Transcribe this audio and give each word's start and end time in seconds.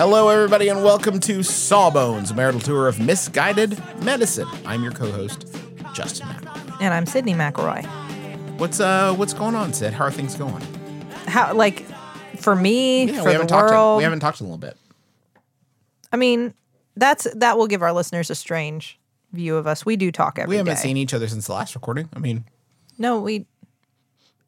Hello, 0.00 0.30
everybody, 0.30 0.70
and 0.70 0.82
welcome 0.82 1.20
to 1.20 1.42
Sawbones, 1.42 2.30
a 2.30 2.34
marital 2.34 2.58
tour 2.58 2.88
of 2.88 2.98
misguided 2.98 3.78
medicine. 4.02 4.48
I'm 4.64 4.82
your 4.82 4.92
co-host, 4.92 5.46
Justin 5.92 6.26
McElroy. 6.28 6.80
And 6.80 6.94
I'm 6.94 7.04
Sydnee 7.04 7.34
McElroy. 7.36 7.84
What's 8.58 8.80
uh, 8.80 9.12
what's 9.14 9.34
going 9.34 9.54
on, 9.54 9.74
Sid? 9.74 9.92
How 9.92 10.06
are 10.06 10.10
things 10.10 10.36
going? 10.36 10.62
How 11.26 11.52
like 11.52 11.84
for 12.38 12.56
me, 12.56 13.04
Yeah, 13.04 13.12
for 13.12 13.18
we 13.18 13.24
the 13.24 13.32
haven't 13.32 13.48
talked. 13.48 13.68
world. 13.72 13.96
In, 13.96 13.98
we 13.98 14.04
haven't 14.04 14.20
talked 14.20 14.40
in 14.40 14.46
a 14.46 14.48
little 14.48 14.56
bit. 14.56 14.78
I 16.10 16.16
mean, 16.16 16.54
that's 16.96 17.26
that 17.34 17.58
will 17.58 17.66
give 17.66 17.82
our 17.82 17.92
listeners 17.92 18.30
a 18.30 18.34
strange 18.34 18.98
view 19.32 19.56
of 19.56 19.66
us. 19.66 19.84
We 19.84 19.96
do 19.96 20.10
talk 20.10 20.38
every 20.38 20.48
We 20.48 20.56
haven't 20.56 20.76
day. 20.76 20.80
seen 20.80 20.96
each 20.96 21.12
other 21.12 21.28
since 21.28 21.46
the 21.46 21.52
last 21.52 21.74
recording. 21.74 22.08
I 22.16 22.20
mean, 22.20 22.46
No, 22.96 23.20
we. 23.20 23.44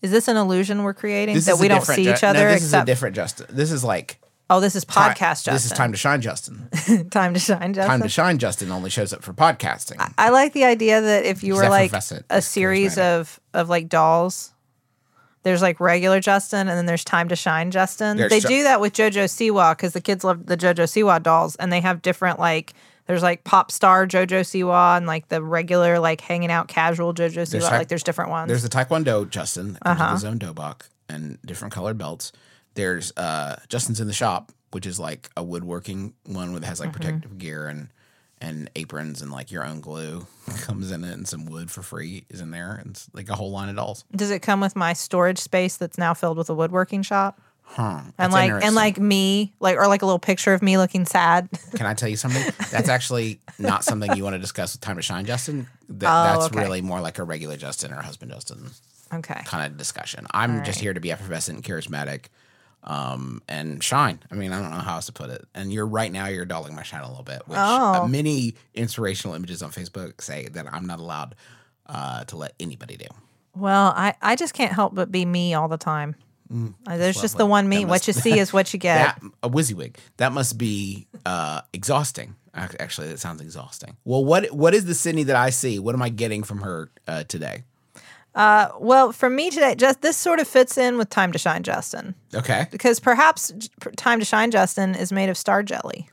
Is 0.01 0.11
this 0.11 0.29
an 0.29 0.39
illusion 0.39 0.83
we're 0.83 0.95
creating 0.95 1.39
that 1.41 1.59
we 1.59 1.69
don't 1.69 1.85
see 1.85 2.05
Ju- 2.05 2.13
each 2.13 2.25
other? 2.25 2.39
No, 2.39 2.49
this 2.53 2.63
is 2.63 2.73
a 2.73 2.77
except 2.79 2.87
different 2.87 3.17
Justin. 3.17 3.47
This 3.51 3.71
is 3.71 3.85
like 3.85 4.19
oh, 4.51 4.61
this 4.61 4.75
is 4.77 4.85
podcast. 4.85 5.45
Justin. 5.45 5.55
This 5.55 5.65
is 5.67 5.73
time 5.73 5.93
to 5.93 5.99
shine, 5.99 6.21
Justin. 6.21 6.69
time 7.11 7.35
to 7.35 7.41
shine. 7.41 7.73
Justin. 7.73 7.91
time 7.91 8.03
to 8.03 8.09
shine, 8.09 8.39
Justin. 8.39 8.71
Only 8.71 8.91
shows 8.91 9.13
up 9.13 9.23
for 9.23 9.33
podcasting. 9.33 9.97
I 10.19 10.31
like 10.31 10.53
the 10.53 10.65
idea 10.65 11.01
that 11.01 11.25
if 11.25 11.43
you 11.43 11.55
He's 11.55 11.63
were 11.63 11.69
like 11.71 11.93
a 12.31 12.43
series 12.43 12.99
of 12.99 13.41
of 13.55 13.69
like 13.69 13.89
dolls, 13.89 14.53
there's 15.43 15.63
like 15.63 15.81
regular 15.81 16.21
Justin, 16.21 16.69
and 16.69 16.77
then 16.79 16.87
there's 16.87 17.05
time 17.05 17.29
to 17.29 17.37
shine 17.37 17.71
Justin. 17.71 18.17
There's 18.17 18.31
they 18.31 18.41
do 18.41 18.63
that 18.65 18.81
with 18.81 18.93
JoJo 18.93 19.25
Siwa 19.25 19.73
because 19.77 19.93
the 19.93 20.01
kids 20.01 20.23
love 20.25 20.47
the 20.47 20.57
JoJo 20.57 20.85
Siwa 20.85 21.23
dolls, 21.23 21.57
and 21.57 21.73
they 21.73 21.81
have 21.81 22.03
different 22.03 22.39
like 22.39 22.75
there's 23.07 23.23
like 23.23 23.43
pop 23.43 23.73
star 23.73 24.07
JoJo 24.07 24.41
Siwa 24.43 24.97
and 24.97 25.07
like 25.07 25.29
the 25.29 25.43
regular 25.43 25.99
like 25.99 26.21
hanging 26.21 26.51
out 26.53 26.69
casual 26.69 27.13
JoJo 27.13 27.43
Siwa. 27.43 27.69
ty- 27.69 27.79
like 27.79 27.89
there's 27.89 28.05
different 28.05 28.31
ones. 28.31 28.49
There's 28.49 28.63
the 28.63 28.69
Taekwondo 28.69 29.29
Justin 29.29 29.73
that 29.73 29.81
Uh-huh. 29.87 30.05
with 30.13 30.23
his 30.23 30.25
own 30.25 30.39
dobok 30.39 30.83
and 31.09 31.39
different 31.45 31.75
colored 31.75 31.99
belts. 31.99 32.31
There's 32.75 33.13
uh 33.17 33.57
Justin's 33.69 34.01
in 34.01 34.07
the 34.07 34.13
shop, 34.13 34.53
which 34.73 34.87
is 34.87 34.99
like 34.99 35.31
a 35.37 35.43
woodworking 35.43 36.15
one 36.27 36.55
that 36.55 36.65
has 36.65 36.81
like 36.81 36.91
Mm-hmm. 36.91 36.97
protective 36.99 37.39
gear 37.39 37.67
and 37.69 37.89
and 38.41 38.69
aprons 38.75 39.23
and 39.23 39.31
like 39.31 39.53
your 39.53 39.65
own 39.65 39.81
glue 39.81 40.27
comes 40.63 40.91
in 40.91 41.05
it 41.05 41.13
and 41.13 41.29
some 41.29 41.47
wood 41.47 41.71
for 41.71 41.81
free 41.83 42.25
is 42.29 42.41
in 42.41 42.51
there 42.51 42.73
and 42.75 42.91
it's 42.91 43.09
like 43.13 43.29
a 43.29 43.37
whole 43.37 43.53
line 43.53 43.69
of 43.69 43.77
dolls. 43.77 44.05
Does 44.17 44.31
it 44.33 44.41
come 44.41 44.61
with 44.61 44.75
my 44.75 44.95
storage 44.95 45.39
space 45.39 45.77
that's 45.77 45.97
now 45.97 46.13
filled 46.13 46.39
with 46.39 46.51
a 46.51 46.55
woodworking 46.55 47.03
shop? 47.03 47.41
Huh. 47.65 48.01
And 48.19 48.33
like 48.33 48.51
and 48.51 48.75
like 48.75 48.99
me, 48.99 49.55
like 49.61 49.77
or 49.77 49.87
like 49.87 50.03
a 50.03 50.07
little 50.07 50.19
picture 50.19 50.53
of 50.53 50.61
me 50.61 50.77
looking 50.77 51.07
sad. 51.07 51.49
Can 51.77 51.87
I 51.87 51.95
tell 51.95 52.09
you 52.09 52.17
something? 52.17 52.43
That's 52.73 52.89
actually 52.89 53.39
not 53.59 53.85
something 53.85 54.15
you 54.17 54.25
want 54.25 54.35
to 54.35 54.41
discuss 54.41 54.75
with 54.75 54.81
Time 54.81 54.97
to 54.97 55.03
Shine, 55.03 55.25
Justin. 55.25 55.69
That, 55.89 56.09
Oh, 56.11 56.25
that's 56.41 56.53
okay. 56.53 56.61
really 56.61 56.83
more 56.83 57.01
like 57.01 57.19
a 57.19 57.25
regular 57.25 57.57
Justin 57.57 57.93
or 57.93 58.03
husband 58.03 58.33
Justin 58.33 58.69
okay. 59.15 59.41
kind 59.47 59.65
of 59.71 59.79
discussion. 59.79 60.27
I'm 60.33 60.65
just 60.65 60.81
here 60.81 60.93
to 60.93 61.01
be 61.01 61.13
effervescent, 61.13 61.57
and 61.59 61.65
charismatic, 61.65 62.25
um, 62.85 63.43
and 63.49 63.83
shine. 63.83 64.19
I 64.31 64.35
mean, 64.35 64.53
I 64.53 64.61
don't 64.61 64.71
know 64.71 64.79
how 64.79 64.97
else 64.97 65.07
to 65.07 65.13
put 65.13 65.31
it. 65.31 65.45
And 65.55 65.73
you're 65.73 65.87
right 65.87 66.11
now, 66.11 66.27
you're 66.27 66.45
dulling 66.45 66.75
my 66.75 66.83
shine 66.83 67.03
a 67.03 67.09
little 67.09 67.23
bit, 67.25 67.43
which 67.47 67.59
uh, 67.59 68.03
Oh. 68.03 68.09
many 68.09 68.55
inspirational 68.75 69.35
images 69.37 69.63
on 69.63 69.71
Facebook 69.71 70.21
say 70.21 70.49
that 70.53 70.67
I'm 70.73 70.87
not 70.87 70.99
allowed 71.01 71.35
uh, 71.87 72.25
to 72.25 72.37
let 72.37 72.55
anybody 72.61 72.97
do. 72.97 73.07
Well, 73.55 73.93
I, 73.97 74.15
I 74.23 74.35
just 74.37 74.55
can't 74.55 74.73
help 74.73 74.95
but 74.95 75.13
be 75.13 75.25
me 75.25 75.55
all 75.55 75.69
the 75.69 75.77
time. 75.79 76.17
Uh, 76.87 76.99
There's 76.99 77.19
just 77.19 77.39
the 77.39 77.47
one 77.47 77.67
me. 77.67 77.79
That 77.85 77.89
What 77.89 78.07
you 78.07 78.13
see 78.13 78.39
is 78.39 78.53
what 78.53 78.75
you 78.75 78.79
get. 78.91 79.19
That 79.21 79.23
a 79.43 79.49
WYSIWYG. 79.49 79.97
That 80.19 80.33
must 80.33 80.59
be 80.59 81.07
uh, 81.25 81.63
exhausting. 81.73 82.37
Actually, 82.55 83.09
that 83.09 83.21
sounds 83.21 83.41
exhausting. 83.41 83.97
Well, 84.05 84.23
what 84.23 84.53
what 84.53 84.75
is 84.75 84.85
the 84.85 84.93
Sydnee 84.93 85.25
that 85.27 85.37
I 85.37 85.49
see? 85.49 85.79
What 85.79 85.95
am 85.95 86.03
I 86.03 86.11
getting 86.11 86.43
from 86.43 86.61
her 86.61 86.91
uh, 88.35 88.69
well, 88.79 89.13
for 89.13 89.29
me 89.31 89.51
today, 89.51 89.75
just 89.75 90.01
this 90.03 90.17
sort 90.17 90.41
of 90.41 90.49
fits 90.49 90.79
in 90.79 90.97
with 90.99 91.11
Time 91.11 91.33
to 91.33 91.39
Shine, 91.39 91.63
Justin, 91.63 92.15
Okay. 92.35 92.67
because 92.71 93.01
perhaps 93.01 93.53
Time 93.97 94.19
to 94.19 94.25
Shine, 94.25 94.51
Justin, 94.51 94.95
is 94.95 95.13
made 95.13 95.29
of 95.29 95.37
star 95.37 95.63
jelly. 95.63 96.09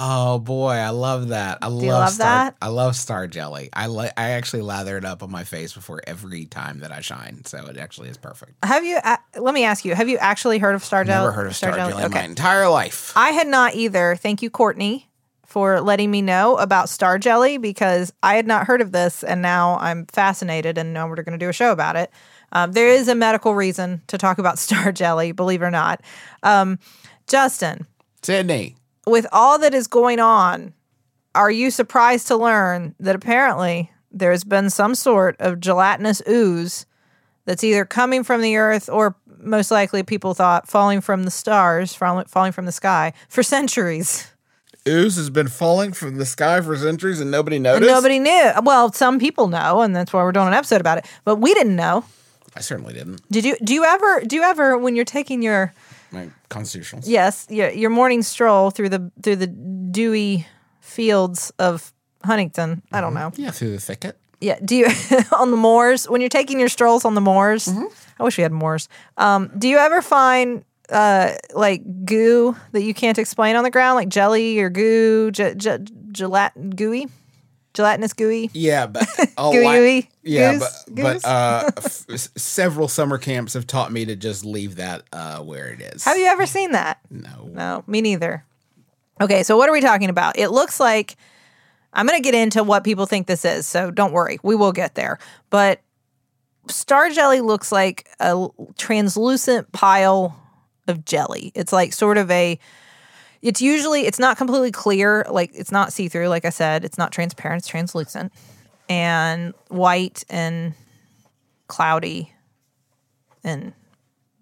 Oh 0.00 0.38
boy, 0.38 0.74
I 0.74 0.90
love 0.90 1.28
that. 1.28 1.58
I 1.60 1.66
love, 1.66 1.82
love 1.82 2.10
star, 2.10 2.26
that? 2.28 2.56
I 2.62 2.68
love 2.68 2.94
star 2.94 3.26
jelly. 3.26 3.68
I 3.72 3.88
li- 3.88 4.10
I 4.16 4.30
actually 4.30 4.62
lather 4.62 4.96
it 4.96 5.04
up 5.04 5.24
on 5.24 5.30
my 5.32 5.42
face 5.42 5.72
before 5.72 6.00
every 6.06 6.44
time 6.46 6.78
that 6.80 6.92
I 6.92 7.00
shine, 7.00 7.44
so 7.44 7.66
it 7.66 7.76
actually 7.76 8.08
is 8.08 8.16
perfect. 8.16 8.52
Have 8.64 8.84
you? 8.84 8.98
Uh, 9.02 9.16
let 9.40 9.54
me 9.54 9.64
ask 9.64 9.84
you: 9.84 9.96
Have 9.96 10.08
you 10.08 10.16
actually 10.18 10.58
heard 10.60 10.76
of 10.76 10.84
star 10.84 11.02
jelly? 11.02 11.18
Never 11.24 11.32
heard 11.32 11.48
of 11.48 11.56
star, 11.56 11.72
jelly, 11.72 11.94
in 11.94 11.98
my 11.98 12.04
Okay, 12.06 12.24
entire 12.24 12.68
life. 12.68 13.12
I 13.16 13.30
had 13.30 13.48
not 13.48 13.74
either. 13.74 14.14
Thank 14.14 14.40
you, 14.40 14.50
Courtney, 14.50 15.07
for 15.48 15.80
letting 15.80 16.10
me 16.10 16.20
know 16.20 16.58
about 16.58 16.90
star 16.90 17.18
jelly 17.18 17.56
because 17.56 18.12
I 18.22 18.36
had 18.36 18.46
not 18.46 18.66
heard 18.66 18.82
of 18.82 18.92
this, 18.92 19.24
and 19.24 19.40
now 19.40 19.78
I'm 19.80 20.04
fascinated, 20.04 20.76
and 20.76 20.92
now 20.92 21.08
we're 21.08 21.16
going 21.16 21.38
to 21.38 21.44
do 21.44 21.48
a 21.48 21.54
show 21.54 21.72
about 21.72 21.96
it. 21.96 22.10
Um, 22.52 22.72
there 22.72 22.88
is 22.88 23.08
a 23.08 23.14
medical 23.14 23.54
reason 23.54 24.02
to 24.08 24.18
talk 24.18 24.36
about 24.36 24.58
star 24.58 24.92
jelly, 24.92 25.32
believe 25.32 25.62
it 25.62 25.64
or 25.64 25.70
not. 25.70 26.02
Um, 26.42 26.78
Justin, 27.26 27.86
Sydnee, 28.20 28.74
with 29.06 29.26
all 29.32 29.58
that 29.60 29.72
is 29.72 29.86
going 29.86 30.20
on, 30.20 30.74
are 31.34 31.50
you 31.50 31.70
surprised 31.70 32.26
to 32.28 32.36
learn 32.36 32.94
that 33.00 33.16
apparently 33.16 33.90
there's 34.12 34.44
been 34.44 34.68
some 34.68 34.94
sort 34.94 35.34
of 35.40 35.60
gelatinous 35.60 36.20
ooze 36.28 36.84
that's 37.46 37.64
either 37.64 37.86
coming 37.86 38.22
from 38.22 38.42
the 38.42 38.58
earth 38.58 38.90
or 38.90 39.16
most 39.38 39.70
likely 39.70 40.02
people 40.02 40.34
thought 40.34 40.68
falling 40.68 41.00
from 41.00 41.22
the 41.22 41.30
stars, 41.30 41.94
falling 41.94 42.52
from 42.52 42.66
the 42.66 42.72
sky 42.72 43.14
for 43.30 43.42
centuries? 43.42 44.30
ooze 44.88 45.16
has 45.16 45.30
been 45.30 45.48
falling 45.48 45.92
from 45.92 46.16
the 46.16 46.26
sky 46.26 46.60
for 46.60 46.76
centuries 46.76 47.20
and 47.20 47.30
nobody 47.30 47.56
And 47.56 47.62
noticed. 47.64 47.90
nobody 47.90 48.18
knew. 48.18 48.52
Well, 48.62 48.92
some 48.92 49.18
people 49.18 49.48
know, 49.48 49.82
and 49.82 49.94
that's 49.94 50.12
why 50.12 50.22
we're 50.22 50.32
doing 50.32 50.48
an 50.48 50.54
episode 50.54 50.80
about 50.80 50.98
it. 50.98 51.06
But 51.24 51.36
we 51.36 51.54
didn't 51.54 51.76
know. 51.76 52.04
I 52.56 52.60
certainly 52.60 52.94
didn't. 52.94 53.20
Did 53.30 53.44
you? 53.44 53.56
Do 53.62 53.74
you 53.74 53.84
ever? 53.84 54.22
Do 54.26 54.34
you 54.36 54.42
ever 54.42 54.76
when 54.78 54.96
you're 54.96 55.04
taking 55.04 55.42
your 55.42 55.72
My 56.10 56.28
constitutionals. 56.50 57.04
yes 57.06 57.46
your 57.50 57.70
your 57.70 57.90
morning 57.90 58.22
stroll 58.22 58.70
through 58.70 58.88
the 58.88 59.10
through 59.22 59.36
the 59.36 59.46
dewy 59.46 60.46
fields 60.80 61.52
of 61.58 61.92
Huntington? 62.24 62.82
I 62.90 63.00
don't 63.00 63.14
know. 63.14 63.30
Yeah, 63.36 63.50
through 63.50 63.72
the 63.72 63.80
thicket. 63.80 64.18
Yeah. 64.40 64.58
Do 64.64 64.76
you 64.76 64.86
on 65.38 65.50
the 65.50 65.56
moors 65.56 66.08
when 66.08 66.20
you're 66.20 66.30
taking 66.30 66.58
your 66.58 66.68
strolls 66.68 67.04
on 67.04 67.14
the 67.14 67.20
moors? 67.20 67.68
I 68.18 68.24
wish 68.24 68.36
we 68.38 68.42
had 68.42 68.52
moors. 68.52 68.88
Um, 69.16 69.50
do 69.56 69.68
you 69.68 69.78
ever 69.78 70.02
find 70.02 70.64
uh, 70.90 71.32
like 71.54 72.04
goo 72.04 72.56
that 72.72 72.82
you 72.82 72.94
can't 72.94 73.18
explain 73.18 73.56
on 73.56 73.64
the 73.64 73.70
ground, 73.70 73.96
like 73.96 74.08
jelly 74.08 74.58
or 74.60 74.70
goo, 74.70 75.30
ge- 75.30 75.56
ge- 75.56 75.82
gelat- 76.12 76.76
gooey, 76.76 77.06
gelatinous 77.74 78.12
gooey? 78.12 78.50
Yeah, 78.52 78.86
but 78.86 79.06
a 79.38 79.50
Gooey, 79.52 79.94
lot- 80.00 80.04
Yeah, 80.22 80.52
goose, 80.58 80.84
but 80.88 81.22
but 81.22 81.24
uh, 81.28 81.70
f- 81.76 82.06
several 82.36 82.88
summer 82.88 83.18
camps 83.18 83.54
have 83.54 83.66
taught 83.66 83.92
me 83.92 84.04
to 84.06 84.16
just 84.16 84.44
leave 84.44 84.76
that 84.76 85.02
uh, 85.12 85.38
where 85.40 85.68
it 85.68 85.80
is. 85.80 86.04
Have 86.04 86.16
you 86.18 86.26
ever 86.26 86.46
seen 86.46 86.72
that? 86.72 86.98
No. 87.10 87.48
No, 87.52 87.84
me 87.86 88.00
neither. 88.00 88.44
Okay, 89.20 89.42
so 89.42 89.56
what 89.56 89.68
are 89.68 89.72
we 89.72 89.80
talking 89.80 90.10
about? 90.10 90.38
It 90.38 90.48
looks 90.50 90.78
like 90.80 91.16
I'm 91.92 92.06
going 92.06 92.16
to 92.18 92.22
get 92.22 92.34
into 92.34 92.62
what 92.62 92.84
people 92.84 93.04
think 93.06 93.26
this 93.26 93.44
is, 93.44 93.66
so 93.66 93.90
don't 93.90 94.12
worry, 94.12 94.38
we 94.42 94.54
will 94.54 94.72
get 94.72 94.94
there. 94.94 95.18
But 95.50 95.80
star 96.68 97.10
jelly 97.10 97.40
looks 97.40 97.72
like 97.72 98.08
a 98.20 98.46
translucent 98.76 99.72
pile 99.72 100.36
of 100.88 101.04
jelly. 101.04 101.52
It's 101.54 101.72
like 101.72 101.92
sort 101.92 102.18
of 102.18 102.30
a 102.30 102.58
it's 103.40 103.62
usually 103.62 104.06
it's 104.06 104.18
not 104.18 104.36
completely 104.36 104.72
clear, 104.72 105.24
like 105.30 105.50
it's 105.54 105.70
not 105.70 105.92
see-through 105.92 106.28
like 106.28 106.44
I 106.44 106.50
said, 106.50 106.84
it's 106.84 106.98
not 106.98 107.12
transparent, 107.12 107.60
it's 107.60 107.68
translucent 107.68 108.32
and 108.88 109.54
white 109.68 110.24
and 110.28 110.74
cloudy 111.68 112.32
and 113.44 113.72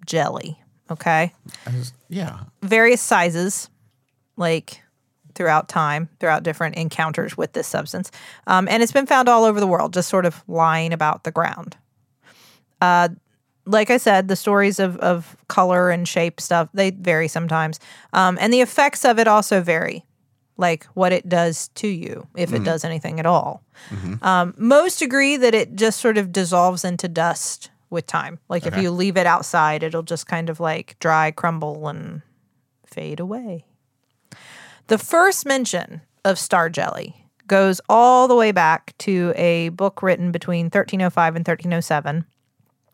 jelly. 0.07 0.59
Okay. 0.91 1.33
Yeah. 2.09 2.41
various 2.63 3.01
sizes, 3.01 3.69
like 4.37 4.83
throughout 5.35 5.69
time, 5.69 6.09
throughout 6.21 6.43
different 6.43 6.77
encounters 6.77 7.37
with 7.37 7.53
this 7.53 7.67
substance. 7.67 8.11
Um, 8.47 8.69
and 8.69 8.83
it's 8.83 8.93
been 8.93 9.07
found 9.07 9.29
all 9.29 9.45
over 9.45 9.61
the 9.61 9.67
world, 9.67 9.93
just 9.93 10.09
sort 10.09 10.25
of 10.25 10.43
lying 10.49 10.93
about 10.93 11.25
the 11.25 11.33
ground. 11.33 11.77
Uh, 12.81 13.09
like 13.67 13.91
I 13.91 13.97
said, 13.97 14.29
the 14.29 14.37
stories 14.37 14.79
of, 14.79 14.97
of 14.99 15.37
color 15.49 15.91
and 15.91 16.07
shape 16.07 16.41
stuff, 16.41 16.69
they 16.73 16.91
vary 16.91 17.29
sometimes. 17.29 17.81
Um, 18.13 18.39
and 18.41 18.53
the 18.53 18.61
effects 18.61 19.05
of 19.05 19.19
it 19.19 19.27
also 19.27 19.61
vary, 19.61 20.05
like 20.57 20.85
what 20.95 21.13
it 21.13 21.29
does 21.29 21.69
to 21.75 21.89
you, 21.89 22.27
if 22.37 22.53
it 22.53 22.65
does 22.65 22.85
anything 22.85 23.19
at 23.21 23.27
all. 23.27 23.63
Um, 24.23 24.55
most 24.57 25.03
agree 25.03 25.37
that 25.37 25.55
it 25.55 25.75
just 25.75 26.01
sort 26.01 26.17
of 26.17 26.33
dissolves 26.33 26.85
into 26.85 27.09
dust 27.09 27.71
with 27.91 28.07
time. 28.07 28.39
Like 28.49 28.67
if 28.67 28.77
you 28.83 28.91
leave 28.91 29.17
it 29.17 29.27
outside, 29.27 29.83
it'll 29.83 30.03
just 30.03 30.27
kind 30.27 30.49
of 30.49 30.61
like 30.61 30.97
dry, 31.01 31.31
crumble, 31.31 31.89
and 31.89 32.23
fade 32.87 33.21
away. 33.21 33.65
The 34.87 34.99
first 34.99 35.45
mention 35.45 36.03
of 36.25 36.39
star 36.39 36.71
jelly 36.71 37.17
goes 37.49 37.81
all 37.89 38.29
the 38.29 38.35
way 38.37 38.53
back 38.53 38.97
to 38.99 39.33
a 39.37 39.71
book 39.71 40.03
written 40.03 40.33
between 40.33 40.67
1305 40.67 41.37
and 41.37 41.47
1307 41.47 42.25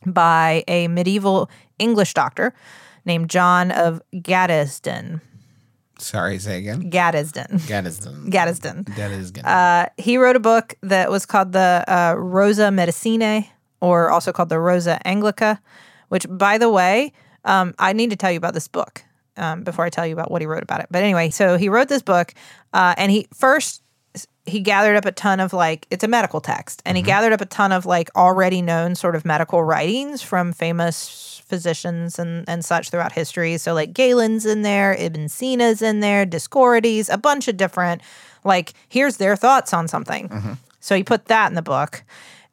by 0.05 0.63
a 0.67 0.87
medieval 0.87 1.49
English 1.79 2.13
doctor 2.13 2.53
named 3.05 3.29
John 3.29 3.71
of 3.71 4.01
Gaddesden. 4.13 5.21
Sorry, 5.99 6.39
say 6.39 6.57
again. 6.57 6.89
Gaddesden. 6.91 7.59
Gaddesden. 7.61 9.19
Is 9.19 9.31
good. 9.31 9.45
Uh, 9.45 9.87
he 9.97 10.17
wrote 10.17 10.35
a 10.35 10.39
book 10.39 10.75
that 10.81 11.09
was 11.09 11.25
called 11.25 11.51
the 11.51 11.83
uh, 11.87 12.15
Rosa 12.17 12.69
Medicinae, 12.69 13.47
or 13.79 14.09
also 14.09 14.31
called 14.31 14.49
the 14.49 14.59
Rosa 14.59 14.99
Anglica, 15.05 15.59
which, 16.09 16.25
by 16.29 16.57
the 16.57 16.69
way, 16.69 17.13
um, 17.45 17.73
I 17.79 17.93
need 17.93 18.09
to 18.09 18.15
tell 18.15 18.31
you 18.31 18.37
about 18.37 18.53
this 18.53 18.67
book 18.67 19.03
um, 19.37 19.63
before 19.63 19.85
I 19.85 19.89
tell 19.89 20.05
you 20.05 20.13
about 20.13 20.31
what 20.31 20.41
he 20.41 20.47
wrote 20.47 20.63
about 20.63 20.81
it. 20.81 20.87
But 20.89 21.03
anyway, 21.03 21.29
so 21.29 21.57
he 21.57 21.69
wrote 21.69 21.89
this 21.89 22.01
book, 22.01 22.33
uh, 22.73 22.95
and 22.97 23.11
he 23.11 23.27
first 23.33 23.83
he 24.45 24.59
gathered 24.59 24.95
up 24.95 25.05
a 25.05 25.11
ton 25.11 25.39
of 25.39 25.53
like 25.53 25.87
it's 25.89 26.03
a 26.03 26.07
medical 26.07 26.41
text, 26.41 26.81
and 26.85 26.97
he 26.97 27.01
mm-hmm. 27.03 27.07
gathered 27.07 27.33
up 27.33 27.41
a 27.41 27.45
ton 27.45 27.71
of 27.71 27.85
like 27.85 28.09
already 28.15 28.61
known 28.61 28.95
sort 28.95 29.15
of 29.15 29.25
medical 29.25 29.63
writings 29.63 30.21
from 30.21 30.53
famous 30.53 31.41
physicians 31.45 32.19
and 32.19 32.47
and 32.47 32.65
such 32.65 32.89
throughout 32.89 33.11
history. 33.11 33.57
So 33.57 33.73
like 33.73 33.93
Galen's 33.93 34.45
in 34.45 34.61
there, 34.61 34.93
Ibn 34.93 35.29
Sina's 35.29 35.81
in 35.81 35.99
there, 35.99 36.25
Dioscorides, 36.25 37.11
a 37.11 37.17
bunch 37.17 37.47
of 37.47 37.57
different 37.57 38.01
like 38.43 38.73
here's 38.89 39.17
their 39.17 39.35
thoughts 39.35 39.73
on 39.73 39.87
something. 39.87 40.29
Mm-hmm. 40.29 40.53
So 40.79 40.95
he 40.95 41.03
put 41.03 41.25
that 41.25 41.47
in 41.47 41.55
the 41.55 41.61
book. 41.61 42.03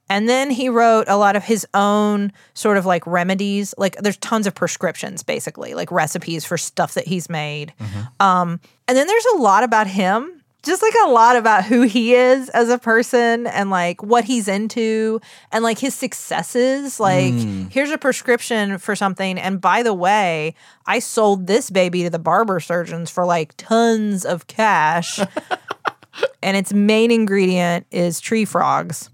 And 0.08 0.28
then 0.28 0.50
he 0.50 0.68
wrote 0.68 1.04
a 1.06 1.16
lot 1.16 1.36
of 1.36 1.44
his 1.44 1.64
own 1.72 2.32
sort 2.54 2.76
of 2.76 2.84
like 2.84 3.06
remedies. 3.06 3.74
Like 3.78 3.94
there's 3.96 4.16
tons 4.16 4.48
of 4.48 4.56
prescriptions, 4.56 5.22
basically, 5.22 5.72
like 5.74 5.92
recipes 5.92 6.44
for 6.44 6.58
stuff 6.58 6.94
that 6.94 7.06
he's 7.06 7.30
made. 7.30 7.72
Mm-hmm. 7.78 8.26
Um, 8.26 8.60
and 8.88 8.98
then 8.98 9.06
there's 9.06 9.26
a 9.36 9.38
lot 9.38 9.62
about 9.62 9.86
him, 9.86 10.39
just 10.62 10.82
like 10.82 10.94
a 11.04 11.08
lot 11.08 11.36
about 11.36 11.64
who 11.64 11.82
he 11.82 12.14
is 12.14 12.48
as 12.50 12.68
a 12.68 12.78
person 12.78 13.46
and 13.46 13.70
like 13.70 14.02
what 14.02 14.24
he's 14.24 14.48
into 14.48 15.20
and 15.52 15.64
like 15.64 15.78
his 15.78 15.94
successes. 15.94 17.00
Like, 17.00 17.32
here's 17.70 17.90
a 17.90 17.98
prescription 17.98 18.78
for 18.78 18.94
something. 18.94 19.38
And 19.38 19.60
by 19.60 19.82
the 19.82 19.94
way, 19.94 20.54
I 20.86 20.98
sold 20.98 21.46
this 21.46 21.70
baby 21.70 22.02
to 22.02 22.10
the 22.10 22.18
barber 22.18 22.60
surgeons 22.60 23.10
for 23.10 23.24
like 23.24 23.54
tons 23.56 24.24
of 24.24 24.46
cash. 24.46 25.18
and 26.42 26.56
its 26.56 26.72
main 26.72 27.10
ingredient 27.10 27.86
is 27.90 28.20
tree 28.20 28.44
frogs 28.44 29.10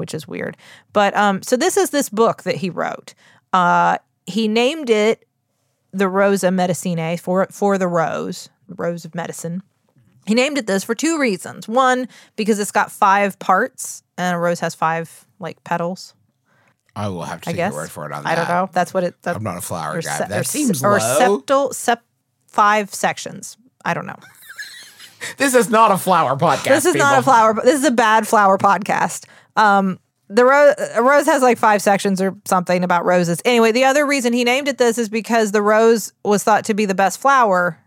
which 0.00 0.14
is 0.14 0.26
weird. 0.26 0.56
But 0.92 1.14
um, 1.14 1.42
so 1.42 1.56
this 1.56 1.76
is 1.76 1.90
this 1.90 2.08
book 2.08 2.42
that 2.44 2.56
he 2.56 2.70
wrote. 2.70 3.14
Uh, 3.52 3.98
he 4.26 4.48
named 4.48 4.90
it 4.90 5.28
the 5.92 6.08
Rosa 6.08 6.48
Medicinae 6.48 7.20
for 7.20 7.46
for 7.50 7.78
the 7.78 7.86
rose, 7.86 8.48
the 8.66 8.74
rose 8.74 9.04
of 9.04 9.14
medicine. 9.14 9.62
He 10.26 10.34
named 10.34 10.58
it 10.58 10.66
this 10.66 10.84
for 10.84 10.94
two 10.94 11.18
reasons. 11.18 11.66
One, 11.66 12.08
because 12.36 12.58
it's 12.58 12.70
got 12.70 12.92
five 12.92 13.38
parts, 13.38 14.02
and 14.18 14.36
a 14.36 14.38
rose 14.38 14.60
has 14.60 14.74
five 14.74 15.26
like 15.38 15.62
petals. 15.64 16.14
I 16.94 17.08
will 17.08 17.22
have 17.22 17.40
to 17.42 17.48
I 17.48 17.52
take 17.52 17.56
guess 17.56 17.72
your 17.72 17.82
word 17.82 17.90
for 17.90 18.06
it 18.06 18.12
on 18.12 18.24
that. 18.24 18.30
I 18.30 18.34
don't 18.34 18.48
know. 18.48 18.68
That's 18.72 18.92
what 18.92 19.04
it. 19.04 19.20
That, 19.22 19.36
I'm 19.36 19.42
not 19.42 19.56
a 19.56 19.60
flower 19.62 19.96
or 19.98 20.02
guy. 20.02 20.18
se- 20.18 20.26
that 20.28 20.40
or 20.40 20.44
seems 20.44 20.80
se- 20.80 20.86
or 20.86 20.98
low. 20.98 21.40
septal 21.40 21.74
sep 21.74 22.02
five 22.46 22.92
sections. 22.94 23.56
I 23.84 23.94
don't 23.94 24.06
know. 24.06 24.18
this 25.36 25.54
is 25.54 25.70
not 25.70 25.90
a 25.90 25.98
flower 25.98 26.36
podcast. 26.36 26.64
This 26.64 26.84
is 26.86 26.94
not 26.96 27.18
a 27.18 27.22
flower. 27.22 27.54
This 27.54 27.80
is 27.80 27.84
a 27.84 27.90
bad 27.90 28.26
flower 28.26 28.58
podcast. 28.58 29.26
Um, 29.56 29.98
the 30.28 30.44
rose 30.44 31.26
has 31.26 31.42
like 31.42 31.58
five 31.58 31.82
sections 31.82 32.20
or 32.20 32.36
something 32.44 32.84
about 32.84 33.04
roses. 33.04 33.40
Anyway, 33.44 33.72
the 33.72 33.84
other 33.84 34.06
reason 34.06 34.32
he 34.32 34.44
named 34.44 34.68
it 34.68 34.78
this 34.78 34.96
is 34.96 35.08
because 35.08 35.50
the 35.50 35.62
rose 35.62 36.12
was 36.24 36.44
thought 36.44 36.64
to 36.66 36.74
be 36.74 36.86
the 36.86 36.94
best 36.94 37.18
flower, 37.18 37.78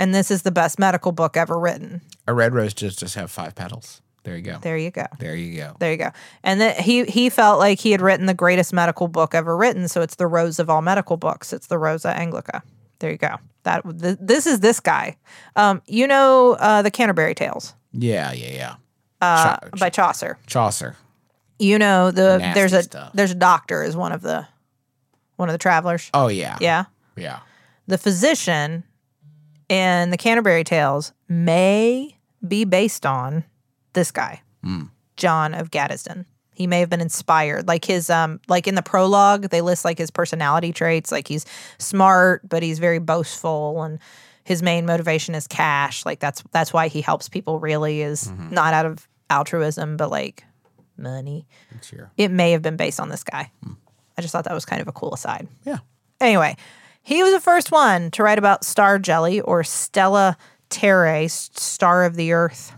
and 0.00 0.14
this 0.14 0.30
is 0.30 0.42
the 0.42 0.50
best 0.50 0.78
medical 0.78 1.12
book 1.12 1.36
ever 1.36 1.58
written. 1.58 2.00
A 2.26 2.34
red 2.34 2.54
rose 2.54 2.74
just 2.74 2.98
just 2.98 3.14
have 3.14 3.30
five 3.30 3.54
petals. 3.54 4.00
There 4.24 4.36
you 4.36 4.42
go. 4.42 4.58
There 4.60 4.76
you 4.76 4.90
go. 4.90 5.06
There 5.18 5.34
you 5.34 5.56
go. 5.56 5.76
There 5.78 5.90
you 5.92 5.96
go. 5.96 6.10
And 6.42 6.60
that 6.60 6.78
he 6.80 7.04
he 7.04 7.30
felt 7.30 7.58
like 7.58 7.78
he 7.78 7.90
had 7.92 8.00
written 8.02 8.26
the 8.26 8.34
greatest 8.34 8.72
medical 8.72 9.08
book 9.08 9.34
ever 9.34 9.56
written, 9.56 9.88
so 9.88 10.02
it's 10.02 10.16
the 10.16 10.26
rose 10.26 10.58
of 10.58 10.68
all 10.68 10.82
medical 10.82 11.16
books. 11.16 11.52
It's 11.52 11.68
the 11.68 11.78
Rosa 11.78 12.12
Anglica. 12.18 12.62
There 12.98 13.10
you 13.10 13.16
go. 13.16 13.36
That 13.62 13.82
th- 14.00 14.18
this 14.20 14.46
is 14.46 14.60
this 14.60 14.80
guy. 14.80 15.16
Um, 15.56 15.80
you 15.86 16.06
know 16.06 16.56
uh, 16.60 16.82
the 16.82 16.90
Canterbury 16.90 17.34
Tales 17.34 17.74
Yeah, 17.92 18.32
yeah, 18.32 18.52
yeah. 18.52 18.74
uh, 19.22 19.56
Cha- 19.56 19.68
by 19.78 19.88
Chaucer. 19.90 20.38
Chaucer. 20.46 20.96
You 21.58 21.78
know 21.78 22.10
the 22.10 22.38
Nasty 22.38 22.58
there's 22.60 22.72
a 22.74 22.82
stuff. 22.82 23.10
there's 23.14 23.30
a 23.30 23.34
doctor 23.34 23.82
is 23.82 23.96
one 23.96 24.12
of 24.12 24.20
the 24.22 24.46
one 25.36 25.48
of 25.48 25.52
the 25.54 25.58
travelers. 25.58 26.10
Oh 26.12 26.28
yeah. 26.28 26.58
Yeah. 26.60 26.84
Yeah. 27.16 27.40
The 27.86 27.96
physician 27.98 28.84
in 29.70 30.10
the 30.10 30.16
Canterbury 30.18 30.64
Tales 30.64 31.12
may 31.28 32.16
be 32.46 32.64
based 32.64 33.06
on 33.06 33.44
this 33.94 34.10
guy, 34.10 34.42
Hmm. 34.62 34.84
John 35.16 35.54
of 35.54 35.70
Gaddesden. 35.70 36.24
He 36.54 36.66
may 36.66 36.80
have 36.80 36.90
been 36.90 37.00
inspired. 37.00 37.66
Like 37.68 37.84
his 37.86 38.10
um 38.10 38.40
like 38.48 38.66
in 38.66 38.74
the 38.74 38.82
prologue, 38.82 39.48
they 39.48 39.60
list 39.62 39.84
like 39.84 39.96
his 39.98 40.10
personality 40.10 40.72
traits. 40.72 41.10
Like 41.12 41.28
he's 41.28 41.46
smart, 41.78 42.46
but 42.48 42.62
he's 42.62 42.78
very 42.78 42.98
boastful 42.98 43.82
and 43.82 43.98
his 44.44 44.62
main 44.62 44.84
motivation 44.86 45.34
is 45.34 45.46
cash. 45.46 46.04
Like 46.04 46.18
that's 46.20 46.42
that's 46.52 46.72
why 46.72 46.88
he 46.88 47.00
helps 47.00 47.28
people 47.28 47.60
really 47.60 48.02
is 48.02 48.24
Mm-hmm. 48.28 48.52
not 48.54 48.74
out 48.74 48.84
of 48.86 49.08
altruism, 49.30 49.96
but 49.96 50.10
like 50.10 50.44
money. 50.98 51.46
It 52.18 52.30
may 52.30 52.52
have 52.52 52.60
been 52.62 52.76
based 52.76 53.00
on 53.00 53.08
this 53.08 53.24
guy. 53.24 53.50
I 54.18 54.20
just 54.22 54.32
thought 54.32 54.44
that 54.44 54.52
was 54.54 54.66
kind 54.66 54.82
of 54.82 54.88
a 54.88 54.92
cool 54.92 55.14
aside. 55.14 55.48
Yeah. 55.64 55.78
Anyway, 56.20 56.56
he 57.10 57.24
was 57.24 57.32
the 57.32 57.40
first 57.40 57.72
one 57.72 58.10
to 58.12 58.22
write 58.22 58.38
about 58.38 58.64
star 58.64 58.96
jelly 59.00 59.40
or 59.40 59.64
Stella 59.64 60.36
Terrae, 60.70 61.26
star 61.28 62.04
of 62.04 62.14
the 62.14 62.32
earth, 62.32 62.72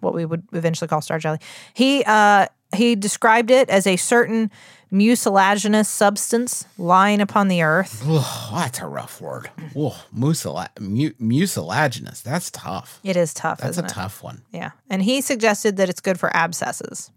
what 0.00 0.12
we 0.14 0.26
would 0.26 0.42
eventually 0.52 0.88
call 0.88 1.00
star 1.00 1.18
jelly. 1.18 1.38
He 1.72 2.04
uh, 2.04 2.48
he 2.76 2.94
described 2.96 3.50
it 3.50 3.70
as 3.70 3.86
a 3.86 3.96
certain 3.96 4.50
mucilaginous 4.90 5.88
substance 5.88 6.66
lying 6.76 7.22
upon 7.22 7.48
the 7.48 7.62
earth. 7.62 8.02
Oh, 8.04 8.50
that's 8.54 8.78
a 8.80 8.86
rough 8.86 9.22
word. 9.22 9.50
Oh, 9.74 10.04
muscila- 10.14 10.68
mu- 10.78 11.14
mucilaginous. 11.18 12.20
That's 12.22 12.50
tough. 12.50 13.00
It 13.02 13.16
is 13.16 13.32
tough, 13.32 13.60
That's 13.60 13.78
a 13.78 13.84
it? 13.84 13.88
tough 13.88 14.22
one. 14.22 14.42
Yeah, 14.52 14.72
and 14.90 15.02
he 15.02 15.22
suggested 15.22 15.78
that 15.78 15.88
it's 15.88 16.00
good 16.00 16.20
for 16.20 16.34
abscesses. 16.36 17.10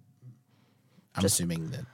I'm 1.15 1.25
assuming 1.25 1.71
that 1.71 1.85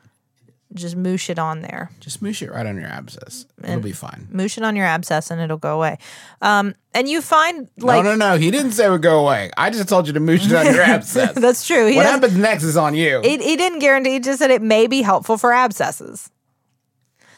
Just 0.73 0.97
moosh 0.97 1.29
it 1.29 1.39
on 1.39 1.61
there. 1.61 1.89
just 2.01 2.21
moosh 2.21 2.41
it 2.41 2.51
right 2.51 2.65
on 2.65 2.75
your 2.75 2.87
abscess. 2.89 3.45
It'll 3.63 3.79
be 3.79 3.93
fine. 3.93 4.27
Moosh 4.31 4.57
it 4.57 4.63
on 4.65 4.75
your 4.75 4.85
abscess, 4.85 5.31
and 5.31 5.39
it'll 5.39 5.55
go 5.57 5.75
away. 5.77 5.97
Um, 6.41 6.75
and 6.93 7.07
you 7.07 7.21
find 7.21 7.69
like 7.77 8.03
no, 8.03 8.15
no, 8.15 8.33
no. 8.33 8.37
He 8.37 8.51
didn't 8.51 8.71
say 8.73 8.85
it 8.87 8.89
would 8.89 9.01
go 9.01 9.19
away. 9.19 9.49
I 9.57 9.69
just 9.69 9.87
told 9.87 10.07
you 10.07 10.13
to 10.13 10.19
moosh 10.19 10.45
it 10.45 10.53
on 10.53 10.65
your 10.65 10.81
abscess. 10.95 11.33
that's 11.35 11.65
true. 11.65 11.87
He 11.87 11.95
what 11.95 12.05
happens 12.05 12.35
next 12.37 12.63
is 12.63 12.75
on 12.75 12.95
you. 12.95 13.21
It, 13.23 13.41
he 13.41 13.55
didn't 13.55 13.79
guarantee. 13.79 14.11
He 14.13 14.19
just 14.19 14.39
said 14.39 14.51
it 14.51 14.61
may 14.61 14.87
be 14.87 15.01
helpful 15.03 15.37
for 15.37 15.53
abscesses. 15.53 16.29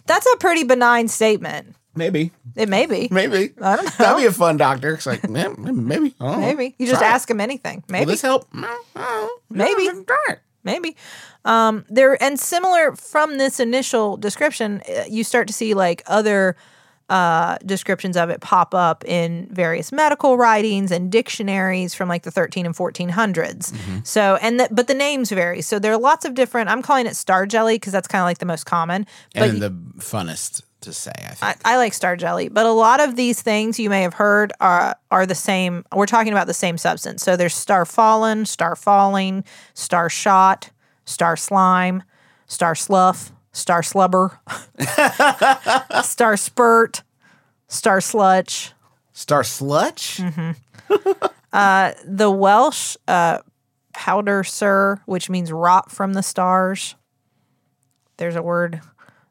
That's 0.07 0.25
a 0.33 0.38
pretty 0.38 0.63
benign 0.63 1.07
statement. 1.07 1.75
maybe. 1.95 2.31
It 2.55 2.67
may 2.67 2.88
be. 2.88 3.09
Maybe. 3.12 3.53
I 3.62 3.75
don't 3.75 3.86
know. 3.86 3.91
That'd 4.00 4.17
be 4.17 4.25
a 4.25 4.31
fun 4.31 4.57
doctor. 4.57 4.95
It's 4.95 5.05
like, 5.05 5.21
yeah, 5.29 5.50
maybe. 5.55 6.15
I 6.19 6.25
don't 6.25 6.41
know. 6.41 6.48
Maybe 6.48 6.75
you 6.79 6.88
just 6.88 7.00
Try 7.00 7.09
it. 7.09 7.13
ask 7.13 7.29
him 7.29 7.39
anything. 7.39 7.83
Will 7.88 7.91
Maybe. 7.93 8.05
this 8.05 8.21
help? 8.24 8.48
Maybe. 9.50 9.83
It. 9.83 10.39
Maybe. 10.63 10.95
Um, 11.46 11.86
there 11.89 12.22
and 12.22 12.39
similar 12.39 12.96
from 12.96 13.38
this 13.38 13.60
initial 13.60 14.17
description, 14.17 14.81
uh, 14.89 15.03
you 15.10 15.24
start 15.24 15.48
to 15.48 15.53
see 15.53 15.74
like 15.74 16.03
other 16.05 16.55
uh, 17.10 17.58
descriptions 17.65 18.15
of 18.15 18.29
it 18.29 18.39
pop 18.39 18.75
up 18.75 19.03
in 19.05 19.48
various 19.51 19.91
medical 19.91 20.38
writings 20.38 20.91
and 20.91 21.12
dictionaries 21.12 21.96
from 21.96 22.08
like 22.08 22.22
the 22.24 22.29
13 22.31 22.67
and 22.67 22.75
1400s. 22.75 24.05
So 24.05 24.38
and 24.41 24.60
the, 24.60 24.67
but 24.69 24.88
the 24.88 24.93
names 24.93 25.31
vary. 25.31 25.62
So 25.62 25.79
there 25.79 25.91
are 25.91 26.00
lots 26.00 26.24
of 26.25 26.36
different. 26.36 26.69
I'm 26.69 26.81
calling 26.84 27.08
it 27.08 27.15
star 27.15 27.46
jelly 27.48 27.75
because 27.75 27.93
that's 27.93 28.08
kind 28.08 28.22
of 28.22 28.25
like 28.25 28.38
the 28.38 28.46
most 28.46 28.65
common. 28.65 29.08
But 29.34 29.50
And 29.50 29.62
the 29.62 29.72
funnest 29.98 30.62
to 30.81 30.93
say, 30.93 31.12
I 31.17 31.34
think. 31.34 31.62
I, 31.65 31.74
I 31.74 31.77
like 31.77 31.93
star 31.93 32.15
jelly, 32.15 32.48
but 32.48 32.65
a 32.65 32.72
lot 32.72 33.01
of 33.01 33.15
these 33.15 33.41
things 33.41 33.79
you 33.79 33.89
may 33.89 34.03
have 34.03 34.13
heard 34.13 34.53
are 34.60 34.96
are 35.10 35.25
the 35.25 35.36
same. 35.36 35.86
We're 35.96 36.05
talking 36.05 36.31
about 36.31 36.48
the 36.48 36.53
same 36.53 36.77
substance. 36.77 37.24
So 37.24 37.36
there's 37.36 37.55
star 37.55 37.86
fallen, 37.86 38.46
star 38.46 38.75
falling, 38.75 39.43
star 39.74 40.10
shot, 40.10 40.69
star 41.10 41.36
slime, 41.36 42.04
star 42.46 42.75
slough, 42.75 43.32
star 43.51 43.82
slubber, 43.82 44.39
star 46.04 46.38
spurt, 46.38 47.04
star 47.68 48.00
slutch. 48.00 48.74
Star 49.12 49.42
slutch. 49.42 50.56
The 51.51 52.32
Welsh 52.32 52.96
uh, 53.08 53.39
pwdr 53.96 54.48
ser, 54.48 55.01
which 55.06 55.30
means 55.30 55.51
rot 55.51 55.92
from 55.92 56.13
the 56.13 56.22
stars. 56.24 56.96
There's 58.18 58.36
a 58.36 58.42
word 58.44 58.82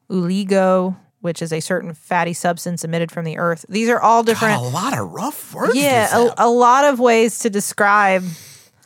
uligo, 0.09 0.97
which 1.21 1.41
is 1.41 1.53
a 1.53 1.59
certain 1.59 1.93
fatty 1.93 2.33
substance 2.33 2.83
emitted 2.83 3.11
from 3.11 3.23
the 3.25 3.37
earth. 3.37 3.65
These 3.69 3.87
are 3.89 4.01
all 4.01 4.23
God, 4.23 4.33
different. 4.33 4.61
a 4.61 4.67
lot 4.67 4.97
of 4.97 5.11
rough 5.11 5.53
words. 5.53 5.75
yeah, 5.75 6.09
a, 6.15 6.33
a 6.45 6.49
lot 6.49 6.85
of 6.85 6.99
ways 6.99 7.39
to 7.39 7.49
describe. 7.49 8.23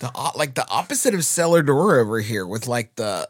The 0.04 0.32
like 0.36 0.54
the 0.56 0.68
opposite 0.70 1.14
of 1.14 1.24
cellar 1.24 1.62
door 1.64 1.98
over 1.98 2.20
here 2.20 2.46
with 2.46 2.68
like 2.68 2.94
the 2.96 3.30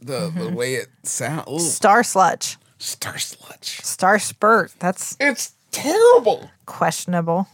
the 0.00 0.30
the 0.30 0.48
way 0.48 0.76
it 0.76 0.86
sounds. 1.02 1.72
Star 1.74 2.02
slutch, 2.02 2.56
Star 2.78 3.18
sludge. 3.18 3.80
star 3.82 4.20
spurt. 4.20 4.72
That's 4.78 5.16
It's 5.18 5.54
terrible. 5.72 6.50
questionable. 6.66 7.48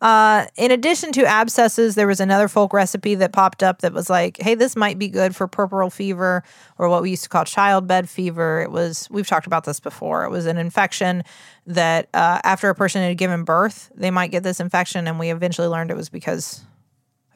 Uh, 0.00 0.46
in 0.56 0.70
addition 0.70 1.10
to 1.12 1.26
abscesses, 1.26 1.94
there 1.96 2.06
was 2.06 2.20
another 2.20 2.48
folk 2.48 2.72
recipe 2.72 3.16
that 3.16 3.32
popped 3.32 3.62
up 3.62 3.80
that 3.82 3.92
was 3.92 4.08
like, 4.08 4.40
"Hey, 4.40 4.54
this 4.54 4.74
might 4.74 4.98
be 4.98 5.08
good 5.08 5.36
for 5.36 5.46
puerperal 5.46 5.90
fever, 5.92 6.44
or 6.78 6.88
what 6.88 7.02
we 7.02 7.10
used 7.10 7.24
to 7.24 7.28
call 7.28 7.44
childbed 7.44 8.08
fever." 8.08 8.62
It 8.62 8.70
was 8.70 9.08
we've 9.10 9.26
talked 9.26 9.46
about 9.46 9.64
this 9.64 9.78
before. 9.80 10.24
It 10.24 10.30
was 10.30 10.46
an 10.46 10.56
infection 10.56 11.22
that 11.66 12.08
uh, 12.14 12.40
after 12.44 12.70
a 12.70 12.74
person 12.74 13.02
had 13.02 13.18
given 13.18 13.44
birth, 13.44 13.90
they 13.94 14.10
might 14.10 14.30
get 14.30 14.42
this 14.42 14.58
infection, 14.58 15.06
and 15.06 15.18
we 15.18 15.28
eventually 15.30 15.68
learned 15.68 15.90
it 15.90 15.96
was 15.98 16.08
because 16.08 16.62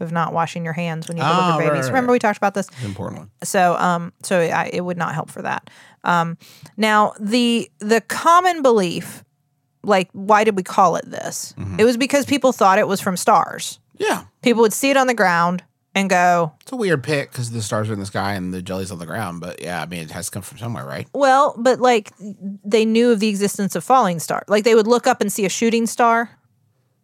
of 0.02 0.12
not 0.12 0.32
washing 0.32 0.64
your 0.64 0.73
hands 0.75 1.09
when 1.09 1.16
you 1.16 1.23
deliver 1.23 1.42
Ah, 1.52 1.56
right, 1.56 1.71
babies. 1.71 1.85
right, 1.87 1.92
Remember 1.94 2.12
we 2.12 2.18
talked 2.18 2.37
about 2.38 2.54
this? 2.54 2.68
important 2.85 3.18
one. 3.21 3.30
so 3.42 3.75
um 3.76 4.12
so 4.23 4.38
I, 4.40 4.68
it 4.73 4.80
would 4.82 4.99
not 4.99 5.14
help 5.14 5.30
for 5.30 5.42
that 5.42 5.71
um 6.04 6.37
now 6.76 7.12
the 7.21 7.71
the 7.78 8.00
common 8.02 8.62
belief 8.62 9.23
like 9.85 10.09
why 10.12 10.44
did 10.44 10.56
we 10.56 10.62
call 10.62 10.97
it 10.97 11.11
this 11.11 11.54
it 11.78 11.85
was 11.85 11.97
because 11.97 12.25
people 12.26 12.52
thought 12.52 12.78
it 12.78 12.87
was 12.88 13.00
from 13.00 13.16
stars 13.16 13.78
Yeah, 13.99 14.25
people 14.42 14.62
would 14.62 14.73
see 14.73 14.90
it 14.90 14.97
on 14.97 15.06
the 15.06 15.14
ground 15.14 15.62
and 15.94 16.09
go 16.09 16.52
it's 16.62 16.73
a 16.73 16.76
weird 16.76 17.02
pick 17.04 17.30
because 17.30 17.50
the 17.50 17.61
stars 17.62 17.90
are 17.90 17.92
in 17.92 17.99
the 18.00 18.06
sky 18.06 18.32
and 18.35 18.52
the 18.54 18.62
jelly's 18.62 18.90
on 18.90 18.99
the 18.99 19.04
ground. 19.06 19.40
But 19.42 19.61
yeah, 19.61 19.82
I 19.82 19.87
mean, 19.87 20.00
it 20.00 20.11
has 20.12 20.26
to 20.26 20.30
come 20.32 20.42
from 20.42 20.56
somewhere, 20.59 20.87
right? 20.87 21.06
well 21.12 21.54
but 21.59 21.80
like 21.80 22.12
they 22.18 22.85
knew 22.85 23.11
of 23.12 23.21
the 23.21 23.28
existence 23.28 23.75
of 23.76 23.85
falling 23.85 24.18
star 24.21 24.42
like 24.49 24.64
they 24.64 24.75
would 24.75 24.87
look 24.87 25.06
up 25.06 25.21
and 25.21 25.30
see 25.32 25.44
a 25.44 25.50
shooting 25.50 25.87
star 25.87 26.30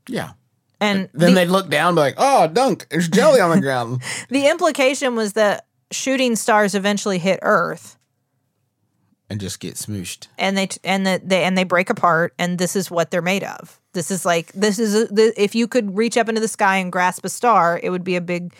Yeah. 0.09 0.31
And 0.81 1.09
Then 1.13 1.35
the, 1.35 1.41
they'd 1.41 1.49
look 1.49 1.69
down, 1.71 1.89
and 1.89 1.97
be 1.97 2.01
like, 2.01 2.15
"Oh, 2.19 2.47
dunk! 2.47 2.87
There's 2.91 3.09
jelly 3.09 3.41
on 3.41 3.51
the 3.51 3.61
ground." 3.61 4.03
the 4.29 4.47
implication 4.49 5.17
was 5.17 5.33
that 5.35 5.67
shooting 5.91 6.37
stars 6.37 6.75
eventually 6.75 7.19
hit 7.19 7.39
earth 7.43 7.97
and 9.31 9.41
just 9.41 9.61
get 9.61 9.75
smooshed. 9.75 10.29
and 10.39 10.57
they 10.57 10.69
and 10.85 11.07
that 11.07 11.29
they 11.29 11.45
and 11.45 11.57
they 11.57 11.65
break 11.65 11.91
apart 11.91 12.33
and 12.39 12.59
this 12.59 12.77
is 12.77 12.91
what 12.91 13.11
they're 13.11 13.23
made 13.23 13.43
of 13.45 13.81
this 13.95 14.11
is 14.11 14.25
like 14.27 14.53
this 14.53 14.79
is 14.79 14.95
a, 14.95 15.07
the, 15.07 15.33
if 15.43 15.55
you 15.55 15.67
could 15.67 15.97
reach 15.97 16.17
up 16.17 16.29
into 16.29 16.41
the 16.41 16.49
sky 16.49 16.77
and 16.77 16.93
grasp 16.93 17.25
a 17.25 17.29
star 17.29 17.81
it 17.83 17.91
would 17.91 18.05
be 18.05 18.17
a 18.17 18.21
big 18.21 18.53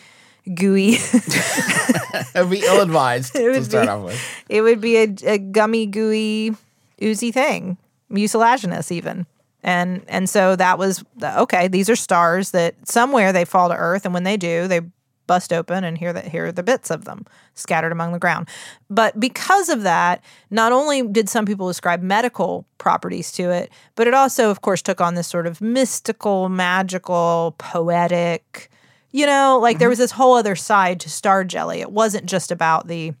gooey 0.55 0.89
It'd 2.35 2.49
be 2.49 2.61
ill 2.65 2.81
advised 2.81 3.33
to 3.33 3.63
start 3.63 3.85
be. 3.85 3.89
off 3.89 4.03
with. 4.05 4.21
it 4.49 4.61
would 4.61 4.81
be 4.81 4.97
a, 4.97 5.07
a 5.25 5.37
gummy 5.37 5.85
gooey 5.85 6.55
oozy 7.01 7.31
thing 7.31 7.77
mucilaginous 8.11 8.91
even 8.91 9.25
and 9.63 10.03
and 10.07 10.29
so 10.29 10.55
that 10.55 10.77
was 10.77 11.03
the, 11.17 11.39
okay 11.39 11.67
these 11.67 11.89
are 11.89 11.95
stars 11.95 12.51
that 12.51 12.75
somewhere 12.87 13.33
they 13.33 13.45
fall 13.45 13.69
to 13.69 13.75
earth 13.75 14.05
and 14.05 14.13
when 14.13 14.23
they 14.23 14.37
do 14.37 14.67
they 14.67 14.81
bust 15.29 15.53
open 15.53 15.83
and 15.83 15.99
here 15.99 16.11
that 16.11 16.27
here 16.27 16.47
are 16.47 16.51
the 16.51 16.63
bits 16.63 16.89
of 16.89 17.05
them 17.05 17.23
scattered 17.53 17.91
among 17.91 18.13
the 18.13 18.19
ground. 18.19 18.49
But 18.89 19.19
because 19.19 19.69
of 19.69 19.83
that 19.83 20.23
not 20.49 20.71
only 20.71 21.03
did 21.03 21.29
some 21.29 21.45
people 21.45 21.69
ascribe 21.69 22.01
medical 22.01 22.65
properties 22.79 23.31
to 23.33 23.51
it 23.51 23.71
but 23.95 24.07
it 24.07 24.15
also 24.15 24.49
of 24.49 24.63
course 24.63 24.81
took 24.81 24.99
on 24.99 25.13
this 25.13 25.27
sort 25.27 25.45
of 25.45 25.61
mystical 25.61 26.49
magical 26.49 27.53
poetic 27.59 28.71
you 29.11 29.27
know 29.27 29.59
like 29.61 29.77
there 29.77 29.85
mm-hmm. 29.85 29.91
was 29.91 29.99
this 29.99 30.13
whole 30.13 30.33
other 30.33 30.55
side 30.55 30.99
to 31.01 31.11
star 31.11 31.43
jelly. 31.43 31.79
It 31.79 31.91
wasn't 31.91 32.25
just 32.25 32.49
about 32.51 32.87
the 32.87 33.13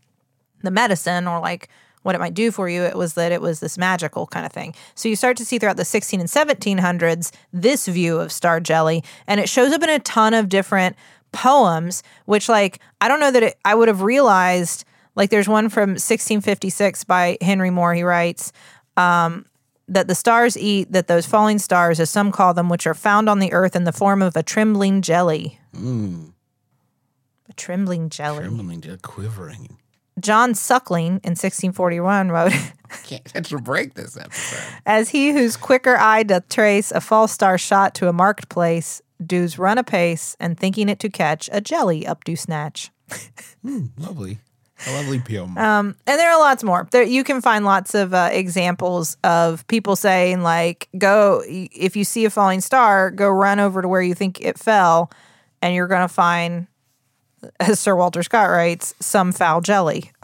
the 0.63 0.71
medicine 0.71 1.27
or 1.27 1.39
like 1.39 1.69
what 2.03 2.15
it 2.15 2.19
might 2.19 2.33
do 2.33 2.51
for 2.51 2.69
you. 2.69 2.83
It 2.83 2.95
was 2.95 3.13
that 3.13 3.31
it 3.31 3.41
was 3.41 3.59
this 3.59 3.77
magical 3.77 4.27
kind 4.27 4.45
of 4.45 4.51
thing. 4.51 4.73
So 4.95 5.09
you 5.09 5.15
start 5.15 5.37
to 5.37 5.45
see 5.45 5.59
throughout 5.59 5.77
the 5.77 5.85
16 5.85 6.19
and 6.19 6.29
1700s 6.29 7.31
this 7.51 7.87
view 7.87 8.19
of 8.19 8.31
star 8.31 8.59
jelly, 8.59 9.03
and 9.27 9.39
it 9.39 9.49
shows 9.49 9.71
up 9.71 9.83
in 9.83 9.89
a 9.89 9.99
ton 9.99 10.33
of 10.33 10.49
different 10.49 10.95
poems, 11.31 12.03
which, 12.25 12.49
like, 12.49 12.79
I 13.01 13.07
don't 13.07 13.19
know 13.19 13.31
that 13.31 13.43
it, 13.43 13.57
I 13.65 13.75
would 13.75 13.87
have 13.87 14.01
realized. 14.01 14.85
Like, 15.15 15.29
there's 15.31 15.49
one 15.49 15.69
from 15.69 15.91
1656 15.91 17.03
by 17.03 17.37
Henry 17.41 17.69
More. 17.69 17.93
He 17.93 18.03
writes, 18.03 18.53
um, 18.95 19.45
that 19.89 20.07
the 20.07 20.15
stars 20.15 20.57
eat, 20.57 20.91
that 20.91 21.07
those 21.07 21.25
falling 21.25 21.59
stars, 21.59 21.99
as 21.99 22.09
some 22.09 22.31
call 22.31 22.53
them, 22.53 22.69
which 22.69 22.87
are 22.87 22.93
found 22.93 23.27
on 23.27 23.39
the 23.39 23.51
earth 23.51 23.75
in 23.75 23.83
the 23.83 23.91
form 23.91 24.21
of 24.21 24.35
a 24.35 24.43
trembling 24.43 25.01
jelly. 25.01 25.59
A 27.49 27.53
trembling 27.53 28.09
jelly. 28.09 28.43
Trembling, 28.45 28.81
just 28.81 29.01
quivering. 29.01 29.77
John 30.19 30.55
Suckling 30.55 31.21
in 31.23 31.35
1641 31.35 32.29
wrote, 32.29 32.53
Can't 33.03 33.23
catch 33.23 33.51
a 33.51 33.57
break 33.57 33.93
this 33.93 34.17
episode. 34.17 34.81
As 34.85 35.09
he 35.09 35.31
whose 35.31 35.57
quicker 35.57 35.97
eye 35.97 36.23
doth 36.23 36.49
trace 36.49 36.91
a 36.91 37.01
false 37.01 37.31
star 37.31 37.57
shot 37.57 37.93
to 37.95 38.07
a 38.07 38.13
marked 38.13 38.49
place, 38.49 39.01
does 39.25 39.59
run 39.59 39.77
apace, 39.77 40.35
and 40.39 40.57
thinking 40.57 40.89
it 40.89 40.99
to 40.99 41.09
catch, 41.09 41.49
a 41.51 41.61
jelly 41.61 42.07
up 42.07 42.23
do 42.23 42.35
snatch. 42.35 42.89
Lovely. 43.63 44.39
A 44.87 44.93
lovely 44.93 45.19
poem. 45.19 45.57
Um, 45.57 45.95
and 46.07 46.19
there 46.19 46.31
are 46.31 46.39
lots 46.39 46.63
more. 46.63 46.87
There, 46.91 47.03
you 47.03 47.23
can 47.23 47.41
find 47.41 47.65
lots 47.65 47.93
of 47.95 48.13
uh, 48.13 48.29
examples 48.31 49.17
of 49.23 49.67
people 49.67 49.95
saying, 49.95 50.41
like, 50.41 50.87
go, 50.97 51.43
if 51.45 51.97
you 51.97 52.05
see 52.05 52.23
a 52.25 52.29
falling 52.29 52.61
star, 52.61 53.11
go 53.11 53.29
run 53.29 53.59
over 53.59 53.81
to 53.81 53.87
where 53.87 54.01
you 54.01 54.13
think 54.13 54.39
it 54.41 54.57
fell, 54.57 55.11
and 55.61 55.75
you're 55.75 55.87
going 55.87 56.07
to 56.07 56.13
find, 56.13 56.67
as 57.59 57.79
Sir 57.79 57.95
Walter 57.95 58.23
Scott 58.23 58.49
writes, 58.49 58.93
some 58.99 59.31
foul 59.31 59.61
jelly. 59.61 60.11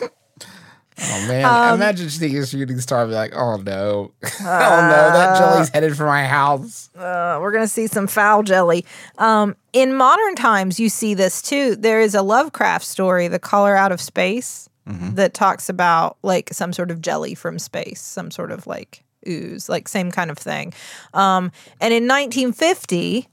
oh 0.00 1.28
man! 1.28 1.44
um, 1.44 1.74
Imagine 1.74 2.10
seeing 2.10 2.36
a 2.38 2.46
shooting 2.46 2.80
star 2.80 3.02
and 3.02 3.10
be 3.10 3.14
like, 3.14 3.32
"Oh 3.34 3.56
no, 3.56 4.12
oh 4.24 4.28
no, 4.40 4.46
that 4.46 5.38
jelly's 5.38 5.68
headed 5.70 5.96
for 5.96 6.06
my 6.06 6.24
house." 6.26 6.90
Uh, 6.94 7.38
we're 7.40 7.52
going 7.52 7.64
to 7.64 7.68
see 7.68 7.86
some 7.86 8.06
foul 8.06 8.42
jelly. 8.42 8.84
Um, 9.18 9.56
in 9.72 9.94
modern 9.94 10.34
times, 10.34 10.80
you 10.80 10.88
see 10.88 11.14
this 11.14 11.40
too. 11.42 11.76
There 11.76 12.00
is 12.00 12.14
a 12.14 12.22
Lovecraft 12.22 12.84
story, 12.84 13.28
The 13.28 13.38
Color 13.38 13.76
Out 13.76 13.92
of 13.92 14.00
Space, 14.00 14.68
that 14.86 15.34
talks 15.34 15.68
about 15.68 16.16
like 16.22 16.48
some 16.52 16.72
sort 16.72 16.90
of 16.90 17.02
jelly 17.02 17.34
from 17.34 17.58
space, 17.58 18.00
some 18.00 18.30
sort 18.30 18.50
of 18.50 18.66
like 18.66 19.04
ooze, 19.28 19.68
like 19.68 19.88
same 19.88 20.10
kind 20.10 20.30
of 20.30 20.38
thing. 20.38 20.72
Um, 21.14 21.52
and 21.80 21.92
in 21.92 22.04
1950, 22.04 23.28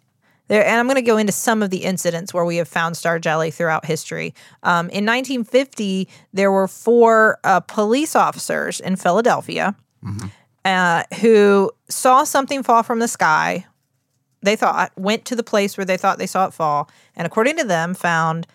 there, 0.48 0.64
and 0.64 0.80
I'm 0.80 0.86
going 0.86 0.96
to 0.96 1.02
go 1.02 1.18
into 1.18 1.32
some 1.32 1.64
of 1.64 1.72
the 1.72 1.84
incidents 1.84 2.34
where 2.34 2.46
we 2.46 2.58
have 2.58 2.68
found 2.68 2.96
star 2.98 3.18
jelly 3.18 3.50
throughout 3.50 3.86
history. 3.86 4.36
Um, 4.62 4.90
in 4.90 5.06
1950, 5.06 6.08
there 6.34 6.52
were 6.52 6.68
four 6.68 7.40
uh, 7.44 7.62
police 7.62 8.16
officers 8.16 8.80
in 8.80 8.96
Philadelphia 8.96 9.75
uh, 10.64 11.04
who 11.22 11.72
saw 11.90 12.24
something 12.24 12.62
fall 12.62 12.84
from 12.84 13.00
the 13.00 13.08
sky. 13.08 13.66
They 14.42 14.56
thought 14.56 14.92
went 14.96 15.25
to 15.25 15.36
the 15.36 15.44
place 15.44 15.78
where 15.78 15.86
they 15.86 15.98
thought 15.98 16.20
they 16.20 16.28
saw 16.28 16.46
it 16.46 16.54
fall, 16.54 16.90
and 17.16 17.25
according 17.25 17.58
to 17.58 17.64
them, 17.64 17.96
found 17.96 18.46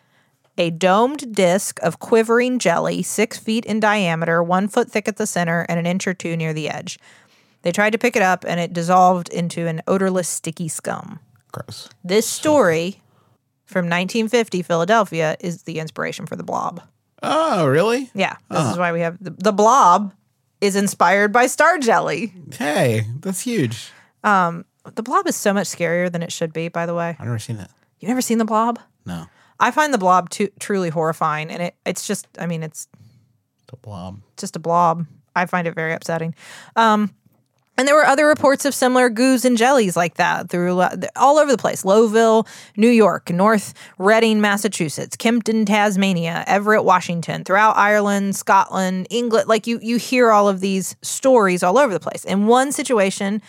a 0.57 0.71
domed 0.71 1.35
disc 1.35 1.81
of 1.83 1.99
quivering 1.99 2.59
jelly, 2.59 3.03
six 3.03 3.39
feet 3.39 3.65
in 3.65 3.81
diameter, 3.81 4.43
one 4.43 4.69
foot 4.69 4.91
thick 4.91 5.09
at 5.09 5.17
the 5.17 5.27
center, 5.27 5.65
and 5.69 5.81
an 5.81 5.87
inch 5.87 6.07
or 6.07 6.15
two 6.15 6.37
near 6.37 6.53
the 6.53 6.69
edge. 6.69 6.99
They 7.63 7.73
tried 7.73 7.91
to 7.91 7.99
pick 7.99 8.17
it 8.17 8.23
up, 8.23 8.45
and 8.47 8.59
it 8.59 8.73
dissolved 8.73 9.29
into 9.29 9.67
an 9.67 9.83
odorless, 9.87 10.29
sticky 10.29 10.69
scum. 10.69 11.21
Gross. 11.53 11.89
This 12.03 12.27
story 12.27 13.03
from 13.65 13.85
1950 13.87 14.63
Philadelphia 14.63 15.37
is 15.41 15.63
the 15.65 15.79
inspiration 15.79 16.27
for 16.27 16.37
the 16.37 16.43
blob. 16.43 16.83
Oh, 17.23 17.67
really? 17.67 18.11
Yeah, 18.15 18.37
this 18.51 18.67
is 18.73 18.79
why 18.79 18.93
we 18.93 19.01
have 19.01 19.23
the, 19.23 19.31
the 19.31 19.53
blob 19.53 20.15
is 20.61 20.75
inspired 20.77 21.33
by 21.33 21.47
star 21.47 21.79
jelly. 21.79 22.33
Hey, 22.53 23.03
that's 23.21 23.41
huge. 23.43 23.91
The 24.23 25.03
blob 25.03 25.27
is 25.27 25.37
so 25.37 25.53
much 25.53 25.69
scarier 25.69 26.11
than 26.11 26.23
it 26.23 26.33
should 26.33 26.53
be, 26.53 26.69
by 26.69 26.87
the 26.87 26.95
way. 26.95 27.17
I've 27.19 27.27
never 27.27 27.39
seen 27.39 27.59
that. 27.59 27.71
You 27.99 28.09
never 28.09 28.23
seen 28.23 28.39
the 28.39 28.45
blob? 28.47 28.79
No, 29.05 29.27
I 29.59 29.71
find 29.71 29.93
the 29.93 29.99
blob 29.99 30.31
too, 30.31 30.49
truly 30.59 30.89
horrifying, 30.89 31.51
and 31.51 31.63
it 31.63 31.75
it's 31.85 32.07
just 32.07 32.27
I 32.39 32.47
mean 32.47 32.63
it's 32.63 32.89
the 33.67 33.77
blob. 33.77 34.21
just 34.37 34.57
a 34.57 34.59
blob. 34.59 35.07
I 35.37 35.47
find 35.47 35.67
it 35.67 35.75
very 35.75 35.93
upsetting. 35.93 36.35
Um, 36.77 37.15
and 37.77 37.89
there 37.89 37.95
were 37.95 38.05
other 38.05 38.27
reports 38.27 38.65
of 38.65 38.75
similar 38.75 39.09
goos 39.09 39.45
and 39.45 39.57
jellies 39.57 39.97
like 39.97 40.15
that 40.15 40.51
through 40.51 40.81
uh, 40.81 40.97
all 41.17 41.39
over 41.39 41.51
the 41.51 41.59
place: 41.59 41.83
Lowville, 41.83 42.47
New 42.77 42.91
York, 42.91 43.31
North 43.31 43.73
Reading, 43.99 44.41
Massachusetts, 44.41 45.17
Kempton, 45.17 45.65
Tasmania, 45.65 46.45
Everett, 46.47 46.85
Washington, 46.85 47.43
throughout 47.45 47.77
Ireland, 47.77 48.37
Scotland, 48.37 49.07
England. 49.09 49.49
Like 49.49 49.67
you, 49.67 49.79
you 49.83 49.97
hear 49.97 50.31
all 50.31 50.49
of 50.49 50.61
these 50.61 50.97
stories 51.01 51.63
all 51.63 51.79
over 51.79 51.93
the 51.93 52.01
place. 52.01 52.25
In 52.25 52.47
one 52.47 52.71
situation, 52.73 53.41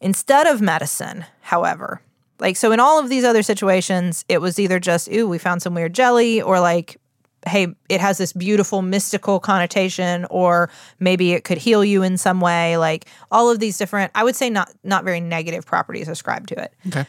instead 0.00 0.46
of 0.46 0.60
medicine, 0.60 1.26
however, 1.42 2.00
Like, 2.38 2.56
so 2.56 2.72
in 2.72 2.80
all 2.80 2.98
of 2.98 3.08
these 3.08 3.24
other 3.24 3.42
situations, 3.42 4.24
it 4.28 4.40
was 4.40 4.58
either 4.58 4.80
just, 4.80 5.08
ooh, 5.12 5.28
we 5.28 5.38
found 5.38 5.62
some 5.62 5.74
weird 5.74 5.94
jelly, 5.94 6.42
or 6.42 6.58
like, 6.58 6.98
hey, 7.46 7.68
it 7.88 8.00
has 8.00 8.18
this 8.18 8.32
beautiful 8.32 8.82
mystical 8.82 9.40
connotation, 9.40 10.26
or 10.30 10.70
maybe 11.00 11.32
it 11.32 11.44
could 11.44 11.58
heal 11.58 11.84
you 11.84 12.02
in 12.02 12.16
some 12.18 12.40
way. 12.40 12.76
Like 12.76 13.06
all 13.30 13.50
of 13.50 13.58
these 13.58 13.78
different, 13.78 14.12
I 14.14 14.24
would 14.24 14.36
say 14.36 14.48
not 14.50 14.72
not 14.84 15.04
very 15.04 15.20
negative 15.20 15.66
properties 15.66 16.08
ascribed 16.08 16.48
to 16.50 16.62
it. 16.62 16.72
Okay. 16.88 17.06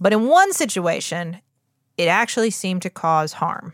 But 0.00 0.12
in 0.12 0.26
one 0.26 0.52
situation, 0.52 1.38
it 1.96 2.08
actually 2.08 2.50
seemed 2.50 2.82
to 2.82 2.90
cause 2.90 3.32
harm. 3.34 3.72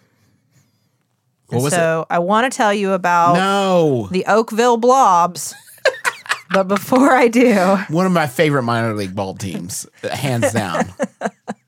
What 1.46 1.56
And 1.56 1.64
was 1.64 1.72
so 1.72 2.06
I 2.10 2.18
want 2.20 2.50
to 2.50 2.56
tell 2.56 2.72
you 2.72 2.92
about 2.92 3.34
No. 3.34 4.08
the 4.10 4.24
Oakville 4.26 4.76
Blobs. 4.76 5.54
but 6.52 6.64
before 6.68 7.12
I 7.12 7.28
do, 7.28 7.54
One 7.88 8.06
of 8.06 8.12
my 8.12 8.26
favorite 8.26 8.62
minor 8.62 8.94
league 8.94 9.14
ball 9.16 9.34
teams, 9.34 9.86
hands 10.12 10.52
down. 10.52 10.92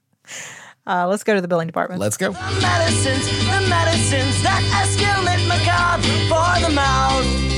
uh, 0.87 1.07
let's 1.09 1.25
go 1.25 1.35
to 1.35 1.41
the 1.41 1.49
billing 1.49 1.67
department. 1.67 2.01
Let's 2.01 2.17
go. 2.17 2.33
The 2.33 2.61
medicines, 2.61 3.27
the 3.27 3.69
medicines 3.69 4.43
that 4.43 4.63
escalate 4.83 5.47
macabre 5.49 6.03
for 6.29 6.67
the 6.67 6.75
mouth. 6.75 7.53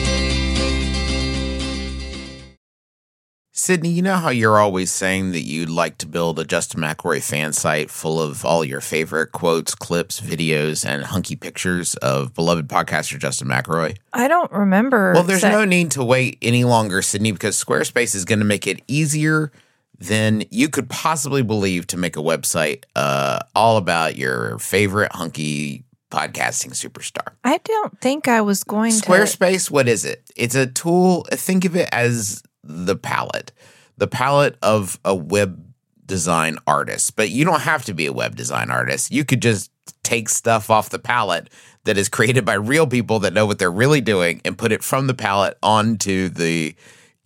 Sydnee, 3.65 3.95
you 3.95 4.03
know 4.03 4.17
how 4.17 4.29
you're 4.29 4.59
always 4.59 4.91
saying 4.91 5.31
that 5.31 5.41
you'd 5.41 5.71
like 5.71 5.97
to 5.99 6.07
build 6.07 6.39
a 6.39 6.45
Justin 6.45 6.83
McElroy 6.83 7.23
fan 7.27 7.55
site 7.55 7.89
full 7.89 8.21
of 8.21 8.45
all 8.45 8.63
your 8.63 8.83
favorite 8.83 9.33
quotes, 9.33 9.75
clips, 9.75 10.21
videos, 10.21 10.85
and 10.85 11.05
hunky 11.05 11.35
pictures 11.35 11.95
of 11.95 12.35
beloved 12.35 12.69
podcaster 12.69 13.19
Justin 13.19 13.49
McElroy? 13.49 13.97
I 14.13 14.29
don't 14.29 14.53
remember. 14.53 15.15
Well, 15.15 15.23
there's 15.23 15.41
sa- 15.41 15.51
no 15.51 15.65
need 15.65 15.93
to 15.93 16.05
wait 16.05 16.37
any 16.43 16.65
longer, 16.65 17.01
Sydnee, 17.01 17.33
because 17.33 17.57
Squarespace 17.57 18.15
is 18.15 18.27
going 18.27 18.41
to 18.41 18.45
make 18.45 18.67
it 18.67 18.83
easier 18.87 19.51
than 19.99 20.45
you 20.51 20.69
could 20.69 20.89
possibly 20.89 21.43
believe 21.43 21.87
to 21.89 21.97
make 21.97 22.17
a 22.17 22.21
website 22.21 22.85
uh, 22.97 23.41
all 23.55 23.77
about 23.77 24.17
your 24.17 24.59
favorite 24.59 25.13
hunky 25.13 25.85
podcasting 26.11 26.73
superstar. 26.73 27.35
I 27.43 27.59
don't 27.59 28.01
think 28.01 28.29
I 28.29 28.41
was 28.41 28.65
going 28.65 28.93
to. 28.93 29.07
Squarespace, 29.07 29.71
what 29.71 29.89
is 29.89 30.05
it? 30.05 30.23
It's 30.37 30.55
a 30.55 30.67
tool. 30.67 31.27
Think 31.31 31.65
of 31.65 31.77
it 31.77 31.89
as 31.93 32.43
the 32.63 32.97
palette, 32.97 33.53
the 33.97 34.07
palette 34.07 34.57
of 34.63 34.99
a 35.05 35.15
web 35.15 35.65
design 36.07 36.59
artist. 36.67 37.17
But 37.17 37.31
you 37.31 37.45
don't 37.45 37.63
have 37.63 37.85
to 37.87 37.95
be 37.95 38.07
a 38.07 38.13
web 38.13 38.37
design 38.37 38.71
artist. 38.71 39.11
You 39.11 39.25
could 39.25 39.43
just 39.43 39.71
take 40.03 40.29
stuff 40.29 40.71
off 40.71 40.91
the 40.91 40.99
palette 40.99 41.51
that 41.85 41.99
is 41.99 42.09
created 42.09 42.45
by 42.45 42.55
real 42.55 42.87
people 42.87 43.19
that 43.21 43.33
know 43.33 43.47
what 43.47 43.59
they're 43.59 43.71
really 43.71 44.01
doing 44.01 44.41
and 44.45 44.57
put 44.57 44.73
it 44.73 44.83
from 44.83 45.07
the 45.07 45.15
palette 45.15 45.59
onto 45.63 46.29
the 46.29 46.75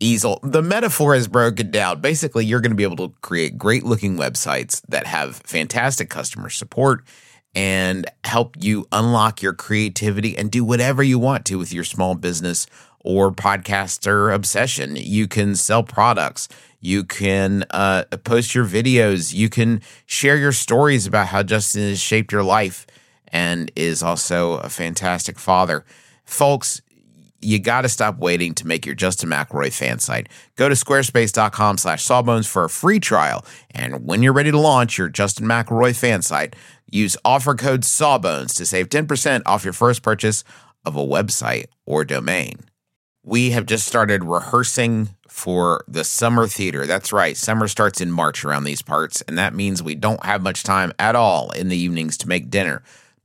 easel. 0.00 0.40
The 0.43 0.62
metaphor 0.62 1.14
is 1.14 1.28
broken 1.28 1.71
down. 1.71 2.00
Basically, 2.00 2.45
you're 2.45 2.61
going 2.61 2.71
to 2.71 2.76
be 2.76 2.85
able 2.85 3.09
to 3.09 3.14
create 3.21 3.59
great 3.59 3.85
looking 3.85 4.17
websites 4.17 4.83
that 4.88 5.07
have 5.07 5.37
fantastic 5.37 6.09
customer 6.11 6.50
support 6.50 7.05
and 7.55 8.07
help 8.25 8.57
you 8.61 8.87
unlock 8.93 9.43
your 9.43 9.52
creativity 9.52 10.37
and 10.37 10.50
do 10.50 10.64
whatever 10.64 11.02
you 11.02 11.19
want 11.19 11.45
to 11.47 11.59
with 11.59 11.73
your 11.73 11.85
small 11.85 12.14
business 12.14 12.67
or 13.00 13.33
podcaster 13.33 14.33
obsession. 14.35 14.97
You 14.97 15.26
can 15.26 15.55
sell 15.57 15.83
products. 15.83 16.49
You 16.81 17.05
can 17.05 17.64
uh, 17.71 18.05
post 18.25 18.55
your 18.55 18.67
videos. 18.67 19.33
You 19.35 19.49
can 19.49 19.81
share 20.07 20.37
your 20.37 20.52
stories 20.52 21.07
about 21.07 21.28
how 21.28 21.43
Justin 21.43 21.88
has 21.88 22.00
shaped 22.00 22.33
your 22.33 22.45
life 22.45 22.87
and 23.28 23.71
is 23.75 24.02
also 24.02 24.55
a 24.55 24.69
fantastic 24.69 25.38
father. 25.38 25.85
Folks, 26.25 26.83
you 27.40 27.59
got 27.59 27.83
to 27.83 27.88
stop 27.88 28.18
waiting 28.18 28.54
to 28.54 28.66
make 28.66 28.85
your 28.85 28.95
Justin 28.95 29.30
McElroy 29.30 29.73
fan 29.73 29.99
site. 29.99 30.28
Go 30.57 30.68
to 30.68 30.75
squarespace.com 30.75 31.78
slash 31.78 32.02
sawbones 32.02 32.47
for 32.47 32.64
a 32.64 32.71
free 32.71 33.00
trial. 33.00 33.45
And 33.71 34.07
when 34.07 34.23
you're 34.23 34.33
ready 34.33 34.50
to 34.50 34.59
launch 34.59 34.99
your 34.99 35.09
Justin 35.09 35.47
McElroy 35.47 35.97
fan 35.97 36.23
site, 36.23 36.57
use 36.90 37.16
offer 37.25 37.54
code 37.54 37.85
sawbones 37.85 38.54
to 38.54 38.66
save 38.66 38.88
10% 38.88 39.42
off 39.47 39.64
your 39.64 39.73
first 39.73 40.02
purchase 40.02 40.42
of 40.85 40.97
a 40.97 41.04
website 41.04 41.66
or 41.87 42.04
domain. 42.04 42.61
We 43.23 43.50
have 43.50 43.66
just 43.66 43.87
started 43.87 44.25
rehearsing 44.25 45.11
for 45.29 45.85
the 45.87 46.03
summer 46.05 46.48
theater. 46.48 46.87
That's 46.87 47.12
right. 47.12 47.37
Summer 47.37 47.68
starts 47.68 48.01
in 48.01 48.11
March 48.11 48.44
around 48.44 48.64
these 48.64 48.83
parts, 48.83 49.20
and 49.22 49.38
that 49.38 49.55
means 49.55 49.83
we 49.83 49.94
don't 49.94 50.24
have 50.24 50.42
much 50.42 50.62
time 50.62 50.92
at 50.98 51.14
all 51.14 51.51
in 51.51 51.68
the 51.68 51.77
evenings 51.77 52.16
to 52.18 52.29
make 52.29 52.51
dinner. 52.51 52.83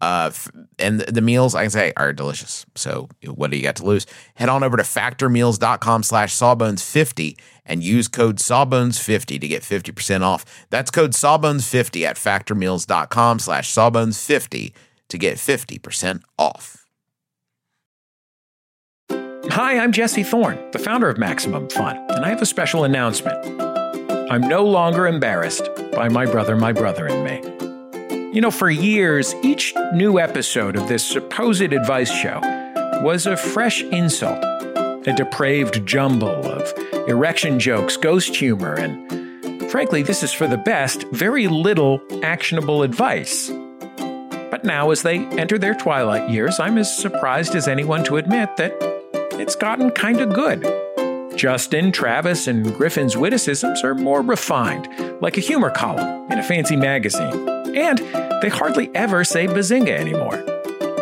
Uh, 0.00 0.30
and 0.78 1.00
the, 1.00 1.10
the 1.10 1.20
meals, 1.22 1.54
I 1.54 1.62
can 1.62 1.70
say, 1.70 1.92
are 1.96 2.12
delicious. 2.12 2.66
So 2.74 3.08
what 3.24 3.50
do 3.50 3.56
you 3.56 3.62
got 3.62 3.76
to 3.76 3.84
lose? 3.84 4.06
Head 4.34 4.48
on 4.48 4.62
over 4.62 4.76
to 4.76 4.82
factormeals.com 4.82 6.02
slash 6.02 6.34
sawbones50 6.34 7.38
and 7.64 7.82
use 7.82 8.08
code 8.08 8.36
sawbones50 8.36 9.40
to 9.40 9.48
get 9.48 9.62
50% 9.62 10.20
off. 10.20 10.44
That's 10.70 10.90
code 10.90 11.12
sawbones50 11.12 12.04
at 12.04 12.16
factormeals.com 12.16 13.38
slash 13.38 13.72
sawbones50 13.72 14.72
to 15.08 15.18
get 15.18 15.36
50% 15.36 16.22
off. 16.38 16.84
Hi, 19.50 19.78
I'm 19.78 19.92
Jesse 19.92 20.24
Thorne, 20.24 20.58
the 20.72 20.78
founder 20.78 21.08
of 21.08 21.18
Maximum 21.18 21.68
Fun, 21.70 21.96
and 22.10 22.24
I 22.24 22.28
have 22.28 22.42
a 22.42 22.46
special 22.46 22.84
announcement. 22.84 23.38
I'm 24.30 24.42
no 24.42 24.64
longer 24.64 25.06
embarrassed 25.06 25.70
by 25.92 26.08
my 26.08 26.26
brother, 26.26 26.56
my 26.56 26.72
brother, 26.72 27.06
and 27.06 27.24
me. 27.24 27.55
You 28.36 28.42
know, 28.42 28.50
for 28.50 28.68
years, 28.68 29.34
each 29.36 29.72
new 29.94 30.18
episode 30.18 30.76
of 30.76 30.88
this 30.88 31.02
supposed 31.02 31.62
advice 31.62 32.10
show 32.12 32.38
was 33.02 33.26
a 33.26 33.34
fresh 33.34 33.82
insult, 33.84 34.44
a 35.08 35.14
depraved 35.16 35.86
jumble 35.86 36.44
of 36.46 36.70
erection 37.08 37.58
jokes, 37.58 37.96
ghost 37.96 38.36
humor, 38.36 38.74
and 38.74 39.70
frankly, 39.70 40.02
this 40.02 40.22
is 40.22 40.34
for 40.34 40.46
the 40.46 40.58
best, 40.58 41.04
very 41.12 41.48
little 41.48 42.02
actionable 42.22 42.82
advice. 42.82 43.48
But 44.50 44.64
now, 44.64 44.90
as 44.90 45.00
they 45.00 45.20
enter 45.38 45.56
their 45.56 45.74
twilight 45.74 46.28
years, 46.28 46.60
I'm 46.60 46.76
as 46.76 46.94
surprised 46.94 47.54
as 47.54 47.66
anyone 47.66 48.04
to 48.04 48.18
admit 48.18 48.54
that 48.58 48.74
it's 49.40 49.56
gotten 49.56 49.90
kind 49.92 50.20
of 50.20 50.34
good. 50.34 50.62
Justin, 51.38 51.90
Travis, 51.90 52.48
and 52.48 52.74
Griffin's 52.74 53.16
witticisms 53.16 53.82
are 53.82 53.94
more 53.94 54.20
refined, 54.20 55.22
like 55.22 55.38
a 55.38 55.40
humor 55.40 55.70
column 55.70 56.30
in 56.30 56.38
a 56.38 56.42
fancy 56.42 56.76
magazine. 56.76 57.55
And 57.76 57.98
they 58.42 58.48
hardly 58.48 58.90
ever 58.94 59.22
say 59.22 59.46
bazinga 59.46 59.90
anymore. 59.90 60.42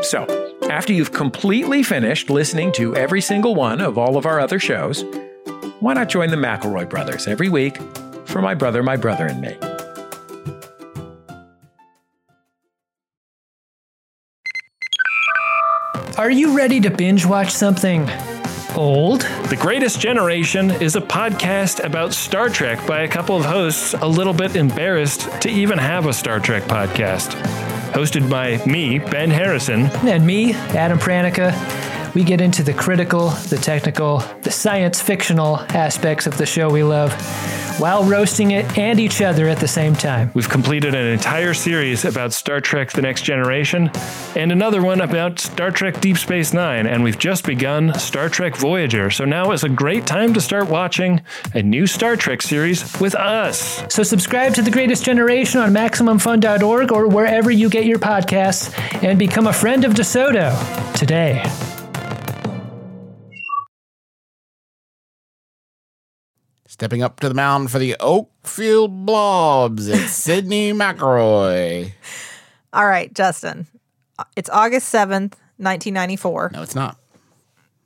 So, 0.03 0.27
after 0.69 0.93
you've 0.93 1.13
completely 1.13 1.83
finished 1.83 2.31
listening 2.31 2.73
to 2.73 2.97
every 2.97 3.21
single 3.21 3.55
one 3.55 3.81
of 3.81 3.97
all 3.97 4.17
of 4.17 4.27
our 4.27 4.41
other 4.41 4.59
shows, 4.59 5.05
why 5.79 5.95
not 5.95 6.09
join 6.09 6.31
the 6.31 6.37
McElroy 6.37 6.91
brothers 6.91 7.29
every 7.29 7.49
week 7.49 7.79
for 8.25 8.43
my 8.43 8.55
brother, 8.55 8.83
my 8.83 8.97
brother, 8.97 9.27
and 9.27 9.41
me? 9.41 9.57
Are 16.19 16.31
you 16.31 16.57
ready 16.57 16.81
to 16.81 16.91
binge 16.91 17.25
watch 17.25 17.51
something 17.51 18.09
old? 18.77 19.23
The 19.49 19.57
Greatest 19.57 20.01
Generation 20.01 20.71
is 20.71 20.97
a 20.97 21.01
podcast 21.01 21.83
about 21.85 22.13
Star 22.13 22.49
Trek 22.49 22.87
by 22.87 23.03
a 23.03 23.09
couple 23.09 23.37
of 23.37 23.45
hosts 23.45 23.95
a 23.95 24.07
little 24.07 24.33
bit 24.33 24.57
embarrassed 24.57 25.29
to 25.43 25.49
even 25.49 25.79
have 25.79 26.07
a 26.07 26.13
Star 26.13 26.41
Trek 26.41 26.65
podcast. 26.65 27.33
hosted 27.93 28.29
by 28.29 28.65
me, 28.67 28.99
Ben 28.99 29.31
Harrison. 29.31 29.87
And 30.07 30.27
me, 30.27 30.53
Adam 30.53 30.99
Pranica. 30.99 31.53
We 32.15 32.23
get 32.23 32.41
into 32.41 32.63
the 32.63 32.73
critical, 32.73 33.31
the 33.31 33.57
technical, 33.57 34.19
the 34.43 34.51
science 34.51 35.03
fictional 35.03 35.59
aspects 35.71 36.27
of 36.27 36.39
the 36.39 36.47
show 36.47 36.71
we 36.71 36.85
love 36.85 37.13
while 37.81 38.05
roasting 38.05 38.53
it 38.53 38.79
and 38.79 39.01
each 39.01 39.21
other 39.21 39.49
at 39.49 39.59
the 39.59 39.69
same 39.69 39.95
time. 39.95 40.31
We've 40.35 40.49
completed 40.49 40.95
an 40.95 41.07
entire 41.07 41.55
series 41.55 42.05
about 42.05 42.33
Star 42.33 42.61
Trek 42.61 42.93
The 42.93 43.03
Next 43.03 43.23
Generation 43.23 43.91
and 44.37 44.53
another 44.53 44.83
one 44.83 45.01
about 45.01 45.41
Star 45.41 45.73
Trek 45.73 46.01
Deep 46.01 46.17
Space 46.17 46.53
Nine, 46.53 46.87
and 46.87 47.03
we've 47.03 47.19
just 47.19 47.45
begun 47.45 47.93
Star 47.99 48.29
Trek 48.29 48.57
Voyager. 48.57 49.11
So 49.11 49.25
now 49.25 49.53
is 49.53 49.65
a 49.65 49.69
great 49.69 50.07
time 50.07 50.35
to 50.35 50.41
start 50.41 50.69
watching 50.69 51.21
a 51.53 51.63
new 51.63 51.87
Star 51.87 52.17
Trek 52.17 52.43
series 52.43 53.01
with 53.01 53.15
us. 53.15 53.83
So 53.93 54.03
subscribe 54.03 54.55
to 54.55 54.63
The 54.63 54.71
Greatest 54.71 55.05
Generation 55.05 55.61
on 55.61 55.73
MaximumFun.org 55.73 56.93
or 56.93 57.09
wherever 57.09 57.51
you 57.51 57.69
get 57.69 57.87
your 57.87 57.99
podcasts 57.99 58.73
and 59.03 59.19
become 59.19 59.47
a 59.47 59.53
friend 59.53 59.85
of 59.85 59.95
DeSoto 59.95 60.95
today. 60.95 61.43
Stepping 66.75 67.05
up 67.05 67.21
to 67.21 67.29
the 67.29 67.37
mound 67.37 67.71
for 67.71 67.79
the 67.79 67.95
Oakville 68.01 68.89
Blobs, 68.89 69.87
it's 69.87 70.01
Sydnee 70.27 70.73
McElroy. 70.73 71.93
All 72.73 72.85
right, 72.85 73.15
Justin. 73.15 73.69
It's 74.35 74.51
August 74.51 74.93
7th, 74.93 75.35
1994 75.59 76.51
No, 76.53 76.63
it's 76.63 76.75
not. 76.75 76.97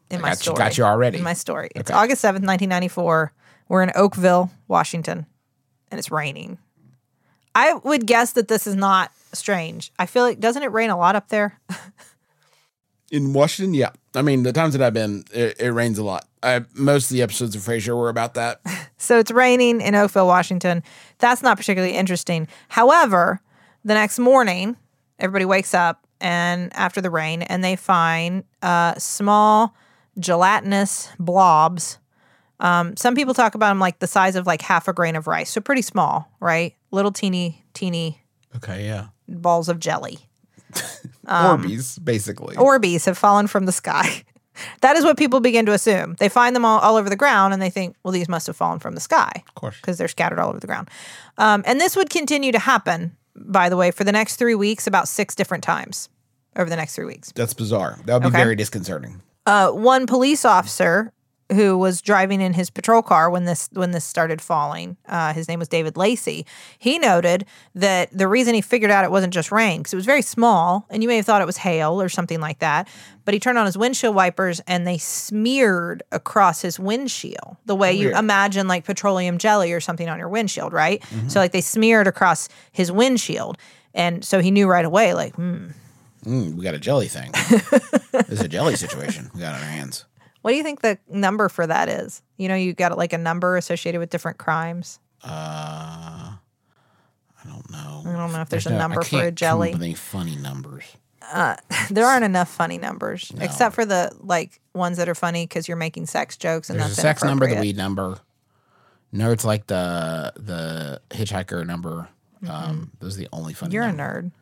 in 0.08 0.20
I 0.20 0.22
my 0.22 0.28
got 0.30 0.38
you- 0.38 0.42
story. 0.42 0.56
got 0.56 0.78
you 0.78 0.84
already. 0.84 1.18
In 1.18 1.22
my 1.24 1.34
story. 1.34 1.68
It's 1.74 1.90
Okay. 1.90 1.98
August 2.00 2.22
7th, 2.24 2.46
1994. 2.46 3.30
We're 3.68 3.82
in 3.82 3.92
Oakville, 3.94 4.50
Washington, 4.68 5.26
and 5.90 5.98
it's 5.98 6.10
raining. 6.10 6.56
I 7.54 7.74
would 7.74 8.06
guess 8.06 8.32
that 8.32 8.48
this 8.48 8.66
is 8.66 8.74
not 8.74 9.12
strange. 9.34 9.92
I 9.98 10.06
feel 10.06 10.22
like, 10.22 10.40
doesn't 10.40 10.62
it 10.62 10.72
rain 10.72 10.88
a 10.88 10.96
lot 10.96 11.14
up 11.14 11.28
there? 11.28 11.60
In 13.10 13.32
Washington, 13.32 13.74
yeah. 13.74 13.90
I 14.14 14.22
mean, 14.22 14.42
the 14.42 14.52
times 14.52 14.74
that 14.74 14.82
I've 14.82 14.94
been, 14.94 15.24
it, 15.32 15.60
it 15.60 15.70
rains 15.72 15.98
a 15.98 16.04
lot. 16.04 16.26
I, 16.42 16.64
most 16.74 17.10
of 17.10 17.14
the 17.14 17.22
episodes 17.22 17.56
of 17.56 17.62
Frasier 17.62 17.96
were 17.96 18.08
about 18.08 18.34
that. 18.34 18.60
So 19.00 19.20
it's 19.20 19.30
raining 19.30 19.80
in 19.80 19.94
Oakville, 19.94 20.26
Washington. 20.26 20.82
That's 21.18 21.40
not 21.40 21.56
particularly 21.56 21.94
interesting. 21.94 22.48
However, 22.68 23.40
the 23.84 23.94
next 23.94 24.18
morning, 24.18 24.76
everybody 25.20 25.44
wakes 25.44 25.72
up 25.72 26.04
and 26.20 26.74
after 26.74 27.00
the 27.00 27.08
rain, 27.08 27.42
and 27.42 27.62
they 27.62 27.76
find 27.76 28.42
uh, 28.60 28.94
small 28.98 29.72
gelatinous 30.18 31.10
blobs. 31.20 31.98
Um, 32.58 32.96
some 32.96 33.14
people 33.14 33.34
talk 33.34 33.54
about 33.54 33.68
them 33.70 33.78
like 33.78 34.00
the 34.00 34.08
size 34.08 34.34
of 34.34 34.48
like 34.48 34.62
half 34.62 34.88
a 34.88 34.92
grain 34.92 35.14
of 35.14 35.28
rice, 35.28 35.50
so 35.50 35.60
pretty 35.60 35.82
small, 35.82 36.28
right? 36.40 36.74
Little 36.90 37.12
teeny, 37.12 37.64
teeny 37.72 38.20
Okay, 38.56 38.84
yeah. 38.84 39.06
balls 39.28 39.68
of 39.68 39.78
jelly. 39.78 40.18
Orbeez, 41.26 42.02
basically. 42.04 42.56
Orbeez 42.56 43.04
have 43.06 43.18
fallen 43.18 43.46
from 43.46 43.66
the 43.66 43.72
sky. 43.72 44.22
that 44.80 44.96
is 44.96 45.04
what 45.04 45.16
people 45.18 45.40
begin 45.40 45.66
to 45.66 45.72
assume. 45.72 46.14
They 46.18 46.28
find 46.28 46.56
them 46.56 46.64
all, 46.64 46.78
all 46.80 46.96
over 46.96 47.08
the 47.08 47.16
ground 47.16 47.52
and 47.52 47.62
they 47.62 47.70
think, 47.70 47.96
well, 48.02 48.12
these 48.12 48.28
must 48.28 48.46
have 48.46 48.56
fallen 48.56 48.78
from 48.78 48.94
the 48.94 49.00
sky. 49.00 49.30
Of 49.48 49.54
course. 49.54 49.76
Because 49.80 49.98
they're 49.98 50.08
scattered 50.08 50.38
all 50.38 50.48
over 50.50 50.60
the 50.60 50.66
ground. 50.66 50.88
Um, 51.36 51.62
and 51.66 51.80
this 51.80 51.96
would 51.96 52.10
continue 52.10 52.52
to 52.52 52.58
happen, 52.58 53.16
by 53.36 53.68
the 53.68 53.76
way, 53.76 53.90
for 53.90 54.04
the 54.04 54.12
next 54.12 54.36
three 54.36 54.54
weeks, 54.54 54.86
about 54.86 55.08
six 55.08 55.34
different 55.34 55.62
times 55.64 56.08
over 56.56 56.68
the 56.70 56.76
next 56.76 56.94
three 56.94 57.04
weeks. 57.04 57.30
That's 57.34 57.54
bizarre. 57.54 57.98
That 58.06 58.14
would 58.14 58.22
be 58.22 58.28
Okay. 58.28 58.42
very 58.42 58.56
disconcerting. 58.56 59.20
Uh, 59.46 59.70
one 59.70 60.06
police 60.06 60.44
officer 60.44 61.12
who 61.52 61.78
was 61.78 62.02
driving 62.02 62.40
in 62.40 62.52
his 62.52 62.68
patrol 62.70 63.02
car 63.02 63.30
when 63.30 63.44
this 63.44 63.68
when 63.72 63.92
this 63.92 64.04
started 64.04 64.40
falling. 64.42 64.96
Uh, 65.06 65.32
his 65.32 65.48
name 65.48 65.58
was 65.58 65.68
David 65.68 65.96
Lacey. 65.96 66.44
He 66.78 66.98
noted 66.98 67.46
that 67.74 68.10
the 68.16 68.28
reason 68.28 68.54
he 68.54 68.60
figured 68.60 68.90
out 68.90 69.04
it 69.04 69.10
wasn't 69.10 69.32
just 69.32 69.50
rain 69.50 69.80
because 69.80 69.92
it 69.92 69.96
was 69.96 70.04
very 70.06 70.22
small, 70.22 70.86
and 70.90 71.02
you 71.02 71.08
may 71.08 71.16
have 71.16 71.24
thought 71.26 71.40
it 71.40 71.46
was 71.46 71.56
hail 71.58 72.00
or 72.00 72.08
something 72.08 72.40
like 72.40 72.58
that. 72.58 72.88
But 73.24 73.34
he 73.34 73.40
turned 73.40 73.58
on 73.58 73.66
his 73.66 73.76
windshield 73.76 74.14
wipers 74.14 74.60
and 74.66 74.86
they 74.86 74.98
smeared 74.98 76.02
across 76.12 76.62
his 76.62 76.78
windshield 76.78 77.56
the 77.66 77.74
way 77.74 77.92
you 77.92 78.16
imagine 78.16 78.68
like 78.68 78.84
petroleum 78.84 79.38
jelly 79.38 79.72
or 79.72 79.80
something 79.80 80.08
on 80.08 80.18
your 80.18 80.28
windshield, 80.28 80.72
right? 80.72 81.02
So 81.28 81.38
like 81.40 81.52
they 81.52 81.60
smeared 81.60 82.06
across 82.06 82.48
his 82.72 82.90
windshield, 82.92 83.58
and 83.94 84.24
so 84.24 84.40
he 84.40 84.50
knew 84.50 84.68
right 84.68 84.84
away, 84.84 85.14
like, 85.14 85.34
hmm, 85.34 85.68
Mm, 86.24 86.56
we 86.56 86.64
got 86.64 86.74
a 86.74 86.78
jelly 86.80 87.06
thing. 87.06 87.30
There's 88.12 88.40
a 88.40 88.48
jelly 88.48 88.74
situation 88.74 89.30
we 89.32 89.40
got 89.40 89.54
on 89.54 89.60
our 89.60 89.70
hands. 89.70 90.04
What 90.48 90.52
do 90.52 90.56
you 90.56 90.62
think 90.62 90.80
the 90.80 90.98
number 91.10 91.50
for 91.50 91.66
that 91.66 91.90
is? 91.90 92.22
You 92.38 92.48
know, 92.48 92.54
you 92.54 92.72
got 92.72 92.96
like 92.96 93.12
a 93.12 93.18
number 93.18 93.58
associated 93.58 93.98
with 93.98 94.08
different 94.08 94.38
crimes. 94.38 94.98
Uh, 95.22 95.28
I 95.28 96.38
don't 97.44 97.70
know. 97.70 98.02
I 98.06 98.12
don't 98.16 98.32
know 98.32 98.40
if 98.40 98.48
there's, 98.48 98.64
a 98.64 98.70
no- 98.70 98.76
I 98.76 98.78
number 98.78 99.02
for 99.02 99.10
can't 99.10 99.26
a 99.26 99.30
jelly. 99.30 99.74
any 99.74 99.92
funny 99.92 100.36
numbers. 100.36 100.84
There 101.90 102.06
aren't 102.06 102.24
enough 102.24 102.48
funny 102.48 102.78
numbers, 102.78 103.30
except 103.38 103.74
for 103.74 103.84
the 103.84 104.10
like 104.20 104.58
ones 104.72 104.96
that 104.96 105.06
are 105.06 105.14
funny 105.14 105.44
because 105.44 105.68
you're 105.68 105.76
making 105.76 106.06
sex 106.06 106.38
jokes 106.38 106.70
and 106.70 106.80
There's 106.80 106.92
a 106.92 106.94
sex 106.94 107.22
number, 107.22 107.46
the 107.46 107.60
weed 107.60 107.76
number. 107.76 108.18
No, 109.12 109.30
it's 109.30 109.44
like 109.44 109.66
the 109.66 110.32
the 110.36 111.02
hitchhiker 111.10 111.66
number. 111.66 112.08
Um, 112.48 112.92
those 113.00 113.16
are 113.16 113.20
the 113.20 113.28
only 113.34 113.52
funny. 113.52 113.68
Mm-hmm. 113.68 113.74
You're 113.74 113.84
a 113.84 113.92
numbers. 113.92 114.24
nerd. 114.24 114.32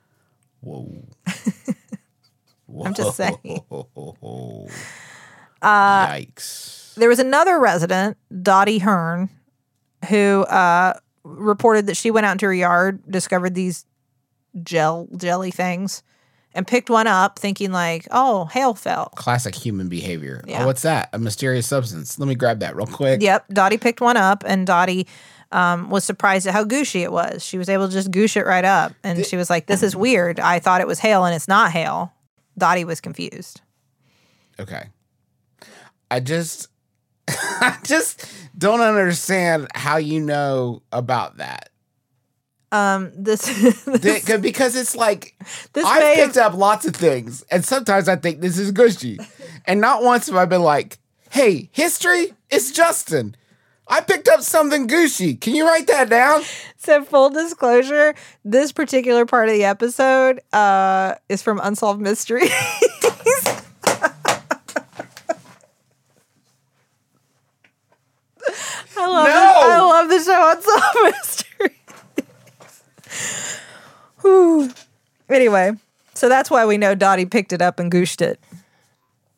Whoa. 2.69 2.85
I'm 2.85 2.95
just 2.95 3.16
saying. 3.16 3.64
Uh, 5.62 6.07
Yikes. 6.09 6.95
There 6.95 7.09
was 7.09 7.19
another 7.19 7.59
resident, 7.59 8.16
Dottie 8.42 8.79
Hearn, 8.79 9.29
who 10.09 10.42
uh, 10.42 10.95
reported 11.25 11.87
that 11.87 11.97
she 11.97 12.11
went 12.11 12.27
out 12.27 12.33
into 12.33 12.47
her 12.47 12.55
yard, 12.55 13.03
discovered 13.11 13.55
these 13.55 13.85
gel 14.62 15.09
jelly 15.16 15.51
things, 15.51 16.03
and 16.55 16.66
picked 16.66 16.88
one 16.88 17.07
up, 17.07 17.38
thinking 17.38 17.71
like, 17.73 18.07
"Oh, 18.11 18.47
hail 18.47 18.75
fell." 18.75 19.12
Classic 19.16 19.55
human 19.55 19.88
behavior. 19.88 20.42
Yeah. 20.47 20.62
Oh, 20.62 20.66
what's 20.66 20.83
that? 20.83 21.11
A 21.12 21.19
mysterious 21.19 21.66
substance. 21.66 22.19
Let 22.19 22.29
me 22.29 22.35
grab 22.35 22.61
that 22.61 22.75
real 22.77 22.87
quick. 22.87 23.21
Yep, 23.21 23.49
Dottie 23.49 23.79
picked 23.79 24.01
one 24.01 24.16
up, 24.16 24.42
and 24.47 24.66
Dottie 24.66 25.07
um, 25.53 25.90
was 25.90 26.05
surprised 26.05 26.47
at 26.47 26.55
how 26.55 26.64
gooshy 26.64 27.03
it 27.03 27.12
was. 27.12 27.45
She 27.45 27.59
was 27.59 27.69
able 27.69 27.88
to 27.88 27.92
just 27.92 28.11
goosh 28.11 28.37
it 28.37 28.47
right 28.47 28.64
up, 28.64 28.92
and 29.05 29.25
she 29.27 29.37
was 29.37 29.51
like, 29.51 29.66
"This 29.66 29.83
is 29.83 29.95
weird. 29.95 30.40
I 30.40 30.59
thought 30.61 30.81
it 30.81 30.87
was 30.87 31.01
hail, 31.01 31.25
and 31.25 31.35
it's 31.35 31.49
not 31.49 31.73
hail." 31.73 32.12
Dottie 32.57 32.85
was 32.85 33.03
confused. 33.03 33.61
Okay. 34.59 34.88
I 36.11 36.21
just 36.21 36.69
I 37.29 37.77
just 37.85 38.25
don't 38.57 38.81
understand 38.81 39.69
how 39.75 39.97
you 39.97 40.21
know 40.21 40.83
about 40.92 41.38
that. 41.38 41.71
Um, 42.73 43.12
this, 43.16 43.42
Th- 43.85 44.25
'cause- 44.25 44.40
because 44.40 44.77
it's 44.77 44.97
like 44.97 45.35
This 45.73 45.85
I've 45.87 46.01
may 46.03 46.14
picked 46.16 46.37
up 46.37 46.55
lots 46.55 46.85
of 46.87 46.95
things, 46.97 47.45
and 47.51 47.64
sometimes 47.64 48.09
I 48.09 48.16
think 48.16 48.40
this 48.40 48.59
is 48.59 48.73
gushy, 48.73 49.19
and 49.66 49.81
not 49.81 50.03
once 50.03 50.27
have 50.27 50.37
I 50.37 50.45
been 50.47 50.62
like, 50.62 50.99
"Hey, 51.31 51.71
history, 51.73 52.35
it's 52.51 52.73
Justin. 52.73 53.37
I 53.88 54.01
picked 54.01 54.27
up 54.27 54.42
something 54.42 54.88
gushy. 54.88 55.37
Can 55.37 55.55
you 55.55 55.64
write 55.66 55.87
that 55.87 56.09
down?" 56.11 56.42
so 56.77 57.05
full 57.05 57.31
disclosure, 57.31 58.14
this 58.45 58.73
particular 58.73 59.27
part 59.27 59.49
of 59.49 59.55
the 59.55 59.64
episode 59.64 60.40
uh, 60.53 61.14
is 61.29 61.42
from 61.42 61.61
Unsolved 61.62 62.01
Mysteries. 62.01 62.51
I 69.07 69.09
love 69.09 69.27
No! 69.27 69.69
the, 69.69 69.75
I 69.75 69.79
love 69.81 70.09
the 70.09 70.21
show 70.25 70.53
Unsolved 70.57 71.16
Mysteries. 73.05 73.47
Whew. 74.23 74.71
Anyway, 75.29 75.73
so 76.14 76.29
that's 76.29 76.51
why 76.51 76.66
we 76.66 76.79
know 76.79 76.95
Dottie 76.95 77.27
picked 77.27 77.53
it 77.53 77.62
up 77.62 77.79
and 77.81 77.90
gooshed 77.90 78.21
it. 78.21 78.40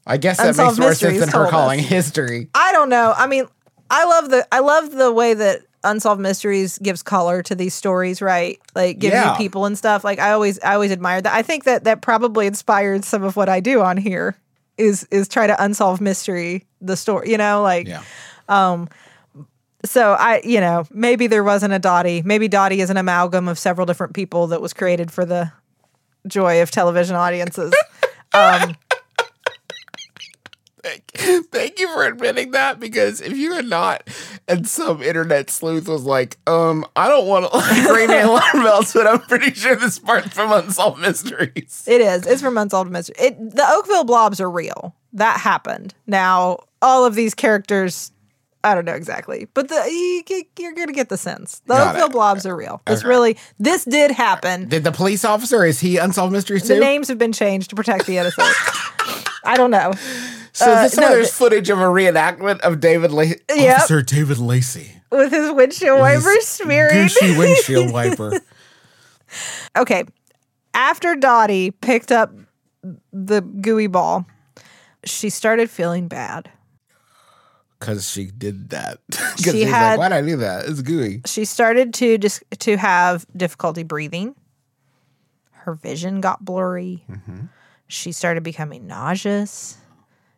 I 0.06 0.16
guess 0.16 0.38
that 0.38 0.48
Unsolved 0.48 0.78
makes 0.78 0.78
more 0.80 0.88
sense 0.94 1.02
Mysteries 1.02 1.20
than 1.20 1.28
her 1.44 1.50
calling 1.50 1.80
us. 1.80 1.86
history. 1.86 2.48
I 2.54 2.72
don't 2.72 2.88
know. 2.88 3.12
I 3.16 3.26
mean, 3.26 3.46
I 3.90 4.04
love 4.04 4.30
the 4.30 4.46
I 4.52 4.60
love 4.60 4.90
the 4.92 5.12
way 5.12 5.34
that 5.34 5.60
Unsolved 5.84 6.20
Mysteries 6.20 6.78
gives 6.78 7.02
color 7.02 7.42
to 7.42 7.54
these 7.54 7.74
stories, 7.74 8.20
right? 8.22 8.58
Like 8.74 8.98
gives 8.98 9.12
Yeah. 9.14 9.32
you 9.32 9.36
people 9.36 9.64
and 9.66 9.76
stuff. 9.76 10.04
Like 10.04 10.18
I 10.18 10.32
always 10.32 10.58
I 10.60 10.74
always 10.74 10.90
admired 10.90 11.24
that. 11.24 11.34
I 11.34 11.42
think 11.42 11.64
that 11.64 11.84
that 11.84 12.00
probably 12.00 12.46
inspired 12.46 13.04
some 13.04 13.22
of 13.22 13.36
what 13.36 13.48
I 13.48 13.60
do 13.60 13.82
on 13.82 13.96
here 13.96 14.36
is 14.78 15.06
is 15.10 15.28
try 15.28 15.46
to 15.46 15.62
unsolve 15.62 16.00
mystery 16.00 16.64
the 16.80 16.96
story, 16.96 17.30
you 17.30 17.36
know, 17.38 17.62
like 17.62 17.86
Yeah. 17.86 18.02
Um, 18.48 18.88
so 19.88 20.12
I, 20.12 20.40
you 20.44 20.60
know, 20.60 20.86
maybe 20.92 21.26
there 21.26 21.44
wasn't 21.44 21.72
a 21.72 21.78
Dottie. 21.78 22.22
Maybe 22.22 22.48
Dottie 22.48 22.80
is 22.80 22.90
an 22.90 22.96
amalgam 22.96 23.48
of 23.48 23.58
several 23.58 23.86
different 23.86 24.14
people 24.14 24.48
that 24.48 24.60
was 24.60 24.72
created 24.72 25.10
for 25.10 25.24
the 25.24 25.52
joy 26.26 26.62
of 26.62 26.70
television 26.70 27.16
audiences. 27.16 27.74
Um, 28.34 28.76
Thank 31.50 31.80
you 31.80 31.88
for 31.88 32.06
admitting 32.06 32.52
that 32.52 32.80
because 32.80 33.20
if 33.20 33.36
you 33.36 33.52
had 33.52 33.66
not, 33.66 34.08
and 34.46 34.66
some 34.68 35.02
internet 35.02 35.50
sleuth 35.50 35.88
was 35.88 36.04
like, 36.04 36.38
um, 36.46 36.84
I 36.94 37.08
don't 37.08 37.26
want 37.26 37.50
to 37.50 37.56
like 37.56 37.96
ring 37.96 38.10
any 38.10 38.22
alarm 38.28 38.62
bells, 38.62 38.92
but 38.92 39.06
I'm 39.06 39.20
pretty 39.20 39.52
sure 39.54 39.76
this 39.76 39.98
part's 39.98 40.28
from 40.28 40.52
Unsolved 40.52 41.00
Mysteries. 41.00 41.84
It 41.86 42.00
is. 42.00 42.26
It's 42.26 42.40
from 42.40 42.56
Unsolved 42.56 42.90
Mystery. 42.90 43.16
It, 43.18 43.50
the 43.50 43.66
Oakville 43.68 44.04
blobs 44.04 44.40
are 44.40 44.50
real. 44.50 44.94
That 45.12 45.40
happened. 45.40 45.94
Now, 46.06 46.60
all 46.80 47.04
of 47.04 47.14
these 47.14 47.34
characters, 47.34 48.12
I 48.70 48.74
don't 48.74 48.84
know 48.84 48.94
exactly, 48.94 49.46
but 49.54 49.68
the 49.68 49.74
you, 50.28 50.42
you're 50.58 50.72
gonna 50.74 50.92
get 50.92 51.08
the 51.08 51.16
sense. 51.16 51.60
The 51.66 51.74
Got 51.74 51.94
it. 51.96 51.98
Oakville 51.98 52.10
blobs 52.10 52.46
are 52.46 52.54
real. 52.56 52.80
This 52.86 53.00
Okay. 53.00 53.08
really, 53.08 53.36
this 53.58 53.84
did 53.84 54.10
happen. 54.10 54.68
Did 54.68 54.84
the 54.84 54.92
police 54.92 55.24
officer 55.24 55.64
is 55.64 55.80
he 55.80 55.96
unsolved 55.96 56.32
mysteries 56.32 56.68
The 56.68 56.78
names 56.78 57.08
have 57.08 57.18
been 57.18 57.32
changed 57.32 57.70
to 57.70 57.76
protect 57.76 58.06
the 58.06 58.18
innocent. 58.18 58.46
I 59.44 59.54
don't 59.56 59.70
know. 59.70 59.92
so 60.52 60.70
uh, 60.72 60.82
this 60.82 60.96
no, 60.96 61.02
no, 61.02 61.08
there's 61.14 61.28
the- 61.28 61.34
footage 61.34 61.70
of 61.70 61.78
a 61.78 61.82
reenactment 61.84 62.60
of 62.60 62.80
David 62.80 63.10
La- 63.12 63.22
Yep. 63.54 63.76
Officer 63.78 64.02
David 64.02 64.38
Lacey. 64.38 64.92
With 65.10 65.32
his 65.32 65.50
windshield 65.52 66.00
wipers 66.00 66.46
smearing. 66.46 67.06
Gucci 67.08 67.38
windshield 67.38 67.92
wiper. 67.92 68.40
Okay. 69.76 70.04
After 70.74 71.16
Dottie 71.16 71.70
picked 71.70 72.12
up 72.12 72.32
the 73.12 73.40
gooey 73.40 73.86
ball, 73.86 74.26
she 75.04 75.30
started 75.30 75.70
feeling 75.70 76.08
bad. 76.08 76.50
Because 77.78 78.08
she 78.10 78.26
did 78.26 78.70
that. 78.70 78.98
Because 79.36 79.52
She 79.52 79.62
had- 79.62 79.98
like, 79.98 80.10
why'd 80.10 80.12
I 80.12 80.26
do 80.26 80.36
that? 80.38 80.66
It's 80.66 80.82
gooey. 80.82 81.20
She 81.26 81.44
started 81.44 81.94
to 81.94 82.18
just 82.18 82.42
to 82.60 82.76
have 82.76 83.24
difficulty 83.36 83.82
breathing. 83.84 84.34
Her 85.52 85.74
vision 85.74 86.20
got 86.20 86.44
blurry. 86.44 87.04
She 87.86 88.12
started 88.12 88.42
becoming 88.42 88.86
nauseous. 88.86 89.76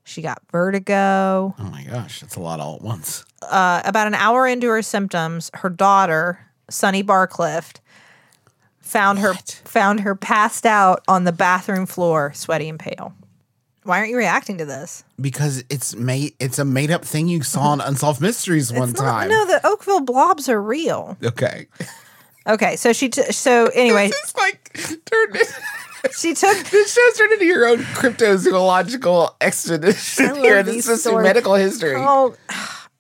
She 0.05 0.23
got 0.23 0.43
vertigo. 0.51 1.55
Oh 1.59 1.63
my 1.71 1.85
gosh, 1.85 2.21
that's 2.21 2.37
a 2.37 2.41
lot 2.41 2.59
all 2.61 2.77
at 2.77 2.83
once. 2.83 3.25
Uh, 3.43 3.81
about 3.85 4.07
an 4.07 4.15
hour 4.15 4.47
into 4.47 4.67
her 4.69 4.83
symptoms, 4.83 5.51
her 5.55 5.69
daughter, 5.71 6.41
Sunny 6.69 7.03
Barclift, 7.05 7.77
found 8.81 9.19
her 9.21 9.35
found 9.65 10.01
her 10.01 10.15
passed 10.17 10.67
out 10.67 11.03
on 11.07 11.25
the 11.25 11.33
bathroom 11.33 11.87
floor, 11.87 12.33
sweaty 12.35 12.69
and 12.69 12.79
pale. 12.79 13.15
Why 13.83 13.99
aren't 13.99 14.11
you 14.11 14.17
reacting 14.19 14.59
to 14.59 14.65
this? 14.65 15.05
Because 15.21 15.65
it's 15.71 15.95
made 15.97 16.35
it's 16.39 16.59
a 16.59 16.65
made 16.65 16.91
up 16.91 17.05
thing 17.05 17.29
you 17.29 17.43
saw 17.43 17.69
on 17.71 17.81
Unsolved 17.81 18.21
Mysteries 18.21 18.73
one 18.73 18.91
It's 18.91 19.01
not- 19.01 19.07
time. 19.21 19.29
no, 19.31 19.47
the 19.47 19.67
Oakville 19.67 20.01
blobs 20.01 20.49
are 20.49 20.61
real. 20.61 21.17
Okay. 21.25 21.67
Okay, 22.47 22.77
so 22.77 22.93
she 22.93 23.09
t- 23.09 23.23
so 23.33 23.67
anyway, 23.75 24.09
It's 24.13 24.35
like 24.37 24.73
turned 25.07 25.37
she 26.17 26.35
took 26.35 26.57
this 26.71 26.93
show's 26.95 27.17
turned 27.17 27.33
into 27.33 27.45
your 27.47 27.67
own 27.67 27.79
cryptozoological 27.79 29.35
expedition 29.41 30.35
here. 30.37 30.63
This 30.63 30.89
is 30.89 31.07
medical 31.07 31.55
history. 31.55 31.95
Oh, 31.97 32.35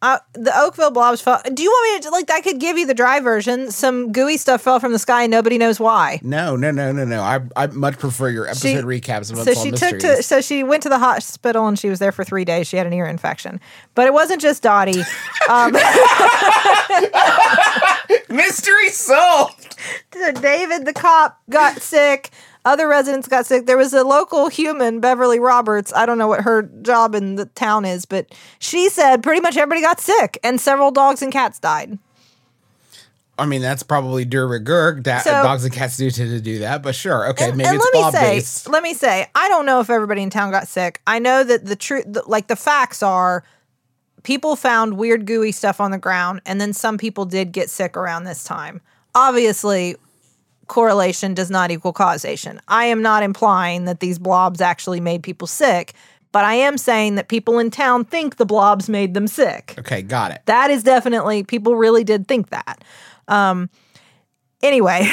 uh, 0.03 0.19
the 0.33 0.53
Oakville 0.59 0.91
blobs 0.91 1.21
fell. 1.21 1.41
Do 1.53 1.63
you 1.63 1.69
want 1.71 1.95
me 1.97 2.01
to 2.09 2.11
like? 2.11 2.31
I 2.31 2.41
could 2.41 2.59
give 2.59 2.79
you 2.79 2.87
the 2.87 2.95
dry 2.95 3.21
version. 3.21 3.71
Some 3.71 4.13
gooey 4.13 4.37
stuff 4.39 4.63
fell 4.63 4.81
from 4.81 4.93
the 4.93 4.99
sky, 4.99 5.23
and 5.25 5.31
nobody 5.31 5.59
knows 5.59 5.79
why. 5.79 6.21
No, 6.23 6.57
no, 6.57 6.71
no, 6.71 6.91
no, 6.93 7.05
no. 7.05 7.21
I 7.23 7.41
I 7.57 7.67
much 7.69 7.99
prefer 7.99 8.29
your 8.31 8.47
episode 8.47 8.69
She- 8.69 8.75
recaps 8.77 9.31
of 9.31 9.37
So 9.39 9.41
Unsolved 9.41 9.61
she 9.63 9.71
Mysteries. 9.73 10.03
took 10.03 10.17
to. 10.17 10.23
So 10.23 10.41
she 10.41 10.63
went 10.65 10.83
to 10.85 10.89
the 10.89 10.99
hospital, 10.99 11.67
and 11.67 11.79
she 11.79 11.89
was 11.91 11.99
there 11.99 12.13
for 12.13 12.25
three 12.25 12.45
days. 12.45 12.67
She 12.67 12.77
had 12.79 12.87
an 12.87 12.93
ear 12.93 13.07
infection, 13.07 13.61
but 13.95 14.07
it 14.07 14.13
wasn't 14.15 14.41
just 14.41 14.63
Dottie. 14.63 15.03
Um, 15.49 15.73
Mystery 18.29 18.89
solved. 18.91 19.77
so 20.15 20.33
David, 20.33 20.85
the 20.87 20.93
cop, 20.93 21.41
got 21.51 21.81
sick. 21.81 22.31
Other 22.65 22.89
residents 22.89 23.27
got 23.27 23.47
sick. 23.47 23.67
There 23.67 23.79
was 23.79 23.95
a 23.95 24.05
local 24.05 24.49
human, 24.49 25.01
Beverly 25.01 25.41
Roberts. 25.41 25.93
I 25.95 26.05
don't 26.05 26.19
know 26.19 26.29
what 26.29 26.43
her 26.43 26.63
job 26.83 27.15
in 27.15 27.37
the 27.37 27.47
town 27.47 27.85
is, 27.87 28.05
but 28.05 28.27
she 28.59 28.89
said 28.91 29.23
pretty 29.23 29.41
much 29.41 29.57
everybody 29.57 29.81
got 29.81 29.99
sick, 30.01 30.39
and 30.45 30.61
several 30.61 30.91
dogs 30.91 31.23
and 31.23 31.33
cats 31.33 31.59
died. 31.59 31.99
I 33.39 33.47
mean, 33.47 33.63
that's 33.63 33.83
probably 33.83 34.27
de 34.27 34.45
rigueur. 34.45 35.01
Da- 35.01 35.21
So- 35.21 35.31
dogs 35.31 35.65
and 35.65 35.73
cats 35.73 35.97
do 35.97 36.11
tend 36.11 36.29
to 36.31 36.41
do 36.43 36.59
that, 36.59 36.83
but 36.83 36.95
sure. 36.95 37.29
Okay, 37.31 37.49
and, 37.49 37.57
maybe 37.57 37.69
and 37.69 37.77
it's 37.77 37.85
let 37.85 37.95
me 37.95 38.11
say, 38.13 38.35
based. 38.35 38.69
let 38.69 38.83
me 38.83 38.93
say, 38.93 39.27
I 39.35 39.49
don't 39.49 39.65
know 39.65 39.81
if 39.81 39.89
everybody 39.89 40.23
in 40.23 40.29
town 40.29 40.51
got 40.51 40.69
sick. 40.69 41.01
I 41.07 41.19
know 41.19 41.43
that 41.43 41.65
the 41.65 41.77
truth, 41.77 42.05
like 42.27 42.49
the 42.49 42.57
facts 42.57 43.03
are, 43.03 43.43
people 44.25 44.57
found 44.57 44.99
weird 44.99 45.25
gooey 45.25 45.53
stuff 45.53 45.81
on 45.81 45.91
the 45.91 45.99
ground, 45.99 46.43
and 46.45 46.61
then 46.61 46.75
some 46.75 46.99
people 46.99 47.25
did 47.25 47.53
get 47.53 47.71
sick 47.71 47.97
around 47.97 48.25
this 48.25 48.45
time. 48.45 48.83
Obviously, 49.15 49.97
correlation 50.71 51.35
does 51.35 51.51
not 51.51 51.71
equal 51.71 51.93
causation. 51.93 52.61
I 52.69 52.87
am 52.87 53.03
not 53.03 53.25
implying 53.25 53.85
that 53.87 53.99
these 53.99 54.19
blobs 54.19 54.61
actually 54.61 55.01
made 55.01 55.23
people 55.23 55.49
sick, 55.49 55.95
but 56.31 56.45
I 56.45 56.55
am 56.55 56.79
saying 56.79 57.17
that 57.17 57.29
people 57.29 57.59
in 57.59 57.73
town 57.73 58.05
think 58.05 58.37
the 58.37 58.47
blobs 58.47 58.89
made 58.89 59.13
them 59.13 59.27
sick. 59.27 59.75
Okay, 59.79 60.01
got 60.01 60.31
it. 60.31 60.43
That 60.47 60.71
is 60.71 60.85
definitely 60.85 61.43
people 61.43 61.75
really 61.75 62.05
did 62.05 62.29
think 62.29 62.51
that. 62.51 62.85
Um 63.27 63.69
anyway, 64.63 65.11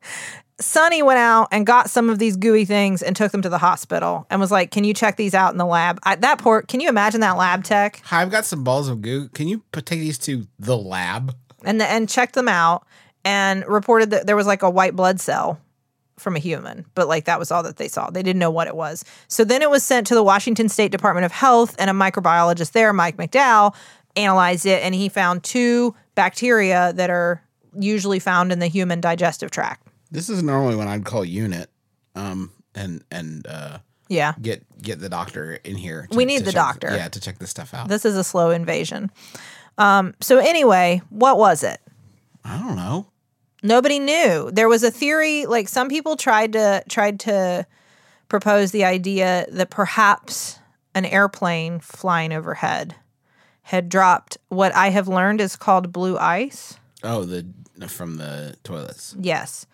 Sunny 0.60 1.02
went 1.02 1.18
out 1.18 1.48
and 1.50 1.66
got 1.66 1.90
some 1.90 2.08
of 2.08 2.20
these 2.20 2.36
gooey 2.36 2.64
things 2.64 3.02
and 3.02 3.16
took 3.16 3.32
them 3.32 3.42
to 3.42 3.48
the 3.48 3.58
hospital 3.58 4.24
and 4.30 4.40
was 4.40 4.52
like, 4.52 4.70
"Can 4.70 4.84
you 4.84 4.94
check 4.94 5.16
these 5.16 5.34
out 5.34 5.50
in 5.50 5.58
the 5.58 5.66
lab?" 5.66 5.98
I, 6.04 6.14
that 6.14 6.38
poor, 6.38 6.62
can 6.62 6.78
you 6.78 6.88
imagine 6.88 7.20
that 7.22 7.36
lab 7.36 7.64
tech? 7.64 8.00
Hi, 8.04 8.22
I've 8.22 8.30
got 8.30 8.44
some 8.44 8.62
balls 8.62 8.88
of 8.88 9.02
goo. 9.02 9.28
Can 9.30 9.48
you 9.48 9.64
take 9.72 9.98
these 9.98 10.18
to 10.18 10.46
the 10.60 10.78
lab? 10.78 11.34
And 11.64 11.80
the, 11.80 11.86
and 11.86 12.08
checked 12.08 12.34
them 12.34 12.48
out 12.48 12.86
and 13.24 13.64
reported 13.66 14.10
that 14.10 14.26
there 14.26 14.36
was 14.36 14.46
like 14.46 14.62
a 14.62 14.70
white 14.70 14.94
blood 14.96 15.20
cell 15.20 15.60
from 16.18 16.36
a 16.36 16.38
human, 16.38 16.84
but 16.94 17.08
like 17.08 17.24
that 17.24 17.38
was 17.38 17.50
all 17.50 17.62
that 17.62 17.76
they 17.76 17.88
saw. 17.88 18.10
They 18.10 18.22
didn't 18.22 18.38
know 18.38 18.50
what 18.50 18.68
it 18.68 18.76
was. 18.76 19.04
So 19.28 19.44
then 19.44 19.62
it 19.62 19.70
was 19.70 19.82
sent 19.82 20.06
to 20.08 20.14
the 20.14 20.22
Washington 20.22 20.68
State 20.68 20.92
Department 20.92 21.24
of 21.24 21.32
Health, 21.32 21.74
and 21.78 21.88
a 21.90 21.92
microbiologist 21.92 22.72
there, 22.72 22.92
Mike 22.92 23.16
McDowell, 23.16 23.74
analyzed 24.16 24.66
it, 24.66 24.82
and 24.82 24.94
he 24.94 25.08
found 25.08 25.42
two 25.42 25.94
bacteria 26.14 26.92
that 26.94 27.10
are 27.10 27.42
usually 27.78 28.18
found 28.18 28.52
in 28.52 28.58
the 28.58 28.66
human 28.66 29.00
digestive 29.00 29.50
tract. 29.50 29.88
This 30.10 30.28
is 30.28 30.42
normally 30.42 30.76
when 30.76 30.86
I'd 30.88 31.04
call 31.04 31.24
unit, 31.24 31.70
um, 32.14 32.52
and 32.74 33.02
and 33.10 33.46
uh, 33.46 33.78
Yeah. 34.08 34.34
get 34.42 34.62
get 34.82 35.00
the 35.00 35.08
doctor 35.08 35.54
in 35.64 35.76
here. 35.76 36.06
to- 36.10 36.16
We 36.16 36.26
need 36.26 36.40
the 36.40 36.52
check- 36.52 36.54
doctor. 36.54 36.94
Yeah, 36.94 37.08
to 37.08 37.20
check 37.20 37.38
this 37.38 37.48
stuff 37.50 37.72
out. 37.72 37.88
This 37.88 38.04
is 38.04 38.16
a 38.16 38.24
slow 38.24 38.50
invasion. 38.50 39.10
Um, 39.78 40.12
so 40.20 40.36
anyway, 40.38 41.00
what 41.08 41.38
was 41.38 41.62
it? 41.62 41.80
I 42.44 42.58
don't 42.58 42.76
know. 42.76 43.06
Nobody 43.62 43.98
knew. 43.98 44.50
There 44.52 44.68
was 44.68 44.82
a 44.82 44.90
theory, 44.90 45.46
like 45.46 45.68
some 45.68 45.88
people 45.88 46.16
tried 46.16 46.52
to 46.54 46.82
tried 46.88 47.20
to 47.20 47.66
propose 48.28 48.72
the 48.72 48.84
idea 48.84 49.46
that 49.50 49.70
perhaps 49.70 50.58
an 50.94 51.04
airplane 51.04 51.80
flying 51.80 52.32
overhead 52.32 52.94
had 53.62 53.88
dropped 53.88 54.38
what 54.48 54.74
I 54.74 54.88
have 54.88 55.08
learned 55.08 55.40
is 55.40 55.56
called 55.56 55.92
blue 55.92 56.18
ice. 56.18 56.78
Oh, 57.04 57.24
the 57.24 57.46
from 57.88 58.16
the 58.16 58.56
toilets. 58.64 59.14
Yes. 59.18 59.66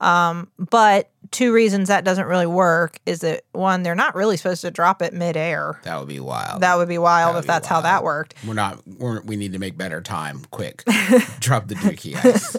Um, 0.00 0.50
but 0.58 1.10
two 1.30 1.52
reasons 1.52 1.88
that 1.88 2.04
doesn't 2.04 2.26
really 2.26 2.46
work 2.46 2.98
is 3.06 3.20
that 3.20 3.44
one, 3.52 3.82
they're 3.82 3.94
not 3.94 4.14
really 4.14 4.36
supposed 4.36 4.60
to 4.60 4.70
drop 4.70 5.00
it 5.00 5.14
midair. 5.14 5.80
That 5.84 5.98
would 5.98 6.08
be 6.08 6.20
wild. 6.20 6.60
That 6.60 6.76
would 6.76 6.88
be 6.88 6.98
wild 6.98 7.30
That 7.30 7.34
would 7.34 7.38
if 7.40 7.44
be 7.44 7.48
that's 7.48 7.66
how 7.66 7.80
that 7.80 8.04
worked. 8.04 8.34
We're 8.46 8.54
not. 8.54 8.86
We're, 8.86 9.22
we 9.22 9.36
need 9.36 9.52
to 9.54 9.58
make 9.58 9.78
better 9.78 10.02
time. 10.02 10.42
Quick, 10.50 10.84
drop 11.40 11.68
the 11.68 11.76
dookie 11.76 12.14
ice. 12.22 12.56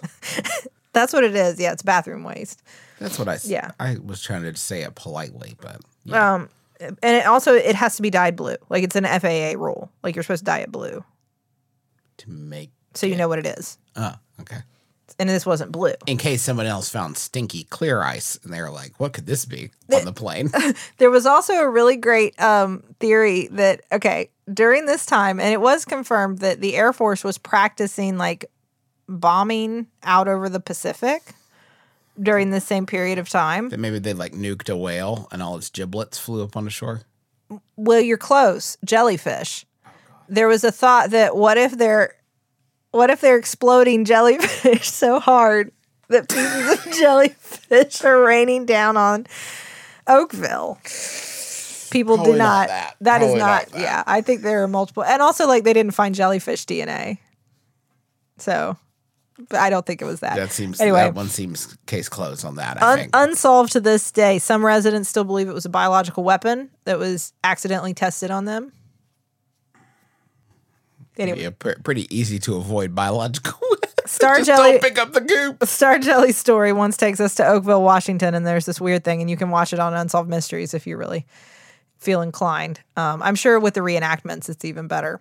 That's 0.97 1.13
what 1.13 1.23
it 1.23 1.36
is. 1.36 1.60
Yeah, 1.60 1.73
it's 1.73 1.83
bathroom 1.83 2.23
waste. 2.23 2.63
That's 2.99 3.19
what 3.19 3.27
I. 3.27 3.38
Yeah. 3.43 3.69
I 3.79 3.97
was 4.03 4.19
trying 4.19 4.41
to 4.41 4.55
say 4.55 4.81
it 4.81 4.95
politely, 4.95 5.55
but 5.62 5.79
yeah. 6.05 6.33
Um, 6.33 6.49
and 6.79 6.97
it 7.03 7.27
also 7.27 7.53
it 7.53 7.75
has 7.75 7.97
to 7.97 8.01
be 8.01 8.10
dyed 8.10 8.36
blue. 8.36 8.55
Like 8.69 8.83
it's 8.83 8.95
an 8.95 9.03
FAA 9.03 9.62
rule. 9.63 9.91
Like 10.01 10.15
you're 10.15 10.23
supposed 10.23 10.41
to 10.41 10.45
dye 10.45 10.60
it 10.62 10.71
blue, 10.71 11.03
to 12.17 12.29
make. 12.31 12.71
so 12.95 13.05
you 13.05 13.15
know 13.15 13.27
what 13.27 13.38
it 13.38 13.45
is. 13.45 13.77
Oh, 13.95 14.15
okay. 14.41 14.57
And 15.19 15.29
this 15.29 15.45
wasn't 15.45 15.71
blue. 15.71 15.93
In 16.07 16.17
case 16.17 16.41
someone 16.41 16.65
else 16.65 16.89
found 16.89 17.17
stinky 17.17 17.63
clear 17.65 18.01
ice, 18.01 18.39
and 18.43 18.51
they 18.51 18.62
were 18.62 18.71
like, 18.71 18.99
"What 18.99 19.13
could 19.13 19.27
this 19.27 19.45
be 19.45 19.69
on 19.93 20.03
the 20.05 20.13
plane?" 20.13 20.51
There 20.97 21.12
was 21.12 21.27
also 21.27 21.53
a 21.53 21.69
really 21.69 21.95
great 21.95 22.39
um, 22.41 22.83
theory 22.99 23.49
that 23.51 23.81
okay 23.91 24.31
during 24.51 24.88
this 24.88 25.05
time, 25.05 25.39
and 25.39 25.53
it 25.53 25.62
was 25.62 25.86
confirmed 25.86 26.39
that 26.39 26.60
the 26.60 26.75
Air 26.75 26.91
Force 26.91 27.23
was 27.23 27.38
practicing 27.38 28.17
like 28.17 28.45
bombing 29.08 29.88
out 30.04 30.28
over 30.28 30.50
the 30.50 30.60
Pacific 30.60 31.22
during 32.20 32.50
the 32.52 32.60
same 32.60 32.86
period 32.86 33.20
of 33.20 33.30
time. 33.30 33.70
that 33.70 33.80
maybe 33.80 34.00
they 34.00 34.13
like 34.13 34.34
nuked 34.34 34.70
a 34.70 34.76
whale, 34.78 35.28
and 35.32 35.41
all 35.43 35.58
its 35.58 35.70
giblets 35.70 36.17
flew 36.17 36.43
up 36.43 36.58
on 36.58 36.65
the 36.65 36.72
shore. 36.72 37.02
Well, 37.76 38.02
you're 38.02 38.17
close. 38.17 38.78
Jellyfish. 38.84 39.65
There 40.28 40.48
was 40.48 40.63
a 40.63 40.72
thought 40.72 41.12
that 41.12 41.36
what 41.36 41.58
if 41.58 41.78
they're 41.78 42.15
what 42.91 43.10
if 43.10 43.22
they're 43.22 43.38
exploding 43.38 44.04
jellyfish 44.06 44.89
so 44.91 45.20
hard 45.20 45.72
that 46.10 46.28
pieces 46.30 46.86
of 46.86 46.93
jellyfish 47.00 48.04
are 48.04 48.22
raining 48.24 48.65
down 48.65 48.98
on 48.98 49.28
Oakville? 50.08 50.80
People 51.91 52.15
Probably 52.17 52.34
do 52.34 52.38
not 52.39 52.46
not. 52.62 52.67
that. 52.67 52.96
that 53.02 53.22
is 53.22 53.34
not. 53.36 53.72
not 53.72 53.80
yeah, 53.80 54.04
I 54.06 54.20
think 54.22 54.41
there 54.41 54.63
are 54.63 54.67
multiple, 54.67 55.04
and 55.06 55.22
also 55.22 55.48
like 55.48 55.63
they 55.63 55.74
didn't 55.74 55.93
find 55.93 56.13
jellyfish 56.13 56.65
DNA. 56.65 57.20
So, 58.39 58.76
I 59.52 59.69
don't 59.69 59.86
think 59.86 60.02
it 60.02 60.06
was 60.06 60.21
that. 60.21 60.36
That 60.36 60.52
seems. 60.52 60.82
anyway. 60.82 61.00
that 61.00 61.13
one 61.13 61.28
seems 61.28 61.78
case 61.86 62.10
closed 62.10 62.43
on 62.45 62.56
that. 62.56 62.82
I 62.82 62.91
Un- 62.91 62.97
think. 62.97 63.12
unsolved 63.13 63.71
to 63.73 63.80
this 63.80 64.12
day. 64.12 64.39
Some 64.39 64.65
residents 64.65 65.10
still 65.10 65.23
believe 65.23 65.47
it 65.47 65.54
was 65.54 65.65
a 65.65 65.69
biological 65.69 66.23
weapon 66.23 66.69
that 66.86 66.97
was 66.97 67.34
accidentally 67.43 67.93
tested 67.93 68.32
on 68.32 68.45
them. 68.45 68.71
Anyway, 71.17 71.41
yeah, 71.41 71.50
pr- 71.58 71.80
pretty 71.84 72.08
easy 72.15 72.39
to 72.39 72.56
avoid 72.58 72.93
biological. 72.93 73.60
Star 74.06 74.41
Jelly 74.41 74.73
don't 74.73 74.82
pick 74.82 74.97
up 75.00 75.13
the 75.13 75.21
goop. 75.21 75.63
Star 75.65 76.00
Jelly's 76.00 76.38
story 76.38 76.71
once 76.71 76.95
takes 76.95 77.19
us 77.19 77.36
to 77.36 77.45
Oakville, 77.47 77.84
Washington, 77.84 78.34
and 78.36 78.45
there's 78.45 78.65
this 78.65 78.80
weird 78.80 79.04
thing, 79.04 79.21
and 79.21 79.30
you 79.30 79.36
can 79.36 79.50
watch 79.50 79.73
it 79.73 79.80
on 79.80 79.93
Unsolved 79.93 80.30
Mysteries 80.30 80.73
if 80.73 80.88
you 80.88 80.95
really 80.97 81.26
feel 81.97 82.21
inclined. 82.21 82.80
Um, 82.95 83.21
I'm 83.21 83.36
sure 83.36 83.60
with 83.60 83.73
the 83.73 83.82
reenactments, 83.82 84.50
it's 84.50 84.63
even 84.63 84.88
better. 84.88 85.19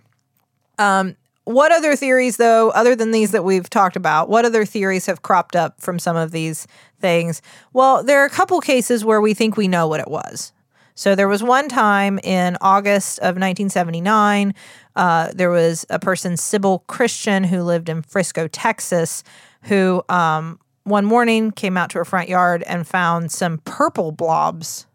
Um, 0.79 1.17
what 1.47 1.71
other 1.71 1.95
theories, 1.95 2.39
though, 2.39 2.71
other 2.71 2.97
than 2.97 3.13
these 3.13 3.31
that 3.31 3.45
we've 3.45 3.71
talked 3.71 3.95
about, 3.95 4.29
what 4.29 4.45
other 4.45 4.65
theories 4.65 5.07
have 5.07 5.23
cropped 5.23 5.55
up 5.55 5.81
from 5.81 6.01
some 6.01 6.17
of 6.17 6.33
these 6.33 6.67
things? 7.01 7.41
Well, 7.73 8.03
there 8.03 8.21
are 8.21 8.25
a 8.25 8.31
couple 8.31 8.61
cases 8.61 9.05
where 9.05 9.21
we 9.21 9.33
think 9.33 9.57
we 9.57 9.69
know 9.69 9.87
what 9.87 10.01
it 10.01 10.09
was. 10.09 10.53
So 10.97 11.15
there 11.15 11.29
was 11.29 11.45
one 11.45 11.69
time 11.69 12.19
in 12.25 12.57
August 12.61 13.21
of 13.21 13.37
1979, 13.37 14.55
uh, 14.97 15.31
there 15.35 15.51
was 15.51 15.87
a 15.89 16.01
person, 16.01 16.37
Sybil 16.37 16.81
Christian, 16.89 17.45
who 17.45 17.63
lived 17.63 17.89
in 17.89 18.03
Frisco, 18.03 18.49
Texas, 18.49 19.23
who 19.63 20.03
um, 20.09 20.59
one 20.83 21.05
morning 21.05 21.53
came 21.53 21.77
out 21.77 21.91
to 21.91 21.99
her 21.99 22.05
front 22.05 22.29
yard 22.29 22.65
and 22.65 22.89
found 22.89 23.31
some 23.31 23.59
purple 23.59 24.11
blobs 24.11 24.87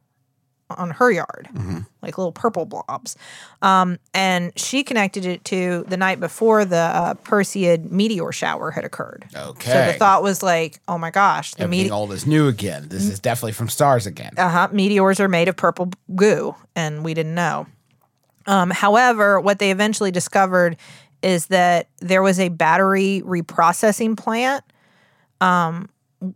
on 0.78 0.92
her 0.92 1.12
yard, 1.12 1.50
like 2.02 2.18
little 2.18 2.32
purple 2.32 2.66
blobs. 2.66 3.16
Um, 3.62 4.00
and 4.14 4.52
she 4.58 4.84
connected 4.84 5.26
it 5.26 5.44
to 5.46 5.86
the 5.88 5.98
night 5.98 6.20
before 6.20 6.66
the 6.66 6.76
uh, 6.78 7.14
Perseid 7.16 7.92
meteor 7.92 8.32
shower 8.32 8.72
had 8.72 8.84
occurred. 8.84 9.26
Okay. 9.36 9.72
So 9.72 9.92
the 9.92 9.98
thought 9.98 10.24
was 10.24 10.42
like, 10.42 10.80
oh 10.88 10.98
my 10.98 11.12
gosh, 11.12 11.54
the 11.54 11.68
meteor. 11.68 11.94
old 11.94 12.12
is 12.14 12.26
new 12.26 12.48
again. 12.48 12.88
This 12.90 13.04
is 13.08 13.20
definitely 13.20 13.54
from 13.54 13.70
stars 13.70 14.06
again. 14.06 14.34
uh-huh, 14.38 14.70
meteors 14.72 15.20
are 15.20 15.30
made 15.30 15.48
of 15.48 15.56
purple 15.56 15.92
goo, 16.16 16.56
and 16.76 17.04
we 17.04 17.14
didn't 17.14 17.36
know. 17.36 17.68
Um, 18.48 18.72
however, 18.72 19.40
what 19.40 19.60
they 19.60 19.72
eventually 19.72 20.12
discovered 20.12 20.78
is 21.22 21.48
that 21.48 21.88
there 22.00 22.24
was 22.24 22.40
a 22.40 22.50
battery 22.50 23.22
reprocessing 23.24 24.18
plant, 24.18 24.64
um, 25.40 25.90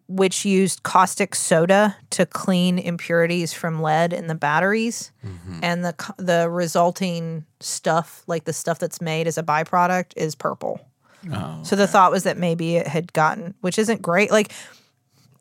which 0.08 0.46
used 0.46 0.84
caustic 0.84 1.36
soda 1.36 1.96
to 2.10 2.26
clean 2.26 2.80
impurities 2.80 3.54
from 3.54 3.82
lead 3.82 4.14
in 4.14 4.28
the 4.28 4.36
batteries, 4.36 5.12
mm-hmm. 5.26 5.60
and 5.62 5.86
the 5.86 6.14
the 6.18 6.50
resulting 6.50 7.46
stuff, 7.60 8.24
like 8.28 8.46
the 8.46 8.54
stuff 8.54 8.80
that's 8.80 9.02
made 9.02 9.28
as 9.28 9.38
a 9.38 9.44
byproduct, 9.44 10.14
is 10.16 10.36
purple. 10.36 10.80
Oh, 11.32 11.60
so 11.64 11.76
the 11.76 11.88
thought 11.88 12.12
was 12.12 12.24
that 12.24 12.38
maybe 12.38 12.76
it 12.78 12.88
had 12.88 13.14
gotten, 13.14 13.56
which 13.62 13.80
isn't 13.80 14.02
great. 14.02 14.32
Like 14.32 14.52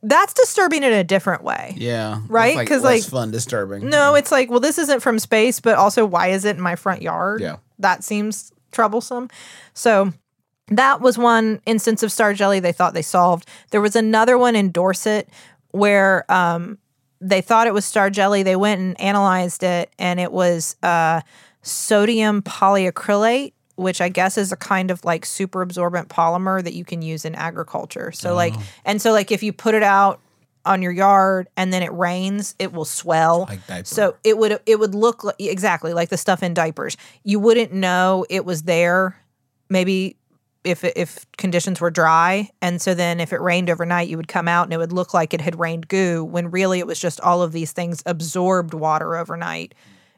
that's 0.04 0.34
disturbing 0.34 0.82
in 0.82 0.92
a 0.92 1.02
different 1.02 1.42
way. 1.42 1.74
Yeah. 1.76 2.20
Right? 2.28 2.58
Because 2.58 2.82
less 2.82 3.02
like- 3.02 3.10
fun, 3.10 3.30
disturbing. 3.30 3.88
No, 3.88 4.14
it's 4.14 4.30
like, 4.30 4.50
well, 4.50 4.60
this 4.60 4.78
isn't 4.78 5.00
from 5.00 5.18
space, 5.18 5.60
but 5.60 5.76
also, 5.76 6.04
why 6.04 6.28
is 6.28 6.44
it 6.44 6.56
in 6.56 6.62
my 6.62 6.76
front 6.76 7.02
yard? 7.02 7.40
Yeah. 7.40 7.56
That 7.78 8.04
seems 8.04 8.52
troublesome. 8.70 9.30
So, 9.72 10.12
that 10.68 11.00
was 11.00 11.18
one 11.18 11.60
instance 11.66 12.02
of 12.02 12.10
star 12.10 12.32
jelly 12.34 12.60
they 12.60 12.72
thought 12.72 12.94
they 12.94 13.02
solved. 13.02 13.46
There 13.70 13.80
was 13.80 13.96
another 13.96 14.38
one 14.38 14.56
in 14.56 14.70
Dorset 14.70 15.28
where 15.72 16.30
um, 16.32 16.78
they 17.20 17.40
thought 17.40 17.66
it 17.66 17.74
was 17.74 17.84
star 17.84 18.10
jelly. 18.10 18.42
They 18.42 18.56
went 18.56 18.80
and 18.80 19.00
analyzed 19.00 19.62
it, 19.62 19.90
and 19.98 20.20
it 20.20 20.32
was 20.32 20.76
uh, 20.82 21.20
sodium 21.62 22.42
polyacrylate, 22.42 23.52
which 23.76 24.00
I 24.00 24.08
guess 24.08 24.38
is 24.38 24.52
a 24.52 24.56
kind 24.56 24.90
of 24.90 25.04
like 25.04 25.26
super 25.26 25.62
absorbent 25.62 26.08
polymer 26.08 26.62
that 26.62 26.74
you 26.74 26.84
can 26.84 27.02
use 27.02 27.24
in 27.24 27.34
agriculture. 27.34 28.12
So, 28.12 28.34
like, 28.34 28.54
and 28.84 29.02
so, 29.02 29.12
like, 29.12 29.30
if 29.32 29.42
you 29.42 29.52
put 29.52 29.74
it 29.74 29.82
out 29.82 30.20
on 30.64 30.80
your 30.80 30.92
yard 30.92 31.48
and 31.56 31.72
then 31.72 31.82
it 31.82 31.92
rains, 31.92 32.54
it 32.58 32.72
will 32.72 32.86
swell. 32.86 33.46
Like. 33.48 33.86
So 33.86 34.16
it 34.24 34.38
would 34.38 34.60
it 34.64 34.78
would 34.78 34.94
look 34.94 35.24
like, 35.24 35.36
exactly 35.38 35.92
like 35.92 36.08
the 36.08 36.16
stuff 36.16 36.42
in 36.42 36.54
diapers. 36.54 36.96
You 37.22 37.38
wouldn't 37.38 37.72
know 37.72 38.24
it 38.30 38.44
was 38.44 38.62
there. 38.62 39.20
Maybe 39.68 40.16
if 40.64 40.82
if 40.84 41.30
conditions 41.36 41.80
were 41.80 41.90
dry, 41.90 42.50
and 42.60 42.80
so 42.80 42.94
then 42.94 43.20
if 43.20 43.32
it 43.32 43.40
rained 43.40 43.70
overnight, 43.70 44.08
you 44.08 44.16
would 44.16 44.28
come 44.28 44.48
out 44.48 44.64
and 44.64 44.72
it 44.72 44.78
would 44.78 44.92
look 44.92 45.14
like 45.14 45.34
it 45.34 45.40
had 45.40 45.58
rained 45.58 45.88
goo. 45.88 46.24
When 46.24 46.50
really 46.50 46.78
it 46.78 46.86
was 46.86 46.98
just 46.98 47.20
all 47.20 47.42
of 47.42 47.52
these 47.52 47.72
things 47.72 48.02
absorbed 48.06 48.74
water 48.74 49.16
overnight 49.16 49.74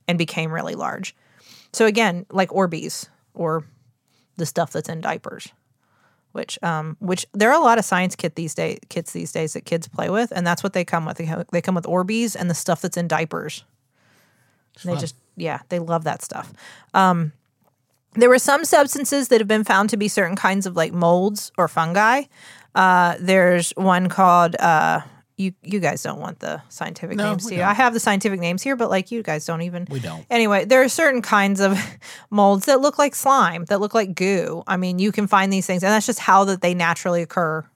and 0.08 0.16
became 0.18 0.52
really 0.52 0.74
large. 0.74 1.14
So 1.72 1.86
again, 1.86 2.26
like 2.30 2.50
Orbeez 2.50 3.08
or 3.34 3.64
the 4.36 4.46
stuff 4.46 4.72
that's 4.72 4.88
in 4.88 5.00
diapers 5.00 5.48
which 6.36 6.62
um 6.62 6.98
which 7.00 7.26
there 7.32 7.50
are 7.50 7.58
a 7.58 7.64
lot 7.64 7.78
of 7.78 7.84
science 7.84 8.14
kit 8.14 8.34
these 8.34 8.54
days 8.54 8.78
kits 8.90 9.12
these 9.12 9.32
days 9.32 9.54
that 9.54 9.64
kids 9.64 9.88
play 9.88 10.10
with 10.10 10.30
and 10.36 10.46
that's 10.46 10.62
what 10.62 10.74
they 10.74 10.84
come 10.84 11.06
with 11.06 11.16
they, 11.16 11.34
they 11.50 11.62
come 11.62 11.74
with 11.74 11.86
orbeez 11.86 12.36
and 12.36 12.50
the 12.50 12.54
stuff 12.54 12.82
that's 12.82 12.98
in 12.98 13.08
diapers 13.08 13.64
And 14.82 14.92
they 14.92 15.00
just 15.00 15.16
yeah 15.36 15.60
they 15.70 15.78
love 15.78 16.04
that 16.04 16.22
stuff 16.22 16.52
um 16.92 17.32
there 18.16 18.28
were 18.28 18.38
some 18.38 18.64
substances 18.64 19.28
that 19.28 19.40
have 19.40 19.48
been 19.48 19.64
found 19.64 19.90
to 19.90 19.96
be 19.96 20.08
certain 20.08 20.36
kinds 20.36 20.66
of 20.66 20.76
like 20.76 20.92
molds 20.92 21.52
or 21.58 21.68
fungi 21.68 22.22
uh 22.74 23.14
there's 23.20 23.70
one 23.76 24.08
called 24.08 24.54
uh 24.56 25.00
you 25.38 25.52
you 25.62 25.80
guys 25.80 26.02
don't 26.02 26.18
want 26.18 26.38
the 26.40 26.62
scientific 26.70 27.16
No, 27.18 27.30
names, 27.30 27.44
we 27.44 27.50
do 27.50 27.54
you? 27.56 27.60
don't. 27.60 27.68
I 27.70 27.74
have 27.74 27.92
the 27.92 28.00
scientific 28.00 28.40
names 28.40 28.62
here, 28.62 28.74
but 28.74 28.88
like 28.88 29.10
you 29.10 29.22
guys 29.22 29.44
don't 29.44 29.60
even. 29.60 29.86
We 29.90 30.00
don't. 30.00 30.24
Anyway, 30.30 30.64
there 30.64 30.82
are 30.82 30.88
certain 30.88 31.20
kinds 31.20 31.60
of 31.60 31.78
molds 32.30 32.64
that 32.64 32.80
look 32.80 32.98
like 32.98 33.14
slime, 33.14 33.66
that 33.66 33.78
look 33.78 33.92
like 33.92 34.14
goo. 34.14 34.62
I 34.66 34.78
mean, 34.78 34.98
you 34.98 35.12
can 35.12 35.26
find 35.26 35.52
these 35.52 35.66
things, 35.66 35.82
and 35.82 35.90
that's 35.92 36.06
just 36.06 36.20
how 36.20 36.44
that 36.44 36.62
they 36.62 36.72
naturally 36.72 37.20
occur 37.20 37.66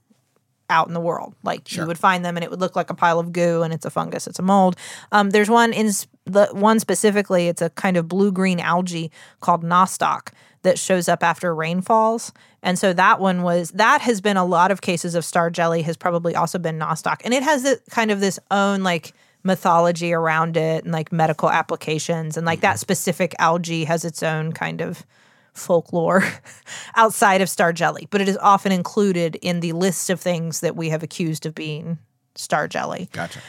out 0.71 0.89
in 0.89 0.95
the 0.95 1.01
world. 1.01 1.35
Like 1.43 1.75
you 1.75 1.87
would 1.87 1.99
find 1.99 2.25
them, 2.25 2.37
and 2.37 2.45
it 2.45 2.51
would 2.51 2.61
look 2.61 2.77
like 2.77 2.91
a 2.91 2.95
pile 2.95 3.19
of 3.19 3.33
goo, 3.33 3.63
and 3.63 3.75
it's 3.75 3.85
a 3.85 3.91
fungus, 3.91 4.27
it's 4.27 4.39
a 4.39 4.43
mold. 4.43 4.77
Um, 5.13 5.31
there's 5.31 5.51
one 5.51 5.73
in 5.73 5.91
the 6.25 6.49
one 6.53 6.81
specifically. 6.81 7.49
It's 7.49 7.61
a 7.61 7.71
kind 7.71 7.97
of 7.97 8.09
blue 8.09 8.33
green 8.33 8.61
algae 8.61 9.11
called 9.41 9.63
nostoc 9.63 10.29
that 10.63 10.79
shows 10.79 11.09
up 11.09 11.23
after 11.23 11.55
rainfalls. 11.55 12.33
And 12.63 12.79
so 12.79 12.93
that 12.93 13.21
one 13.21 13.43
was 13.43 13.71
that 13.73 14.01
has 14.03 14.21
been 14.21 14.37
a 14.37 14.45
lot 14.45 14.71
of 14.71 14.81
cases 14.81 15.15
of 15.15 15.25
star 15.25 15.51
jelly 15.51 15.83
has 15.83 15.97
probably 15.97 16.35
also 16.35 16.59
been 16.59 16.79
nostoc, 16.79 17.21
and 17.25 17.35
it 17.35 17.43
has 17.43 17.65
it 17.65 17.83
kind 17.91 18.11
of 18.11 18.21
this 18.21 18.39
own 18.51 18.83
like 18.83 19.13
mythology 19.43 20.13
around 20.13 20.57
it 20.57 20.85
and 20.85 20.93
like 20.93 21.13
medical 21.13 21.51
applications 21.51 22.37
and 22.37 22.45
like 22.45 22.61
that 22.61 22.79
specific 22.79 23.35
algae 23.39 23.85
has 23.85 24.05
its 24.05 24.23
own 24.23 24.53
kind 24.53 24.83
of 24.83 25.07
folklore 25.53 26.25
outside 26.97 27.41
of 27.41 27.49
star 27.49 27.73
jelly, 27.73 28.09
but 28.11 28.21
it 28.21 28.29
is 28.29 28.39
often 28.39 28.73
included 28.73 29.37
in 29.37 29.61
the 29.61 29.73
list 29.73 30.11
of 30.11 30.21
things 30.21 30.61
that 30.61 30.77
we 30.77 30.89
have 30.91 31.03
accused 31.03 31.47
of 31.47 31.55
being 31.55 31.99
star 32.35 32.69
jelly. 32.69 33.09
Gotcha. 33.13 33.41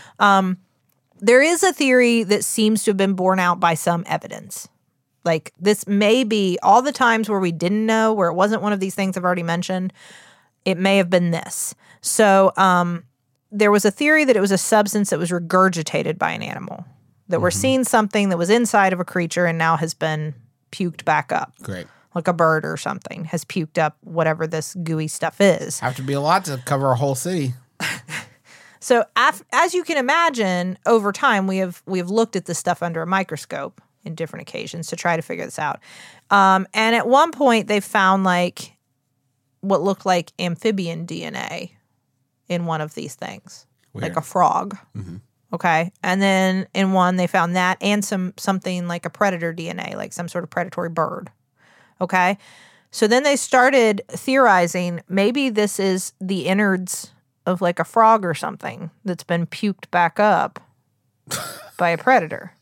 There 1.23 1.43
is 1.43 1.61
a 1.61 1.71
theory 1.71 2.23
that 2.23 2.43
seems 2.43 2.83
to 2.83 2.89
have 2.89 2.97
been 2.97 3.13
borne 3.13 3.39
out 3.39 3.59
by 3.59 3.75
some 3.75 4.03
evidence. 4.07 4.67
Like 5.23 5.53
this 5.59 5.87
may 5.87 6.23
be 6.23 6.57
all 6.63 6.81
the 6.81 6.91
times 6.91 7.29
where 7.29 7.39
we 7.39 7.51
didn't 7.51 7.85
know, 7.85 8.11
where 8.11 8.29
it 8.29 8.33
wasn't 8.33 8.63
one 8.63 8.73
of 8.73 8.79
these 8.79 8.95
things 8.95 9.15
I've 9.15 9.23
already 9.23 9.43
mentioned, 9.43 9.93
it 10.65 10.79
may 10.79 10.97
have 10.97 11.11
been 11.11 11.29
this. 11.29 11.75
So 12.01 12.51
um, 12.57 13.03
there 13.51 13.69
was 13.69 13.85
a 13.85 13.91
theory 13.91 14.25
that 14.25 14.35
it 14.35 14.41
was 14.41 14.51
a 14.51 14.57
substance 14.57 15.11
that 15.11 15.19
was 15.19 15.29
regurgitated 15.29 16.17
by 16.17 16.31
an 16.31 16.41
animal, 16.41 16.85
that 17.27 17.39
we're 17.39 17.51
seeing 17.51 17.83
something 17.83 18.29
that 18.29 18.37
was 18.37 18.49
inside 18.49 18.91
of 18.91 18.99
a 18.99 19.05
creature 19.05 19.45
and 19.45 19.59
now 19.59 19.77
has 19.77 19.93
been 19.93 20.33
puked 20.71 21.05
back 21.05 21.31
up. 21.31 21.53
Great. 21.61 21.87
like 22.13 22.27
a 22.27 22.33
bird 22.33 22.65
or 22.65 22.75
something 22.77 23.25
has 23.25 23.45
puked 23.45 23.77
up 23.77 23.97
whatever 24.01 24.45
this 24.47 24.75
gooey 24.83 25.07
stuff 25.07 25.39
is. 25.39 25.79
Have 25.79 25.95
to 25.95 26.01
be 26.01 26.13
a 26.13 26.19
lot 26.21 26.43
to 26.45 26.57
cover 26.65 26.91
a 26.91 26.95
whole 26.95 27.15
city. 27.15 27.53
So 28.83 29.05
af- 29.15 29.43
as 29.53 29.75
you 29.75 29.83
can 29.83 29.97
imagine, 29.97 30.75
over 30.87 31.11
time 31.11 31.45
we 31.45 31.57
have 31.57 31.83
we 31.85 31.99
have 31.99 32.09
looked 32.09 32.35
at 32.35 32.45
this 32.45 32.57
stuff 32.57 32.81
under 32.81 33.03
a 33.03 33.05
microscope 33.07 33.79
in 34.03 34.15
different 34.15 34.41
occasions 34.49 34.87
to 34.87 34.95
try 34.95 35.15
to 35.15 35.21
figure 35.21 35.45
this 35.45 35.59
out. 35.59 35.79
Um, 36.31 36.65
and 36.73 36.95
at 36.95 37.07
one 37.07 37.31
point 37.31 37.67
they 37.67 37.79
found 37.79 38.23
like 38.23 38.75
what 39.59 39.83
looked 39.83 40.03
like 40.03 40.33
amphibian 40.39 41.05
DNA 41.05 41.73
in 42.47 42.65
one 42.65 42.81
of 42.81 42.95
these 42.95 43.13
things, 43.13 43.67
like 43.93 44.17
a 44.17 44.21
frog. 44.21 44.75
Okay, 45.53 45.91
and 46.01 46.21
then 46.21 46.67
in 46.73 46.93
one 46.93 47.17
they 47.17 47.27
found 47.27 47.55
that 47.55 47.77
and 47.81 48.05
some 48.05 48.33
something 48.37 48.87
like 48.87 49.05
a 49.05 49.09
predator 49.09 49.53
DNA, 49.53 49.95
like 49.95 50.13
some 50.13 50.27
sort 50.27 50.43
of 50.43 50.49
predatory 50.49 50.89
bird. 50.89 51.29
Okay. 51.99 52.37
So 52.91 53.07
then 53.07 53.23
they 53.23 53.37
started 53.37 54.01
theorizing 54.09 55.01
maybe 55.07 55.49
this 55.49 55.79
is 55.79 56.13
the 56.19 56.45
innards 56.47 57.11
of 57.45 57.61
like 57.61 57.79
a 57.79 57.85
frog 57.85 58.25
or 58.25 58.33
something 58.33 58.91
that's 59.05 59.23
been 59.23 59.47
puked 59.47 59.89
back 59.91 60.19
up 60.19 60.59
by 61.77 61.89
a 61.89 61.97
predator. 61.97 62.53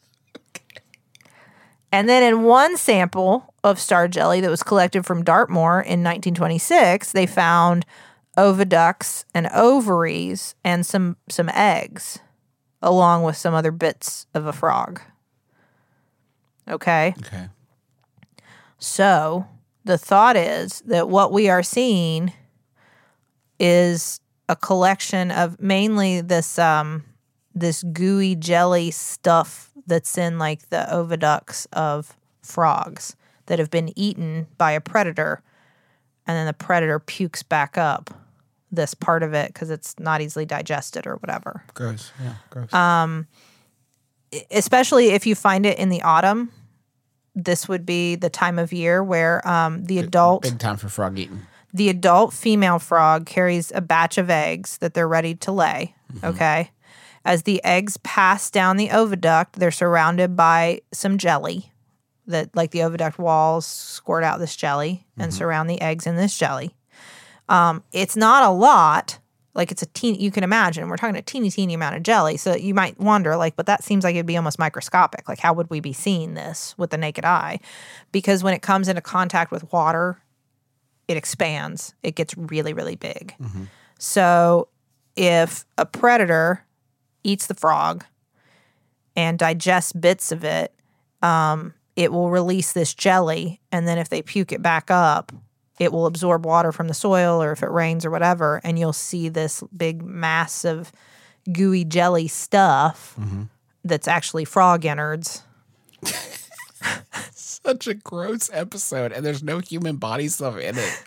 And 1.91 2.07
then 2.07 2.21
in 2.21 2.43
one 2.43 2.77
sample 2.77 3.53
of 3.63 3.79
star 3.79 4.07
jelly 4.07 4.41
that 4.41 4.49
was 4.49 4.61
collected 4.61 5.05
from 5.05 5.23
Dartmoor 5.23 5.81
in 5.81 6.03
1926, 6.03 7.11
they 7.11 7.25
found 7.25 7.85
oviducts 8.37 9.25
and 9.33 9.47
ovaries 9.47 10.53
and 10.63 10.85
some 10.85 11.17
some 11.27 11.49
eggs 11.49 12.19
along 12.81 13.23
with 13.23 13.37
some 13.37 13.53
other 13.53 13.71
bits 13.71 14.25
of 14.33 14.45
a 14.45 14.53
frog. 14.53 15.01
Okay? 16.67 17.13
Okay. 17.19 17.47
So 18.77 19.47
the 19.83 19.97
thought 19.97 20.35
is 20.37 20.81
that 20.81 21.09
what 21.09 21.31
we 21.31 21.49
are 21.49 21.63
seeing 21.63 22.31
is 23.59 24.21
a 24.47 24.55
collection 24.55 25.31
of 25.31 25.59
mainly 25.59 26.21
this 26.21 26.57
um 26.57 27.03
this 27.53 27.83
gooey 27.83 28.35
jelly 28.35 28.91
stuff 28.91 29.71
that's 29.85 30.17
in 30.17 30.39
like 30.39 30.69
the 30.69 30.87
oviducts 30.91 31.67
of 31.73 32.15
frogs 32.41 33.15
that 33.47 33.59
have 33.59 33.69
been 33.69 33.91
eaten 33.97 34.47
by 34.57 34.71
a 34.71 34.81
predator 34.81 35.41
and 36.25 36.37
then 36.37 36.45
the 36.45 36.53
predator 36.53 36.99
pukes 36.99 37.43
back 37.43 37.77
up 37.77 38.11
this 38.71 38.93
part 38.93 39.23
of 39.23 39.33
it 39.33 39.53
because 39.53 39.69
it's 39.69 39.97
not 39.99 40.21
easily 40.21 40.45
digested 40.45 41.07
or 41.07 41.15
whatever 41.17 41.63
Gross. 41.73 42.11
Yeah. 42.21 42.33
Gross. 42.49 42.73
Um, 42.73 43.27
especially 44.51 45.09
if 45.09 45.25
you 45.25 45.35
find 45.35 45.65
it 45.65 45.77
in 45.79 45.89
the 45.89 46.01
autumn 46.01 46.51
this 47.35 47.67
would 47.67 47.85
be 47.85 48.15
the 48.15 48.29
time 48.29 48.59
of 48.59 48.73
year 48.73 49.03
where 49.03 49.47
um, 49.47 49.83
the 49.85 49.99
adult 49.99 50.43
Big 50.43 50.59
time 50.59 50.77
for 50.77 50.89
frog 50.89 51.17
eating. 51.17 51.41
the 51.73 51.89
adult 51.89 52.33
female 52.33 52.79
frog 52.79 53.25
carries 53.25 53.71
a 53.73 53.81
batch 53.81 54.17
of 54.17 54.29
eggs 54.29 54.77
that 54.79 54.93
they're 54.93 55.07
ready 55.07 55.35
to 55.35 55.51
lay. 55.51 55.95
Mm-hmm. 56.13 56.25
Okay. 56.27 56.71
As 57.25 57.43
the 57.43 57.63
eggs 57.63 57.97
pass 57.97 58.49
down 58.49 58.77
the 58.77 58.87
oviduct, 58.89 59.53
they're 59.53 59.71
surrounded 59.71 60.35
by 60.35 60.81
some 60.91 61.17
jelly 61.17 61.71
that, 62.27 62.55
like 62.55 62.71
the 62.71 62.79
oviduct 62.79 63.17
walls, 63.17 63.65
squirt 63.65 64.23
out 64.23 64.39
this 64.39 64.55
jelly 64.55 65.05
and 65.17 65.31
mm-hmm. 65.31 65.37
surround 65.37 65.69
the 65.69 65.81
eggs 65.81 66.07
in 66.07 66.15
this 66.15 66.37
jelly. 66.37 66.75
Um, 67.49 67.83
it's 67.91 68.15
not 68.15 68.43
a 68.43 68.49
lot. 68.49 69.19
Like 69.55 69.71
it's 69.71 69.81
a 69.81 69.87
teeny, 69.87 70.21
you 70.21 70.31
can 70.31 70.43
imagine, 70.43 70.87
we're 70.87 70.95
talking 70.95 71.17
a 71.17 71.21
teeny, 71.21 71.49
teeny 71.49 71.73
amount 71.73 71.95
of 71.95 72.03
jelly. 72.03 72.37
So 72.37 72.55
you 72.55 72.73
might 72.73 72.97
wonder, 72.99 73.35
like, 73.35 73.57
but 73.57 73.65
that 73.65 73.83
seems 73.83 74.03
like 74.05 74.15
it'd 74.15 74.25
be 74.25 74.37
almost 74.37 74.59
microscopic. 74.59 75.27
Like, 75.27 75.39
how 75.39 75.51
would 75.53 75.69
we 75.69 75.81
be 75.81 75.91
seeing 75.91 76.35
this 76.35 76.77
with 76.77 76.91
the 76.91 76.97
naked 76.97 77.25
eye? 77.25 77.59
Because 78.13 78.43
when 78.43 78.53
it 78.53 78.61
comes 78.61 78.87
into 78.87 79.01
contact 79.01 79.51
with 79.51 79.69
water, 79.73 80.21
it 81.07 81.17
expands. 81.17 81.95
It 82.03 82.15
gets 82.15 82.37
really, 82.37 82.71
really 82.71 82.95
big. 82.95 83.33
So 83.97 84.69
if 85.15 85.65
a 85.77 85.85
predator 85.85 86.63
eats 87.23 87.47
the 87.47 87.55
frog 87.55 88.05
and 89.15 89.37
digests 89.37 89.91
bits 89.91 90.31
of 90.31 90.43
it, 90.45 90.73
um, 91.21 91.73
it 91.95 92.13
will 92.13 92.29
release 92.29 92.71
this 92.71 92.93
jelly. 92.93 93.59
And 93.71 93.87
then 93.87 93.97
if 93.97 94.07
they 94.07 94.21
puke 94.21 94.53
it 94.53 94.61
back 94.61 94.89
up, 94.91 95.33
it 95.79 95.93
will 95.93 96.05
absorb 96.05 96.45
water 96.45 96.71
from 96.71 96.89
the 96.89 96.93
soil 96.93 97.41
or 97.41 97.51
if 97.51 97.63
it 97.63 97.71
rains 97.71 98.05
or 98.05 98.11
whatever. 98.11 98.61
And 98.63 98.77
you'll 98.77 98.93
see 98.93 99.29
this 99.29 99.63
big, 99.75 100.03
mass 100.03 100.65
of 100.65 100.91
gooey 101.51 101.85
jelly 101.85 102.27
stuff 102.27 103.15
mm-hmm. 103.19 103.43
that's 103.83 104.07
actually 104.07 104.45
frog 104.45 104.85
innards. 104.85 105.43
Such 107.33 107.87
a 107.87 107.93
gross 107.93 108.49
episode, 108.53 109.11
and 109.11 109.25
there's 109.25 109.43
no 109.43 109.59
human 109.59 109.97
body 109.97 110.27
stuff 110.27 110.57
in 110.57 110.77
it. 110.77 111.03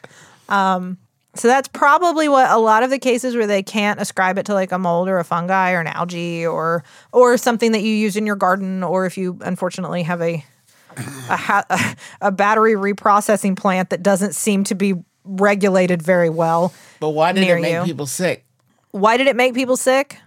Um, 0.49 0.99
so 1.35 1.49
that's 1.49 1.69
probably 1.69 2.29
what 2.29 2.51
a 2.51 2.59
lot 2.59 2.83
of 2.83 2.91
the 2.91 2.99
cases 2.99 3.35
where 3.35 3.47
they 3.47 3.63
can't 3.63 4.01
ascribe 4.01 4.37
it 4.37 4.47
to 4.47 4.55
like 4.55 4.71
a 4.71 4.79
mold 4.79 5.09
or 5.09 5.19
a 5.19 5.25
fungi 5.25 5.73
or 5.73 5.81
an 5.81 5.87
algae 5.87 6.47
or 6.47 6.85
or 7.11 7.39
something 7.39 7.73
that 7.73 7.81
you 7.81 7.95
use 7.95 8.17
in 8.17 8.27
your 8.27 8.37
garden 8.37 8.83
or 8.83 9.07
if 9.07 9.17
you 9.17 9.39
unfortunately 9.41 10.03
have 10.03 10.21
a 10.21 10.45
a, 10.97 11.37
ha- 11.37 11.95
a 12.21 12.33
battery 12.33 12.75
reprocessing 12.75 13.57
plant 13.57 13.91
that 13.91 14.03
doesn't 14.03 14.35
seem 14.35 14.65
to 14.65 14.75
be 14.75 14.95
regulated 15.25 16.03
very 16.03 16.31
well. 16.31 16.73
But 17.01 17.11
why 17.11 17.33
did 17.33 17.45
it 17.45 17.61
make 17.61 17.75
you. 17.75 17.85
people 17.85 18.07
sick? 18.07 18.45
Why 18.91 19.17
did 19.17 19.27
it 19.27 19.37
make 19.37 19.55
people 19.55 19.77
sick? 19.77 20.19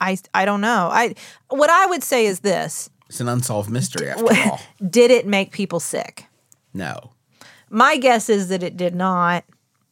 I 0.00 0.18
I 0.32 0.44
don't 0.44 0.60
know. 0.60 0.88
I 0.92 1.14
what 1.48 1.70
I 1.70 1.86
would 1.86 2.02
say 2.02 2.26
is 2.26 2.40
this. 2.40 2.90
It's 3.08 3.20
an 3.20 3.28
unsolved 3.28 3.70
mystery 3.70 4.08
after 4.08 4.26
all. 4.50 4.60
Did 4.90 5.10
it 5.10 5.26
make 5.26 5.52
people 5.52 5.78
sick? 5.78 6.24
No. 6.72 7.12
My 7.70 7.96
guess 7.96 8.28
is 8.28 8.48
that 8.48 8.62
it 8.62 8.76
did 8.76 8.94
not. 8.94 9.44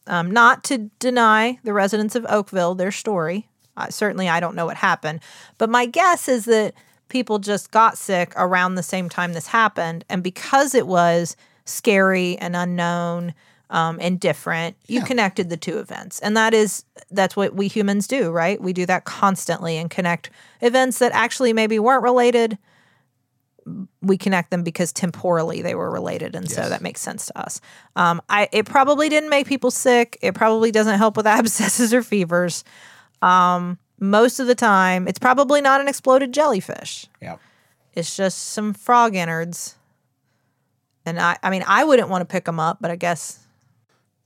Um, 0.07 0.31
not 0.31 0.65
to 0.65 0.89
deny 0.99 1.59
the 1.63 1.71
residents 1.71 2.15
of 2.15 2.25
Oakville 2.27 2.75
their 2.75 2.91
story. 2.91 3.47
Uh, 3.77 3.89
certainly, 3.89 4.27
I 4.27 4.41
don't 4.41 4.55
know 4.55 4.65
what 4.65 4.75
happened, 4.75 5.21
but 5.57 5.69
my 5.69 5.85
guess 5.85 6.27
is 6.27 6.43
that 6.45 6.73
people 7.09 7.39
just 7.39 7.71
got 7.71 7.97
sick 7.97 8.33
around 8.35 8.75
the 8.75 8.83
same 8.83 9.09
time 9.09 9.33
this 9.33 9.47
happened, 9.47 10.05
and 10.09 10.23
because 10.23 10.75
it 10.75 10.87
was 10.87 11.35
scary 11.65 12.37
and 12.37 12.55
unknown 12.55 13.33
um, 13.69 13.97
and 14.01 14.19
different, 14.19 14.75
you 14.87 15.01
connected 15.01 15.49
the 15.49 15.57
two 15.57 15.79
events, 15.79 16.19
and 16.19 16.37
that 16.37 16.53
is 16.53 16.85
that's 17.11 17.35
what 17.35 17.55
we 17.55 17.67
humans 17.67 18.07
do, 18.07 18.31
right? 18.31 18.61
We 18.61 18.73
do 18.73 18.85
that 18.85 19.05
constantly 19.05 19.77
and 19.77 19.89
connect 19.89 20.29
events 20.61 20.99
that 20.99 21.11
actually 21.13 21.53
maybe 21.53 21.79
weren't 21.79 22.03
related 22.03 22.57
we 24.01 24.17
connect 24.17 24.51
them 24.51 24.63
because 24.63 24.91
temporally 24.91 25.61
they 25.61 25.75
were 25.75 25.89
related, 25.89 26.35
and 26.35 26.49
so 26.49 26.67
that 26.67 26.81
makes 26.81 27.01
sense 27.01 27.27
to 27.27 27.39
us. 27.39 27.61
Um, 27.95 28.21
I 28.29 28.49
it 28.51 28.65
probably 28.65 29.09
didn't 29.09 29.29
make 29.29 29.47
people 29.47 29.71
sick. 29.71 30.17
It 30.21 30.33
probably 30.33 30.71
doesn't 30.71 30.97
help 30.97 31.17
with 31.17 31.27
abscesses 31.27 31.93
or 31.93 32.03
fevers. 32.03 32.63
Um, 33.21 33.77
most 34.03 34.39
of 34.39 34.47
the 34.47 34.55
time, 34.55 35.07
it's 35.07 35.19
probably 35.19 35.61
not 35.61 35.81
an 35.81 35.87
exploded 35.87 36.33
jellyfish. 36.33 37.07
Yeah. 37.21 37.37
It's 37.93 38.15
just 38.15 38.37
some 38.49 38.73
frog 38.73 39.15
innards. 39.15 39.75
And 41.05 41.19
I, 41.19 41.37
I 41.41 41.49
mean, 41.49 41.63
I 41.67 41.83
wouldn't 41.83 42.09
want 42.09 42.21
to 42.21 42.25
pick 42.25 42.45
them 42.45 42.59
up, 42.59 42.77
but 42.81 42.91
I 42.91 42.95
guess 42.95 43.39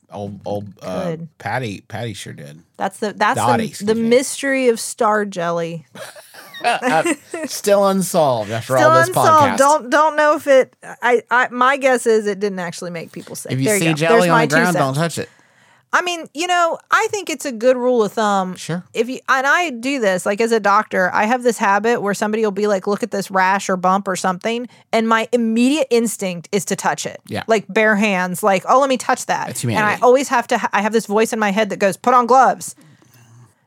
Old 0.10 0.40
old 0.46 0.70
uh, 0.82 1.18
Patty 1.38 1.82
Patty 1.82 2.14
sure 2.14 2.32
did. 2.32 2.64
that's 2.78 3.00
the 3.00 3.12
that's 3.12 3.36
Dottie, 3.36 3.68
the, 3.68 3.94
the 3.94 3.96
mystery 3.96 4.70
of 4.70 4.80
star 4.80 5.26
jelly. 5.26 5.86
Still 7.46 7.88
unsolved 7.88 8.50
after 8.50 8.78
Still 8.78 8.90
all 8.90 9.00
this 9.00 9.10
unsolved. 9.10 9.30
podcast. 9.30 9.58
Don't 9.58 9.90
don't 9.90 10.16
know 10.16 10.36
if 10.36 10.48
it. 10.48 10.74
I, 10.82 11.24
I 11.30 11.50
my 11.50 11.76
guess 11.76 12.08
is 12.08 12.26
it 12.26 12.40
didn't 12.40 12.60
actually 12.60 12.92
make 12.92 13.12
people 13.12 13.36
sick. 13.36 13.52
if 13.52 13.60
you 13.60 13.66
there 13.66 13.80
see 13.80 13.88
you 13.90 13.94
jelly 13.96 14.30
There's 14.30 14.32
on 14.32 14.42
the 14.48 14.48
ground, 14.48 14.76
don't 14.78 14.94
touch 14.94 15.18
it. 15.18 15.30
I 15.94 16.02
mean, 16.02 16.28
you 16.34 16.48
know, 16.48 16.78
I 16.92 17.08
think 17.12 17.30
it's 17.30 17.46
a 17.46 17.52
good 17.52 17.78
rule 17.78 18.04
of 18.04 18.12
thumb. 18.12 18.56
Sure. 18.56 18.84
If 18.94 19.08
you 19.08 19.20
and 19.30 19.48
I 19.48 19.70
do 19.70 20.00
this, 20.00 20.26
like 20.26 20.42
as 20.42 20.52
a 20.52 20.60
doctor, 20.60 21.10
I 21.14 21.24
have 21.26 21.44
this 21.44 21.58
habit 21.58 22.02
where 22.02 22.14
somebody 22.14 22.44
will 22.44 22.52
be 22.52 22.68
like, 22.68 22.88
"Look 22.88 23.04
at 23.04 23.12
this 23.12 23.32
rash 23.32 23.70
or 23.70 23.78
bump 23.78 24.08
or 24.08 24.16
something," 24.18 24.68
and 24.92 25.08
my 25.08 25.30
immediate 25.32 25.88
instinct 25.90 26.50
is 26.52 26.66
to 26.66 26.76
touch 26.76 27.06
it. 27.06 27.22
Yeah. 27.28 27.44
Like 27.48 27.66
bare 27.70 27.96
hands, 27.96 28.44
like, 28.44 28.64
"Oh, 28.68 28.80
let 28.82 28.90
me 28.90 28.98
touch 28.98 29.26
that." 29.28 29.48
That's 29.48 29.64
and 29.64 29.78
I 29.78 29.98
always 30.02 30.28
have 30.28 30.46
to. 30.48 30.58
ha- 30.58 30.70
I 30.74 30.82
have 30.82 30.92
this 30.92 31.06
voice 31.06 31.32
in 31.32 31.40
my 31.40 31.52
head 31.52 31.70
that 31.70 31.78
goes, 31.80 31.96
"Put 31.96 32.14
on 32.14 32.26
gloves," 32.28 32.76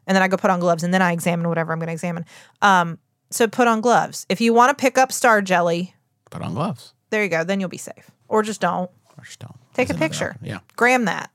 and 0.07 0.15
then 0.15 0.23
I 0.23 0.29
go 0.29 0.37
put 0.37 0.51
on 0.51 0.61
gloves, 0.61 0.83
and 0.83 0.93
then 0.93 1.01
I 1.03 1.13
examine 1.13 1.49
whatever 1.49 1.73
I'm 1.73 1.79
going 1.79 1.87
to 1.89 1.93
examine. 1.95 2.27
Um, 2.61 2.99
so 3.31 3.47
put 3.49 3.67
on 3.67 3.81
gloves. 3.81 4.27
If 4.29 4.41
you 4.43 4.53
want 4.53 4.77
to 4.77 4.81
pick 4.81 4.99
up 4.99 5.11
star 5.11 5.41
jelly, 5.41 5.95
Put 6.31 6.43
on 6.43 6.53
gloves. 6.55 6.93
there 7.11 7.23
you 7.23 7.31
go. 7.31 7.45
Then 7.45 7.61
you'll 7.61 7.69
be 7.71 7.79
safe, 7.79 8.11
or 8.29 8.43
just 8.43 8.61
don't. 8.61 8.91
Or 9.17 9.25
just 9.25 9.39
don't. 9.39 9.55
Take 9.73 9.89
a 9.89 9.93
There's 9.95 9.97
another 9.97 10.09
picture. 10.09 10.31
option. 10.33 10.47
Yeah. 10.47 10.59
Gram 10.77 11.07
that. 11.07 11.31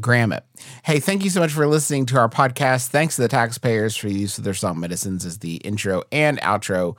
Gram 0.00 0.32
it. 0.32 0.44
Hey, 0.84 0.98
thank 1.00 1.22
you 1.24 1.30
so 1.30 1.40
much 1.40 1.52
for 1.52 1.66
listening 1.66 2.06
to 2.06 2.18
our 2.18 2.28
podcast. 2.28 2.88
Thanks 2.88 3.16
to 3.16 3.22
the 3.22 3.28
taxpayers 3.28 3.96
for 3.96 4.08
the 4.08 4.14
use 4.18 4.36
of 4.36 4.44
their 4.44 4.54
salt 4.54 4.76
medicines 4.76 5.24
as 5.24 5.38
the 5.38 5.56
intro 5.56 6.02
and 6.10 6.40
outro 6.40 6.98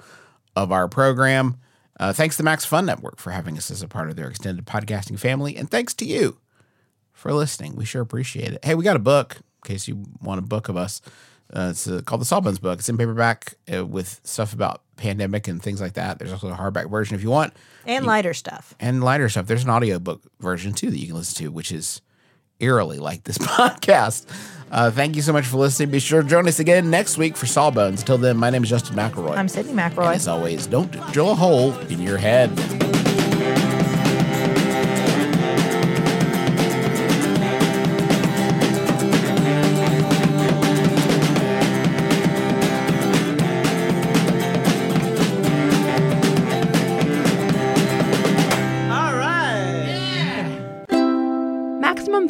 of 0.56 0.72
our 0.72 0.88
program. 0.88 1.58
Uh, 2.00 2.14
thanks 2.14 2.38
to 2.38 2.44
Max 2.44 2.64
Fun 2.64 2.86
Network 2.86 3.20
for 3.20 3.32
having 3.32 3.58
us 3.58 3.70
as 3.72 3.82
a 3.82 3.88
part 3.88 4.10
of 4.10 4.16
their 4.16 4.28
extended 4.30 4.66
podcasting 4.66 5.20
family. 5.20 5.56
And 5.58 5.70
thanks 5.70 5.94
to 5.96 6.06
you 6.06 6.38
for 7.12 7.34
listening. 7.34 7.76
We 7.76 7.86
sure 7.86 8.02
appreciate 8.02 8.54
it. 8.54 8.64
Hey, 8.64 8.76
we 8.76 8.84
got 8.84 8.96
a 8.96 9.00
book 9.00 9.38
in 9.38 9.68
case 9.74 9.88
you 9.88 10.04
want 10.22 10.40
a 10.40 10.44
book 10.44 10.70
of 10.70 10.78
us. 10.78 11.02
Uh, 11.54 11.70
it's 11.72 11.88
uh, 11.88 12.02
called 12.06 12.22
the 12.22 12.26
Sawbones 12.26 12.60
book. 12.60 12.80
It's 12.80 12.90
in 12.90 12.98
paperback 12.98 13.56
uh, 13.74 13.86
with 13.86 14.20
stuff 14.24 14.54
about 14.54 14.82
pandemic 14.98 15.48
and 15.48 15.62
things 15.62 15.82
like 15.82 15.94
that. 15.94 16.20
There's 16.20 16.32
also 16.32 16.50
a 16.50 16.56
hardback 16.56 16.90
version 16.90 17.16
if 17.16 17.24
you 17.24 17.30
want 17.30 17.54
And 17.86 18.06
lighter 18.06 18.34
stuff. 18.34 18.76
and 18.80 19.04
lighter 19.04 19.28
stuff. 19.30 19.46
There's 19.48 19.64
an 19.64 19.70
audiobook 19.70 20.22
version 20.40 20.74
too 20.74 20.90
that 20.92 21.00
you 21.00 21.08
can 21.08 21.16
listen 21.16 21.44
to, 21.46 21.52
which 21.52 21.72
is 21.72 22.02
eerily 22.60 23.00
like 23.00 23.24
this 23.24 23.38
podcast. 23.40 24.26
Uh, 24.70 24.92
thank 24.92 25.16
you 25.16 25.22
so 25.22 25.32
much 25.32 25.46
for 25.46 25.58
listening. 25.58 25.90
Be 25.90 26.00
sure 26.00 26.22
to 26.22 26.28
join 26.28 26.48
us 26.48 26.60
again 26.60 26.90
next 26.90 27.18
week 27.18 27.38
for 27.38 27.46
Sawbones. 27.46 28.02
Until 28.02 28.18
then, 28.18 28.38
my 28.38 28.50
name 28.50 28.64
is 28.64 28.70
Justin 28.70 28.96
McElroy. 28.96 29.38
I'm 29.38 29.48
Sydnee 29.48 29.70
and 29.70 30.00
as 30.00 30.28
always, 30.28 30.68
don't 30.68 30.92
drill 31.14 31.32
a 31.32 31.36
hole 31.36 31.78
in 31.88 32.02
your 32.02 32.18
head. 32.18 32.50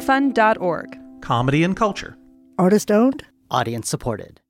MaximumFun.org. 0.08 0.98
comedy 1.20 1.62
and 1.62 1.76
culture. 1.76 2.16
Artist 2.58 2.90
owned? 2.90 3.26
Audience 3.50 3.90
supported. 3.90 4.40